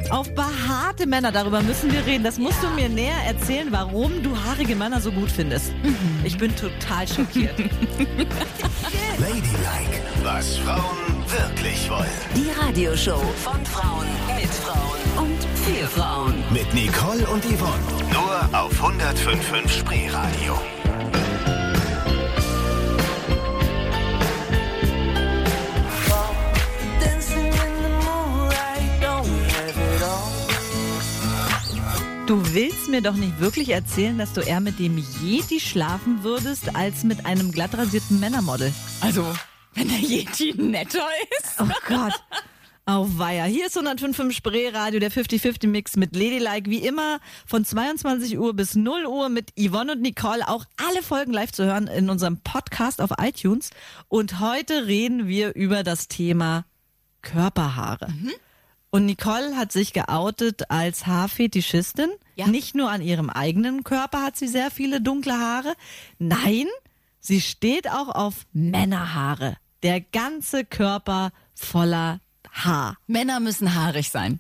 auf 0.10 0.34
behaarte 0.36 1.06
Männer. 1.08 1.32
Darüber 1.32 1.62
müssen 1.62 1.92
wir 1.92 2.06
reden. 2.06 2.24
Das 2.24 2.38
musst 2.38 2.62
du 2.62 2.70
mir 2.70 2.90
näher 2.90 3.24
erzählen, 3.26 3.68
warum 3.72 4.22
du 4.22 4.36
haarige 4.38 4.76
Männer 4.76 5.00
so 5.00 5.12
gut 5.12 5.32
findest. 5.32 5.72
Ich 6.24 6.38
bin 6.38 6.54
total 6.56 7.08
schockiert. 7.08 7.58
Ladylike, 9.20 10.02
was 10.36 10.58
Frauen 10.58 11.24
wirklich 11.28 11.90
wollen. 11.90 12.06
Die 12.36 12.52
Radioshow 12.52 13.22
von 13.44 13.66
Frauen 13.66 14.08
mit 14.36 14.50
Frauen 14.64 15.26
und 15.26 15.44
für 15.64 15.88
Frauen. 15.88 16.36
Mit 16.52 16.72
Nicole 16.74 17.26
und 17.28 17.44
Yvonne. 17.46 17.84
Nur 18.14 18.60
auf 18.60 18.72
105.5 18.82 19.70
Spreeradio. 19.70 20.60
Du 32.28 32.54
willst 32.54 32.90
mir 32.90 33.02
doch 33.02 33.16
nicht 33.16 33.40
wirklich 33.40 33.70
erzählen, 33.70 34.20
dass 34.20 34.34
du 34.34 34.42
eher 34.42 34.60
mit 34.60 34.78
dem 34.78 35.04
Yeti 35.24 35.60
schlafen 35.60 36.24
würdest, 36.24 36.76
als 36.76 37.04
mit 37.04 37.26
einem 37.26 37.52
glatt 37.52 37.76
rasierten 37.76 38.20
Männermodel. 38.20 38.72
Also, 39.02 39.26
wenn 39.74 39.88
der 39.88 40.00
Yeti 40.00 40.54
netter 40.58 41.08
ist. 41.40 41.60
Oh 41.60 41.68
Gott. 41.88 42.14
Auweia. 42.86 43.44
Hier 43.44 43.68
ist 43.68 43.78
105.5 43.78 44.32
Spreeradio, 44.32 45.00
der 45.00 45.12
50-50-Mix 45.12 45.96
mit 45.96 46.16
Ladylike. 46.16 46.72
Wie 46.72 46.80
immer 46.80 47.20
von 47.46 47.64
22 47.64 48.40
Uhr 48.40 48.56
bis 48.56 48.74
0 48.74 49.06
Uhr 49.06 49.30
mit 49.30 49.52
Yvonne 49.60 49.92
und 49.92 50.02
Nicole. 50.02 50.48
Auch 50.48 50.66
alle 50.88 51.04
Folgen 51.04 51.32
live 51.32 51.52
zu 51.52 51.66
hören 51.66 51.86
in 51.86 52.10
unserem 52.10 52.42
Podcast 52.42 53.00
auf 53.00 53.12
iTunes. 53.22 53.70
Und 54.08 54.40
heute 54.40 54.88
reden 54.88 55.28
wir 55.28 55.54
über 55.56 55.84
das 55.84 56.08
Thema 56.08 56.66
Körperhaare. 57.22 58.08
Und 58.90 59.06
Nicole 59.06 59.56
hat 59.56 59.72
sich 59.72 59.94
geoutet 59.94 60.72
als 60.72 61.06
Haarfetischistin. 61.06 62.10
Ja. 62.34 62.48
Nicht 62.48 62.74
nur 62.74 62.90
an 62.90 63.04
ihrem 63.04 63.30
eigenen 63.30 63.84
Körper 63.84 64.24
hat 64.24 64.36
sie 64.36 64.48
sehr 64.48 64.72
viele 64.72 65.00
dunkle 65.00 65.38
Haare. 65.38 65.76
Nein, 66.18 66.66
sie 67.20 67.42
steht 67.42 67.90
auch 67.90 68.10
auf 68.10 68.46
Männerhaare. 68.54 69.58
Der 69.84 70.02
ganze 70.02 70.66
Körper 70.66 71.32
voller 71.56 72.20
Haar. 72.52 72.98
Männer 73.08 73.40
müssen 73.40 73.76
haarig 73.76 74.10
sein. 74.10 74.40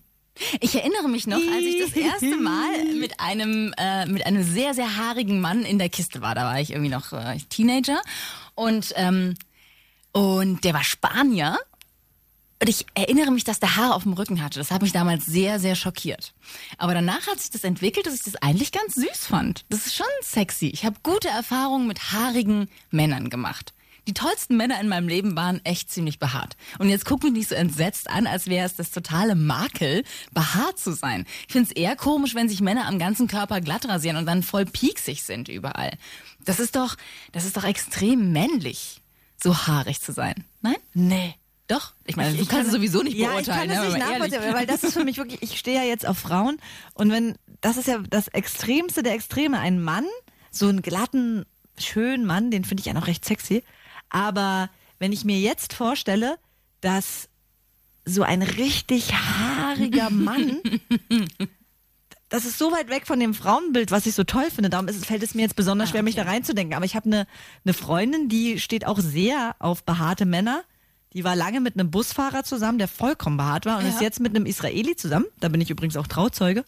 Ich 0.62 0.76
erinnere 0.76 1.10
mich 1.10 1.28
noch, 1.28 1.38
als 1.38 1.64
ich 1.64 1.82
das 1.82 1.96
erste 1.96 2.38
Mal 2.42 2.86
mit 3.00 3.20
einem 3.20 3.74
äh, 3.78 4.06
mit 4.06 4.26
einem 4.26 4.44
sehr 4.44 4.74
sehr 4.74 4.98
haarigen 4.98 5.42
Mann 5.42 5.64
in 5.64 5.80
der 5.80 5.90
Kiste 5.90 6.22
war. 6.22 6.36
Da 6.36 6.46
war 6.46 6.60
ich 6.60 6.72
irgendwie 6.72 6.90
noch 6.90 7.12
äh, 7.14 7.38
Teenager 7.50 8.02
und 8.56 8.94
ähm, 8.96 9.36
und 10.12 10.64
der 10.64 10.74
war 10.74 10.84
Spanier. 10.84 11.58
Und 12.62 12.68
ich 12.68 12.86
erinnere 12.94 13.32
mich, 13.32 13.46
dass 13.46 13.62
der 13.62 13.78
Haare 13.78 13.96
auf 13.96 14.04
dem 14.04 14.14
Rücken 14.14 14.44
hatte. 14.44 14.60
Das 14.60 14.70
hat 14.70 14.82
mich 14.82 14.92
damals 14.92 15.26
sehr, 15.26 15.60
sehr 15.60 15.76
schockiert. 15.76 16.34
Aber 16.78 16.94
danach 16.94 17.28
hat 17.28 17.40
sich 17.40 17.52
das 17.52 17.64
entwickelt, 17.64 18.06
dass 18.06 18.16
ich 18.16 18.24
das 18.24 18.36
eigentlich 18.36 18.74
ganz 18.74 18.96
süß 18.96 19.28
fand. 19.28 19.64
Das 19.70 19.86
ist 19.86 19.96
schon 19.96 20.06
sexy. 20.22 20.68
Ich 20.68 20.86
habe 20.86 20.98
gute 21.02 21.30
Erfahrungen 21.30 21.88
mit 21.88 22.12
haarigen 22.12 22.70
Männern 22.92 23.30
gemacht. 23.30 23.74
Die 24.08 24.14
tollsten 24.14 24.58
Männer 24.58 24.82
in 24.82 24.90
meinem 24.90 25.08
Leben 25.08 25.36
waren 25.36 25.64
echt 25.64 25.92
ziemlich 25.92 26.20
behaart. 26.20 26.58
Und 26.80 26.90
jetzt 26.90 27.06
guck 27.06 27.24
mich 27.24 27.32
nicht 27.32 27.48
so 27.48 27.56
entsetzt 27.56 28.10
an, 28.10 28.28
als 28.28 28.48
wäre 28.48 28.66
es 28.66 28.76
das 28.76 28.92
totale 28.92 29.36
Makel, 29.36 30.04
behaart 30.34 30.80
zu 30.80 30.94
sein. 30.94 31.26
Ich 31.48 31.54
finde 31.54 31.70
es 31.70 31.76
eher 31.76 31.96
komisch, 31.96 32.36
wenn 32.36 32.50
sich 32.50 32.60
Männer 32.60 32.88
am 32.88 33.00
ganzen 33.00 33.28
Körper 33.28 33.62
glatt 33.62 33.88
rasieren 33.88 34.18
und 34.18 34.26
dann 34.26 34.44
voll 34.44 34.66
pieksig 34.66 35.24
sind 35.24 35.48
überall. 35.48 35.92
Das 36.44 36.60
ist 36.60 36.76
doch, 36.76 36.96
das 37.32 37.46
ist 37.46 37.56
doch 37.56 37.64
extrem 37.64 38.32
männlich, 38.32 39.02
so 39.42 39.56
haarig 39.68 40.02
zu 40.02 40.12
sein. 40.12 40.44
Nein? 40.62 40.78
Nee. 40.94 41.36
Doch. 41.70 41.94
Ich 42.06 42.18
meine, 42.18 42.36
du 42.36 42.46
kannst 42.46 42.68
es 42.68 42.74
sowieso 42.74 43.02
nicht 43.04 43.16
ja, 43.16 43.30
beurteilen. 43.30 43.70
ich 43.70 43.76
kann 43.76 43.84
ne, 43.86 43.86
das 43.86 43.94
nicht 43.94 44.04
ehrlich 44.04 44.32
nachvollziehen, 44.32 44.54
weil 44.60 44.66
das 44.66 44.84
ist 44.84 44.94
für 44.94 45.06
mich 45.06 45.18
wirklich, 45.18 45.42
ich 45.42 45.58
stehe 45.58 45.78
ja 45.78 45.84
jetzt 45.86 46.06
auf 46.06 46.18
Frauen 46.18 46.58
und 46.96 47.12
wenn, 47.12 47.36
das 47.62 47.78
ist 47.78 47.88
ja 47.88 48.00
das 48.10 48.28
Extremste 48.28 49.04
der 49.04 49.14
Extreme, 49.14 49.58
ein 49.60 49.82
Mann, 49.82 50.06
so 50.52 50.68
einen 50.68 50.82
glatten, 50.82 51.46
schönen 51.78 52.26
Mann, 52.26 52.52
den 52.52 52.66
finde 52.66 52.82
ich 52.82 52.88
ja 52.88 52.94
noch 52.94 53.08
recht 53.08 53.24
sexy, 53.24 53.64
aber 54.10 54.70
wenn 54.98 55.14
ich 55.14 55.24
mir 55.24 55.40
jetzt 55.40 55.74
vorstelle, 55.74 56.38
dass 56.82 57.30
so 58.04 58.24
ein 58.24 58.42
richtig 58.42 59.14
haariger 59.14 60.10
Mann, 60.10 60.58
das 62.30 62.46
ist 62.46 62.58
so 62.58 62.72
weit 62.72 62.90
weg 62.90 63.08
von 63.08 63.20
dem 63.20 63.34
Frauenbild, 63.34 63.92
was 63.92 64.06
ich 64.06 64.14
so 64.16 64.24
toll 64.24 64.50
finde. 64.54 64.70
Darum 64.70 64.88
ist, 64.88 64.98
es- 64.98 65.06
fällt 65.06 65.24
es 65.24 65.34
mir 65.36 65.42
jetzt 65.44 65.56
besonders 65.56 65.90
schwer, 65.90 66.04
mich 66.04 66.16
da 66.16 66.24
reinzudenken. 66.24 66.76
Aber 66.76 66.86
ich 66.86 66.96
habe 66.96 67.06
eine, 67.08 67.28
eine 67.66 67.74
Freundin, 67.74 68.30
die 68.30 68.60
steht 68.60 68.86
auch 68.86 69.00
sehr 69.00 69.56
auf 69.60 69.84
behaarte 69.84 70.26
Männer. 70.26 70.64
Die 71.14 71.24
war 71.24 71.36
lange 71.36 71.60
mit 71.60 71.74
einem 71.74 71.90
Busfahrer 71.90 72.44
zusammen, 72.44 72.78
der 72.78 72.88
vollkommen 72.88 73.38
behaart 73.38 73.66
war 73.66 73.80
und 73.80 73.86
ist 73.86 74.02
jetzt 74.02 74.20
mit 74.20 74.36
einem 74.36 74.46
Israeli 74.46 74.96
zusammen. 74.96 75.26
Da 75.40 75.50
bin 75.50 75.60
ich 75.62 75.70
übrigens 75.70 75.98
auch 75.98 76.08
Trauzeuge. 76.08 76.64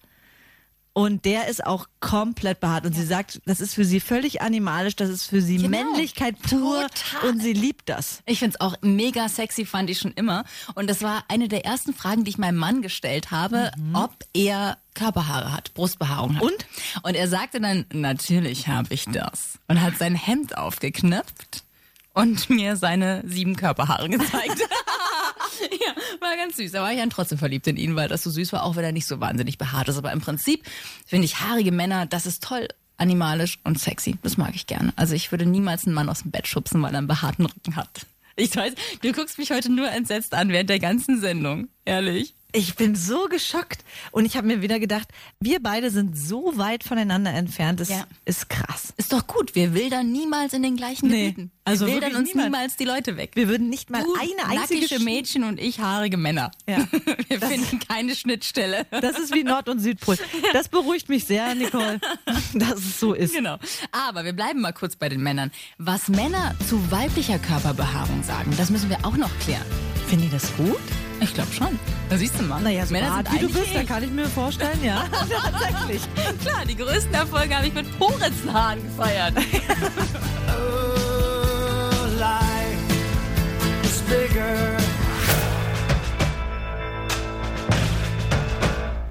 Und 0.94 1.24
der 1.24 1.48
ist 1.48 1.66
auch 1.66 1.88
komplett 2.02 2.60
behaart. 2.60 2.86
Und 2.86 2.94
sie 2.94 3.06
sagt, 3.06 3.40
das 3.46 3.62
ist 3.62 3.76
für 3.76 3.86
sie 3.86 4.02
völlig 4.02 4.42
animalisch, 4.42 4.98
das 4.98 5.10
ist 5.10 5.26
für 5.28 5.42
sie 5.42 5.56
Genau. 5.56 5.70
Männlichkeit 5.70 6.38
pur 6.42 6.82
Total. 6.82 7.30
und 7.30 7.42
sie 7.42 7.54
liebt 7.54 7.88
das. 7.88 8.22
Ich 8.26 8.40
find's 8.40 8.60
auch 8.60 8.76
mega 8.82 9.30
sexy, 9.30 9.66
fand 9.66 9.90
ich 9.90 10.00
schon 10.00 10.12
immer. 10.12 10.44
Und 10.76 10.90
das 10.90 11.02
war 11.02 11.24
eine 11.30 11.48
der 11.48 11.64
ersten 11.64 11.94
Fragen, 11.94 12.26
die 12.26 12.32
ich 12.32 12.38
meinem 12.38 12.58
Mann 12.58 12.82
gestellt 12.82 13.32
habe, 13.32 13.72
ob 13.94 14.12
er 14.34 14.78
Körperhaare 14.94 15.54
hat, 15.54 15.74
Brustbehaarung 15.76 16.36
hat. 16.36 16.44
Und? 16.44 16.66
Und 17.04 17.16
er 17.16 17.30
sagte 17.30 17.62
dann, 17.62 17.86
natürlich 17.94 18.68
habe 18.68 18.94
ich 18.94 19.06
das. 19.06 19.60
Und 19.70 19.80
hat 19.82 19.98
sein 19.98 20.16
Hemd 20.16 20.58
aufgeknöpft 20.58 21.64
und 22.14 22.50
mir 22.50 22.76
seine 22.76 23.24
sieben 23.26 23.56
Körperhaare 23.56 24.10
gezeigt. 24.10 24.62
ja, 25.72 25.96
war 26.20 26.36
ganz 26.36 26.58
süß. 26.58 26.72
Da 26.72 26.82
war 26.82 26.92
ich 26.92 27.00
dann 27.00 27.10
trotzdem 27.10 27.38
verliebt 27.38 27.68
in 27.68 27.78
ihn, 27.78 27.96
weil 27.96 28.08
das 28.08 28.24
so 28.24 28.30
süß 28.30 28.54
war, 28.54 28.64
auch 28.64 28.76
wenn 28.76 28.84
er 28.84 28.92
nicht 28.92 29.06
so 29.06 29.20
wahnsinnig 29.20 29.58
behaart 29.58 29.90
ist. 29.90 29.98
Aber 29.98 30.12
im 30.12 30.22
Prinzip 30.22 30.66
finde 31.06 31.26
ich 31.26 31.40
haarige 31.40 31.72
Männer, 31.72 32.06
das 32.06 32.26
ist 32.26 32.44
toll. 32.44 32.68
Animalisch 32.98 33.60
und 33.64 33.80
sexy. 33.80 34.18
Das 34.22 34.38
mag 34.38 34.54
ich 34.54 34.68
gerne. 34.68 34.94
Also 34.96 35.16
ich 35.16 35.32
würde 35.32 35.48
niemals 35.48 35.86
einen 35.86 35.96
Mann 35.96 36.10
aus 36.10 36.22
dem 36.22 36.30
Bett 36.30 36.48
schubsen, 36.48 36.82
weil 36.84 36.94
er 36.94 37.00
einen 37.00 37.08
behaarten 37.08 37.48
Rücken 37.48 37.76
hat. 37.76 38.06
Ich 38.36 38.56
weiß, 38.56 38.74
du 39.02 39.12
guckst 39.12 39.40
mich 39.40 39.52
heute 39.52 39.72
nur 39.72 39.90
entsetzt 39.90 40.34
an 40.36 40.50
während 40.50 40.70
der 40.70 40.80
ganzen 40.80 41.20
Sendung. 41.20 41.68
Ehrlich. 41.84 42.36
Ich 42.54 42.76
bin 42.76 42.96
so 42.96 43.28
geschockt 43.30 43.84
und 44.12 44.26
ich 44.26 44.36
habe 44.36 44.46
mir 44.48 44.62
wieder 44.62 44.80
gedacht, 44.80 45.08
wir 45.40 45.62
beide 45.62 45.90
sind 45.90 46.18
so 46.18 46.58
weit 46.58 46.84
voneinander 46.84 47.32
entfernt. 47.34 47.80
Das 47.80 47.88
Ja. 47.90 48.06
ist 48.26 48.50
krass. 48.50 48.94
Ist 48.98 49.14
doch 49.14 49.26
gut. 49.26 49.56
Wir 49.56 49.74
wildern 49.74 50.12
niemals 50.12 50.52
in 50.54 50.62
den 50.62 50.76
gleichen 50.76 51.08
Nee, 51.08 51.30
Gebieten. 51.32 51.52
also 51.64 51.86
wir 51.88 51.94
wildern 51.94 52.16
uns 52.16 52.30
niemals. 52.30 52.46
niemals 52.46 52.76
die 52.76 52.84
Leute 52.84 53.16
weg. 53.16 53.32
Wir 53.36 53.48
würden 53.48 53.70
nicht 53.70 53.90
mal 53.90 54.04
Du, 54.04 54.14
eine 54.16 54.60
einzige 54.60 54.82
nackige 54.82 55.02
Sch- 55.02 55.04
Mädchen 55.04 55.44
und 55.46 55.60
ich 55.62 55.80
haarige 55.80 56.18
Männer. 56.18 56.52
Ja. 56.68 56.86
Wir 57.30 57.40
finden 57.40 57.80
keine 57.88 58.16
Schnittstelle. 58.16 58.86
Das 58.92 59.18
ist 59.18 59.34
wie 59.34 59.44
Nord- 59.46 59.70
und 59.70 59.80
Südpol. 59.80 60.18
Das 60.52 60.68
beruhigt 60.68 61.08
mich 61.08 61.24
sehr, 61.26 61.56
Nicole, 61.56 62.02
dass 62.54 62.80
es 62.80 63.00
so 63.00 63.14
ist. 63.14 63.34
Genau. 63.34 63.58
Aber 63.94 64.26
wir 64.26 64.34
bleiben 64.34 64.60
mal 64.60 64.74
kurz 64.74 64.96
bei 64.98 65.08
den 65.08 65.22
Männern. 65.24 65.52
Was 65.78 66.10
Männer 66.10 66.54
zu 66.68 66.92
weiblicher 66.92 67.40
Körperbehaarung 67.40 68.24
sagen, 68.24 68.54
das 68.58 68.70
müssen 68.70 68.90
wir 68.90 69.06
auch 69.06 69.16
noch 69.16 69.32
klären. 69.40 69.66
Finden 70.08 70.26
die 70.26 70.32
das 70.32 70.54
gut? 70.58 70.78
Ich 71.22 71.34
glaube 71.34 71.52
schon. 71.54 71.80
Da 72.10 72.18
siehst 72.18 72.38
du 72.40 72.44
mal. 72.44 72.60
Naja, 72.62 72.86
so 72.86 72.92
Männer 72.94 73.08
behaart 73.10 73.30
sind 73.30 73.42
wie 73.42 73.54
du 73.54 73.60
bist, 73.60 73.76
da 73.76 73.84
kann 73.84 74.04
ich 74.04 74.10
mir 74.12 74.26
vorstellen, 74.28 74.84
ja. 74.84 75.06
Tatsächlich. 75.52 76.02
Klar, 76.44 76.66
die 76.68 76.76
größten 76.76 77.14
Erfolge 77.14 77.56
habe 77.56 77.68
ich 77.68 77.74
mit 77.74 78.00
Poritzenhaaren 78.00 78.82
gefeiert. 78.84 79.34
Oh, 80.54 82.20
life 82.20 82.94
is 83.84 84.02
bigger. 84.02 84.78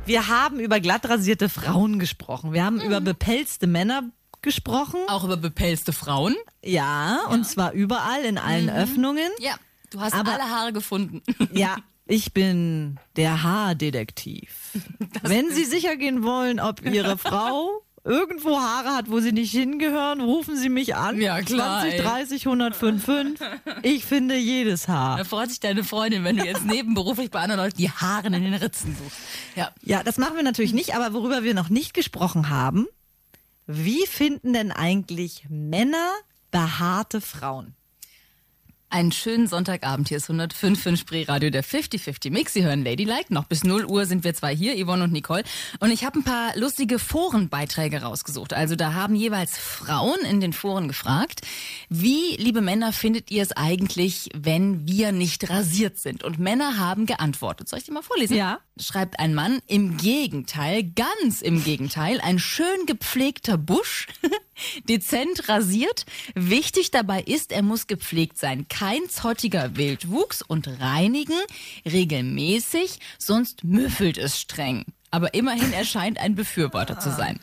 Wir 0.07 0.29
haben 0.29 0.59
über 0.61 0.81
glatt 0.81 1.09
rasierte 1.09 1.49
Frauen 1.49 1.99
gesprochen. 1.99 2.53
Wir 2.53 2.65
haben 2.65 2.81
über 2.81 3.01
bepelzte 3.01 3.67
Männer 3.67 4.03
gesprochen. 4.43 4.99
Auch 5.09 5.25
über 5.25 5.37
bepelzte 5.37 5.93
Frauen. 5.93 6.35
Ja, 6.65 7.21
und 7.31 7.47
zwar 7.47 7.73
überall 7.73 8.23
in 8.25 8.39
allen 8.39 8.69
Öffnungen. 8.71 9.31
Ja, 9.39 9.55
du 9.91 10.01
hast 10.01 10.15
Aber- 10.15 10.33
alle 10.33 10.45
Haare 10.51 10.73
gefunden. 10.73 11.23
Ja, 11.53 11.77
ich 12.11 12.33
bin 12.33 12.99
der 13.17 13.43
Haardetektiv. 13.43 14.73
Wenn 15.23 15.51
Sie 15.51 15.65
sicher 15.65 15.97
gehen 15.97 16.23
wollen, 16.23 16.61
ob 16.61 16.85
Ihre 16.85 17.17
Frau 17.19 17.83
irgendwo 18.03 18.59
Haare 18.59 18.95
hat, 18.97 19.11
wo 19.11 19.21
sie 19.21 19.33
nicht 19.33 19.53
hingehören, 19.53 20.21
rufen 20.23 20.57
Sie 20.57 20.71
mich 20.71 20.97
an. 20.97 21.21
Ja, 21.21 21.43
klar, 21.43 21.83
20, 21.83 21.99
ey. 21.99 22.05
30, 22.05 22.47
105. 22.47 23.35
Ich 23.83 24.07
finde 24.07 24.37
jedes 24.39 24.89
Haar. 24.89 25.19
Da 25.19 25.25
freut 25.25 25.51
sich 25.51 25.61
deine 25.61 25.85
Freundin, 25.85 26.25
wenn 26.25 26.39
du 26.39 26.45
jetzt 26.45 26.65
nebenberuflich 26.65 27.31
bei 27.31 27.41
anderen 27.41 27.61
Leuten 27.61 27.77
die 27.77 27.91
Haare 27.91 28.29
in 28.29 28.33
den 28.33 28.55
Ritzen 28.55 28.97
suchst. 28.97 29.19
Ja. 29.55 29.71
Ja, 29.83 30.03
das 30.03 30.17
machen 30.17 30.37
wir 30.37 30.43
natürlich 30.43 30.73
nicht, 30.73 30.95
aber 30.95 31.13
worüber 31.13 31.45
wir 31.45 31.55
noch 31.55 31.69
nicht 31.69 31.93
gesprochen 31.93 32.49
haben, 32.49 32.87
wie 33.67 34.07
finden 34.07 34.55
denn 34.55 34.73
eigentlich 34.73 35.45
Männer 35.49 36.11
behaarte 36.51 37.21
Frauen? 37.21 37.75
Einen 38.93 39.13
schönen 39.13 39.47
Sonntagabend. 39.47 40.09
Hier 40.09 40.17
ist 40.17 40.29
105 40.29 40.85
in 40.85 40.97
Spreeradio, 40.97 41.51
der 41.51 41.63
50-50 41.63 42.33
Mix. 42.33 42.55
Sie 42.55 42.65
hören 42.65 42.85
Ladylike. 42.85 43.33
Noch 43.33 43.45
bis 43.45 43.63
0 43.63 43.85
Uhr 43.85 44.05
sind 44.05 44.25
wir 44.25 44.35
zwei 44.35 44.53
hier, 44.55 44.75
Yvonne 44.85 45.05
und 45.05 45.13
Nicole. 45.13 45.45
Und 45.79 45.93
ich 45.93 46.05
habe 46.05 46.19
ein 46.19 46.25
paar 46.25 46.57
lustige 46.59 46.99
Forenbeiträge 46.99 48.03
rausgesucht. 48.03 48.53
Also 48.53 48.75
da 48.75 48.93
haben 48.93 49.15
jeweils 49.15 49.57
Frauen 49.57 50.19
in 50.29 50.41
den 50.41 50.53
Foren 50.53 50.89
gefragt, 50.89 51.43
wie, 51.89 52.35
liebe 52.37 52.63
Männer, 52.63 52.93
findet 52.93 53.31
ihr 53.31 53.45
es 53.45 53.53
eigentlich, 53.53 54.29
wenn 54.37 54.89
wir 54.89 55.13
nicht 55.13 55.49
rasiert 55.49 56.01
sind? 56.01 56.25
Und 56.25 56.41
Männer 56.41 56.77
haben 56.79 57.07
geantwortet. 57.07 57.69
Soll 57.69 57.79
ich 57.79 57.85
die 57.85 57.93
mal 57.93 58.03
vorlesen? 58.03 58.37
Ja. 58.37 58.59
Schreibt 58.81 59.19
ein 59.21 59.35
Mann, 59.35 59.61
im 59.67 59.99
Gegenteil, 59.99 60.83
ganz 60.83 61.43
im 61.43 61.63
Gegenteil, 61.63 62.19
ein 62.23 62.39
schön 62.39 62.87
gepflegter 62.87 63.59
Busch, 63.59 64.07
dezent 64.89 65.51
rasiert. 65.51 66.07
Wichtig 66.35 66.91
dabei 66.91 67.21
ist, 67.21 67.53
er 67.53 67.61
muss 67.61 67.87
gepflegt 67.87 68.39
sein. 68.39 68.69
Kein 68.69 69.09
zottiger 69.11 69.77
Wildwuchs 69.77 70.41
und 70.41 70.67
reinigen 70.81 71.39
regelmäßig, 71.85 73.01
sonst 73.19 73.65
müffelt 73.65 74.17
es 74.17 74.41
streng. 74.41 74.87
Aber 75.11 75.35
immerhin 75.35 75.73
erscheint 75.75 76.19
ein 76.19 76.35
Befürworter 76.35 76.99
zu 76.99 77.11
sein. 77.11 77.39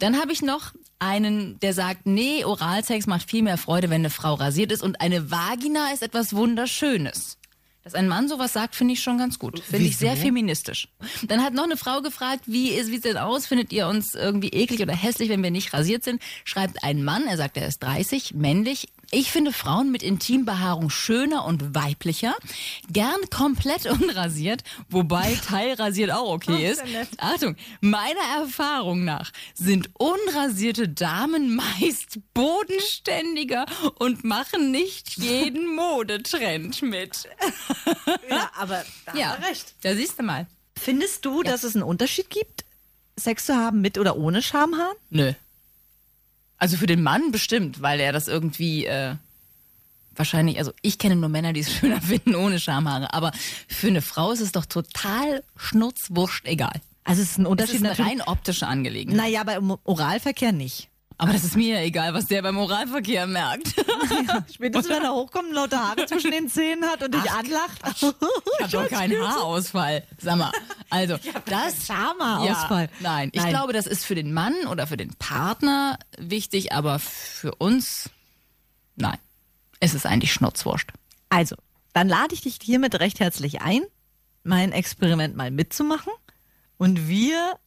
Dann 0.00 0.18
habe 0.18 0.32
ich 0.32 0.42
noch 0.42 0.72
einen, 0.98 1.60
der 1.60 1.74
sagt, 1.74 2.06
nee, 2.06 2.44
Oralsex 2.44 3.06
macht 3.06 3.30
viel 3.30 3.42
mehr 3.42 3.58
Freude, 3.58 3.88
wenn 3.88 4.00
eine 4.00 4.10
Frau 4.10 4.34
rasiert 4.34 4.72
ist 4.72 4.82
und 4.82 5.00
eine 5.00 5.30
Vagina 5.30 5.92
ist 5.92 6.02
etwas 6.02 6.34
Wunderschönes. 6.34 7.38
Dass 7.84 7.94
ein 7.94 8.06
Mann 8.06 8.28
sowas 8.28 8.52
sagt, 8.52 8.76
finde 8.76 8.94
ich 8.94 9.02
schon 9.02 9.18
ganz 9.18 9.38
gut. 9.40 9.58
Finde 9.60 9.86
ich 9.86 9.96
sehr 9.96 10.16
feministisch. 10.16 10.88
Dann 11.26 11.42
hat 11.42 11.52
noch 11.52 11.64
eine 11.64 11.76
Frau 11.76 12.00
gefragt, 12.00 12.44
wie 12.46 12.68
ist, 12.68 12.88
wie 12.88 12.96
sieht 12.96 13.06
denn 13.06 13.16
aus? 13.16 13.46
Findet 13.46 13.72
ihr 13.72 13.88
uns 13.88 14.14
irgendwie 14.14 14.50
eklig 14.50 14.80
oder 14.82 14.94
hässlich, 14.94 15.28
wenn 15.28 15.42
wir 15.42 15.50
nicht 15.50 15.72
rasiert 15.72 16.04
sind? 16.04 16.22
Schreibt 16.44 16.84
ein 16.84 17.02
Mann, 17.02 17.26
er 17.26 17.36
sagt, 17.36 17.56
er 17.56 17.66
ist 17.66 17.82
30, 17.82 18.34
männlich. 18.34 18.88
Ich 19.14 19.30
finde 19.30 19.52
Frauen 19.52 19.90
mit 19.90 20.02
Intimbehaarung 20.02 20.88
schöner 20.88 21.44
und 21.44 21.74
weiblicher. 21.74 22.34
Gern 22.90 23.20
komplett 23.28 23.84
unrasiert, 24.00 24.64
wobei 24.88 25.38
teilrasiert 25.46 26.10
auch 26.10 26.32
okay 26.32 26.70
ist. 26.70 26.82
Achtung, 27.18 27.56
meiner 27.82 28.40
Erfahrung 28.40 29.04
nach 29.04 29.30
sind 29.52 29.90
unrasierte 29.98 30.88
Damen 30.88 31.54
meist 31.80 32.20
bodenständiger 32.32 33.66
und 33.98 34.24
machen 34.24 34.70
nicht 34.70 35.18
jeden 35.18 35.66
Modetrend 35.76 36.80
mit. 36.80 37.28
Ja, 38.30 38.50
aber 38.56 38.82
da 39.04 39.14
Ja, 39.14 39.32
recht. 39.34 39.74
Da 39.82 39.94
siehst 39.94 40.18
du 40.18 40.22
mal. 40.22 40.46
Findest 40.74 41.26
du, 41.26 41.42
dass 41.42 41.64
es 41.64 41.74
einen 41.74 41.84
Unterschied 41.84 42.30
gibt, 42.30 42.64
Sex 43.16 43.44
zu 43.44 43.56
haben 43.56 43.82
mit 43.82 43.98
oder 43.98 44.16
ohne 44.16 44.40
Schamhaar? 44.40 44.92
Nö. 45.10 45.34
Also 46.62 46.76
für 46.76 46.86
den 46.86 47.02
Mann 47.02 47.32
bestimmt, 47.32 47.82
weil 47.82 47.98
er 47.98 48.12
das 48.12 48.28
irgendwie 48.28 48.86
äh, 48.86 49.16
wahrscheinlich, 50.14 50.58
also 50.58 50.70
ich 50.80 50.96
kenne 50.96 51.16
nur 51.16 51.28
Männer, 51.28 51.52
die 51.52 51.58
es 51.58 51.72
schöner 51.74 52.00
finden 52.00 52.36
ohne 52.36 52.60
Schamhaare, 52.60 53.12
aber 53.12 53.32
für 53.66 53.88
eine 53.88 54.00
Frau 54.00 54.30
ist 54.30 54.40
es 54.40 54.52
doch 54.52 54.64
total 54.66 55.42
schnutzwurscht 55.56 56.46
egal. 56.46 56.80
Also 57.02 57.20
es 57.20 57.32
ist 57.32 57.38
ein 57.38 57.42
Das 57.42 57.50
Unterschied 57.50 57.74
ist 57.82 57.84
eine 57.84 57.98
rein 57.98 58.22
optische 58.22 58.68
Angelegenheit. 58.68 59.16
Naja, 59.16 59.40
aber 59.40 59.56
im 59.56 59.76
Oralverkehr 59.82 60.52
nicht. 60.52 60.88
Aber 61.18 61.32
das 61.32 61.44
ist 61.44 61.56
mir 61.56 61.76
ja 61.76 61.82
egal, 61.82 62.14
was 62.14 62.26
der 62.26 62.42
beim 62.42 62.56
Oralverkehr 62.56 63.26
merkt. 63.26 63.68
Spätestens 64.52 64.88
wenn 64.88 65.02
er 65.02 65.12
hochkommt 65.12 65.52
lauter 65.52 65.78
Haare 65.78 66.06
zwischen 66.06 66.30
den 66.30 66.48
Zähnen 66.48 66.84
hat 66.84 67.02
und 67.02 67.14
dich 67.14 67.30
anlacht. 67.30 67.80
Ich 67.94 68.02
habe 68.02 68.68
doch 68.70 68.88
keinen 68.90 69.20
Haarausfall. 69.20 70.04
Sag 70.18 70.36
mal, 70.36 70.52
also 70.90 71.18
das 71.46 71.86
Schamhaarausfall. 71.86 72.84
Ja, 72.84 72.90
nein, 73.00 73.30
ich 73.32 73.42
Nein. 73.42 73.50
glaube, 73.50 73.72
das 73.72 73.86
ist 73.86 74.04
für 74.04 74.14
den 74.14 74.32
Mann 74.32 74.54
oder 74.70 74.86
für 74.86 74.96
den 74.96 75.14
Partner 75.14 75.98
wichtig, 76.18 76.72
aber 76.72 76.98
für 76.98 77.54
uns 77.56 78.10
nein. 78.96 79.18
Es 79.80 79.94
ist 79.94 80.06
eigentlich 80.06 80.32
Schnutzwurscht. 80.32 80.90
Also, 81.28 81.56
dann 81.92 82.08
lade 82.08 82.34
ich 82.34 82.40
dich 82.42 82.58
hiermit 82.62 82.98
recht 83.00 83.20
herzlich 83.20 83.62
ein, 83.62 83.82
mein 84.44 84.72
Experiment 84.72 85.36
mal 85.36 85.50
mitzumachen. 85.50 86.12
Und 86.78 87.08
wir 87.08 87.58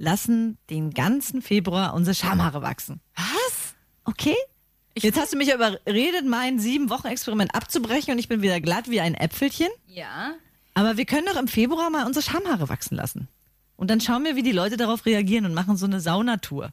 lassen 0.00 0.56
den 0.70 0.92
ganzen 0.92 1.42
Februar 1.42 1.94
unsere 1.94 2.14
Schamhaare 2.14 2.62
wachsen. 2.62 3.00
Was? 3.14 3.74
Okay? 4.04 4.36
Jetzt 4.96 5.20
hast 5.20 5.32
du 5.32 5.36
mich 5.36 5.52
überredet, 5.52 6.24
mein 6.26 6.58
sieben 6.58 6.90
Wochen 6.90 7.06
Experiment 7.06 7.54
abzubrechen 7.54 8.12
und 8.12 8.18
ich 8.18 8.28
bin 8.28 8.42
wieder 8.42 8.60
glatt 8.60 8.90
wie 8.90 9.00
ein 9.00 9.14
Äpfelchen. 9.14 9.68
Ja. 9.86 10.32
Aber 10.74 10.96
wir 10.96 11.04
können 11.04 11.26
doch 11.26 11.36
im 11.36 11.48
Februar 11.48 11.90
mal 11.90 12.06
unsere 12.06 12.24
Schamhaare 12.24 12.68
wachsen 12.68 12.96
lassen. 12.96 13.28
Und 13.76 13.90
dann 13.90 14.00
schauen 14.00 14.24
wir, 14.24 14.36
wie 14.36 14.42
die 14.42 14.52
Leute 14.52 14.76
darauf 14.76 15.06
reagieren 15.06 15.44
und 15.44 15.54
machen 15.54 15.76
so 15.76 15.86
eine 15.86 16.00
Saunatour. 16.00 16.70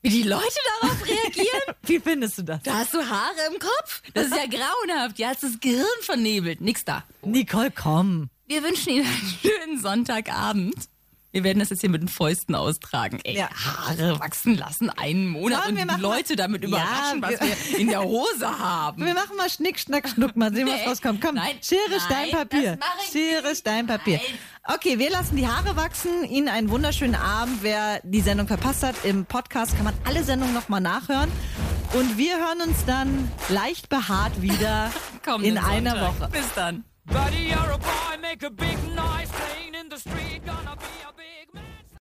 Wie 0.00 0.10
die 0.10 0.22
Leute 0.22 0.44
darauf 0.80 1.04
reagieren? 1.04 1.62
Wie 1.82 1.98
findest 1.98 2.38
du 2.38 2.42
das? 2.44 2.62
Da 2.62 2.74
hast 2.78 2.94
du 2.94 2.98
Haare 2.98 3.52
im 3.52 3.58
Kopf. 3.58 4.02
Das 4.14 4.26
ist 4.26 4.36
ja 4.36 4.46
grauenhaft. 4.46 5.18
Ja, 5.18 5.30
hast 5.30 5.42
das 5.42 5.58
Gehirn 5.58 5.86
vernebelt. 6.02 6.60
Nix 6.60 6.84
da. 6.84 7.02
Nicole, 7.22 7.72
komm. 7.72 8.30
Wir 8.46 8.62
wünschen 8.62 8.90
Ihnen 8.90 9.06
einen 9.06 9.38
schönen 9.42 9.80
Sonntagabend. 9.80 10.88
Wir 11.30 11.44
werden 11.44 11.58
das 11.58 11.68
jetzt 11.68 11.80
hier 11.82 11.90
mit 11.90 12.00
den 12.00 12.08
Fäusten 12.08 12.54
austragen. 12.54 13.20
Ey, 13.22 13.36
Ja. 13.36 13.48
Haare 13.50 14.18
wachsen 14.18 14.56
lassen, 14.56 14.88
einen 14.88 15.28
Monat 15.28 15.60
Komm, 15.64 15.76
und 15.76 15.86
wir 15.88 15.94
die 15.96 16.00
Leute 16.00 16.36
damit 16.36 16.62
Ja, 16.62 16.68
überraschen, 16.68 17.20
was 17.22 17.30
wir- 17.32 17.40
wir 17.40 17.78
in 17.78 17.88
der 17.88 18.02
Hose 18.02 18.58
haben. 18.58 19.04
Wir 19.04 19.12
machen 19.14 19.36
mal 19.36 19.50
Schnick, 19.50 19.78
Schnack, 19.78 20.08
Schnuck, 20.08 20.36
mal 20.36 20.54
sehen, 20.54 20.66
was 20.68 20.86
rauskommt. 20.86 21.20
Komm, 21.20 21.34
Nein. 21.34 21.56
Schere, 21.62 21.80
Nein, 21.90 22.00
Stein, 22.00 22.30
Papier. 22.30 22.78
Schere. 23.12 23.54
Stein, 23.54 23.86
Papier. 23.86 24.16
Nein. 24.16 24.74
Okay, 24.74 24.98
wir 24.98 25.10
lassen 25.10 25.36
die 25.36 25.46
Haare 25.46 25.76
wachsen. 25.76 26.24
Ihnen 26.24 26.48
einen 26.48 26.70
wunderschönen 26.70 27.14
Abend. 27.14 27.62
Wer 27.62 28.00
die 28.04 28.20
Sendung 28.22 28.46
verpasst 28.46 28.82
hat, 28.82 28.94
im 29.04 29.26
Podcast 29.26 29.74
kann 29.76 29.84
man 29.84 29.94
alle 30.04 30.24
Sendungen 30.24 30.54
nochmal 30.54 30.80
nachhören. 30.80 31.30
Und 31.94 32.16
wir 32.18 32.36
hören 32.38 32.60
uns 32.68 32.84
dann 32.86 33.30
leicht 33.50 33.88
behaart 33.90 34.40
wieder 34.42 34.90
in 35.42 35.58
einer 35.58 35.90
Sonntag. 35.90 36.20
Woche. 36.20 36.30
Bis 36.30 36.52
dann. 36.54 36.84
Buddy, 37.06 37.50
you're 37.52 37.72
a 37.72 37.78
boy, 37.78 38.18
make 38.20 38.44
a 38.46 38.50
big 38.50 38.76
noise 38.94 39.30
playing 39.32 39.72
in 39.72 39.88
the 39.90 39.96
street. 39.98 40.44
Gonna 40.44 40.76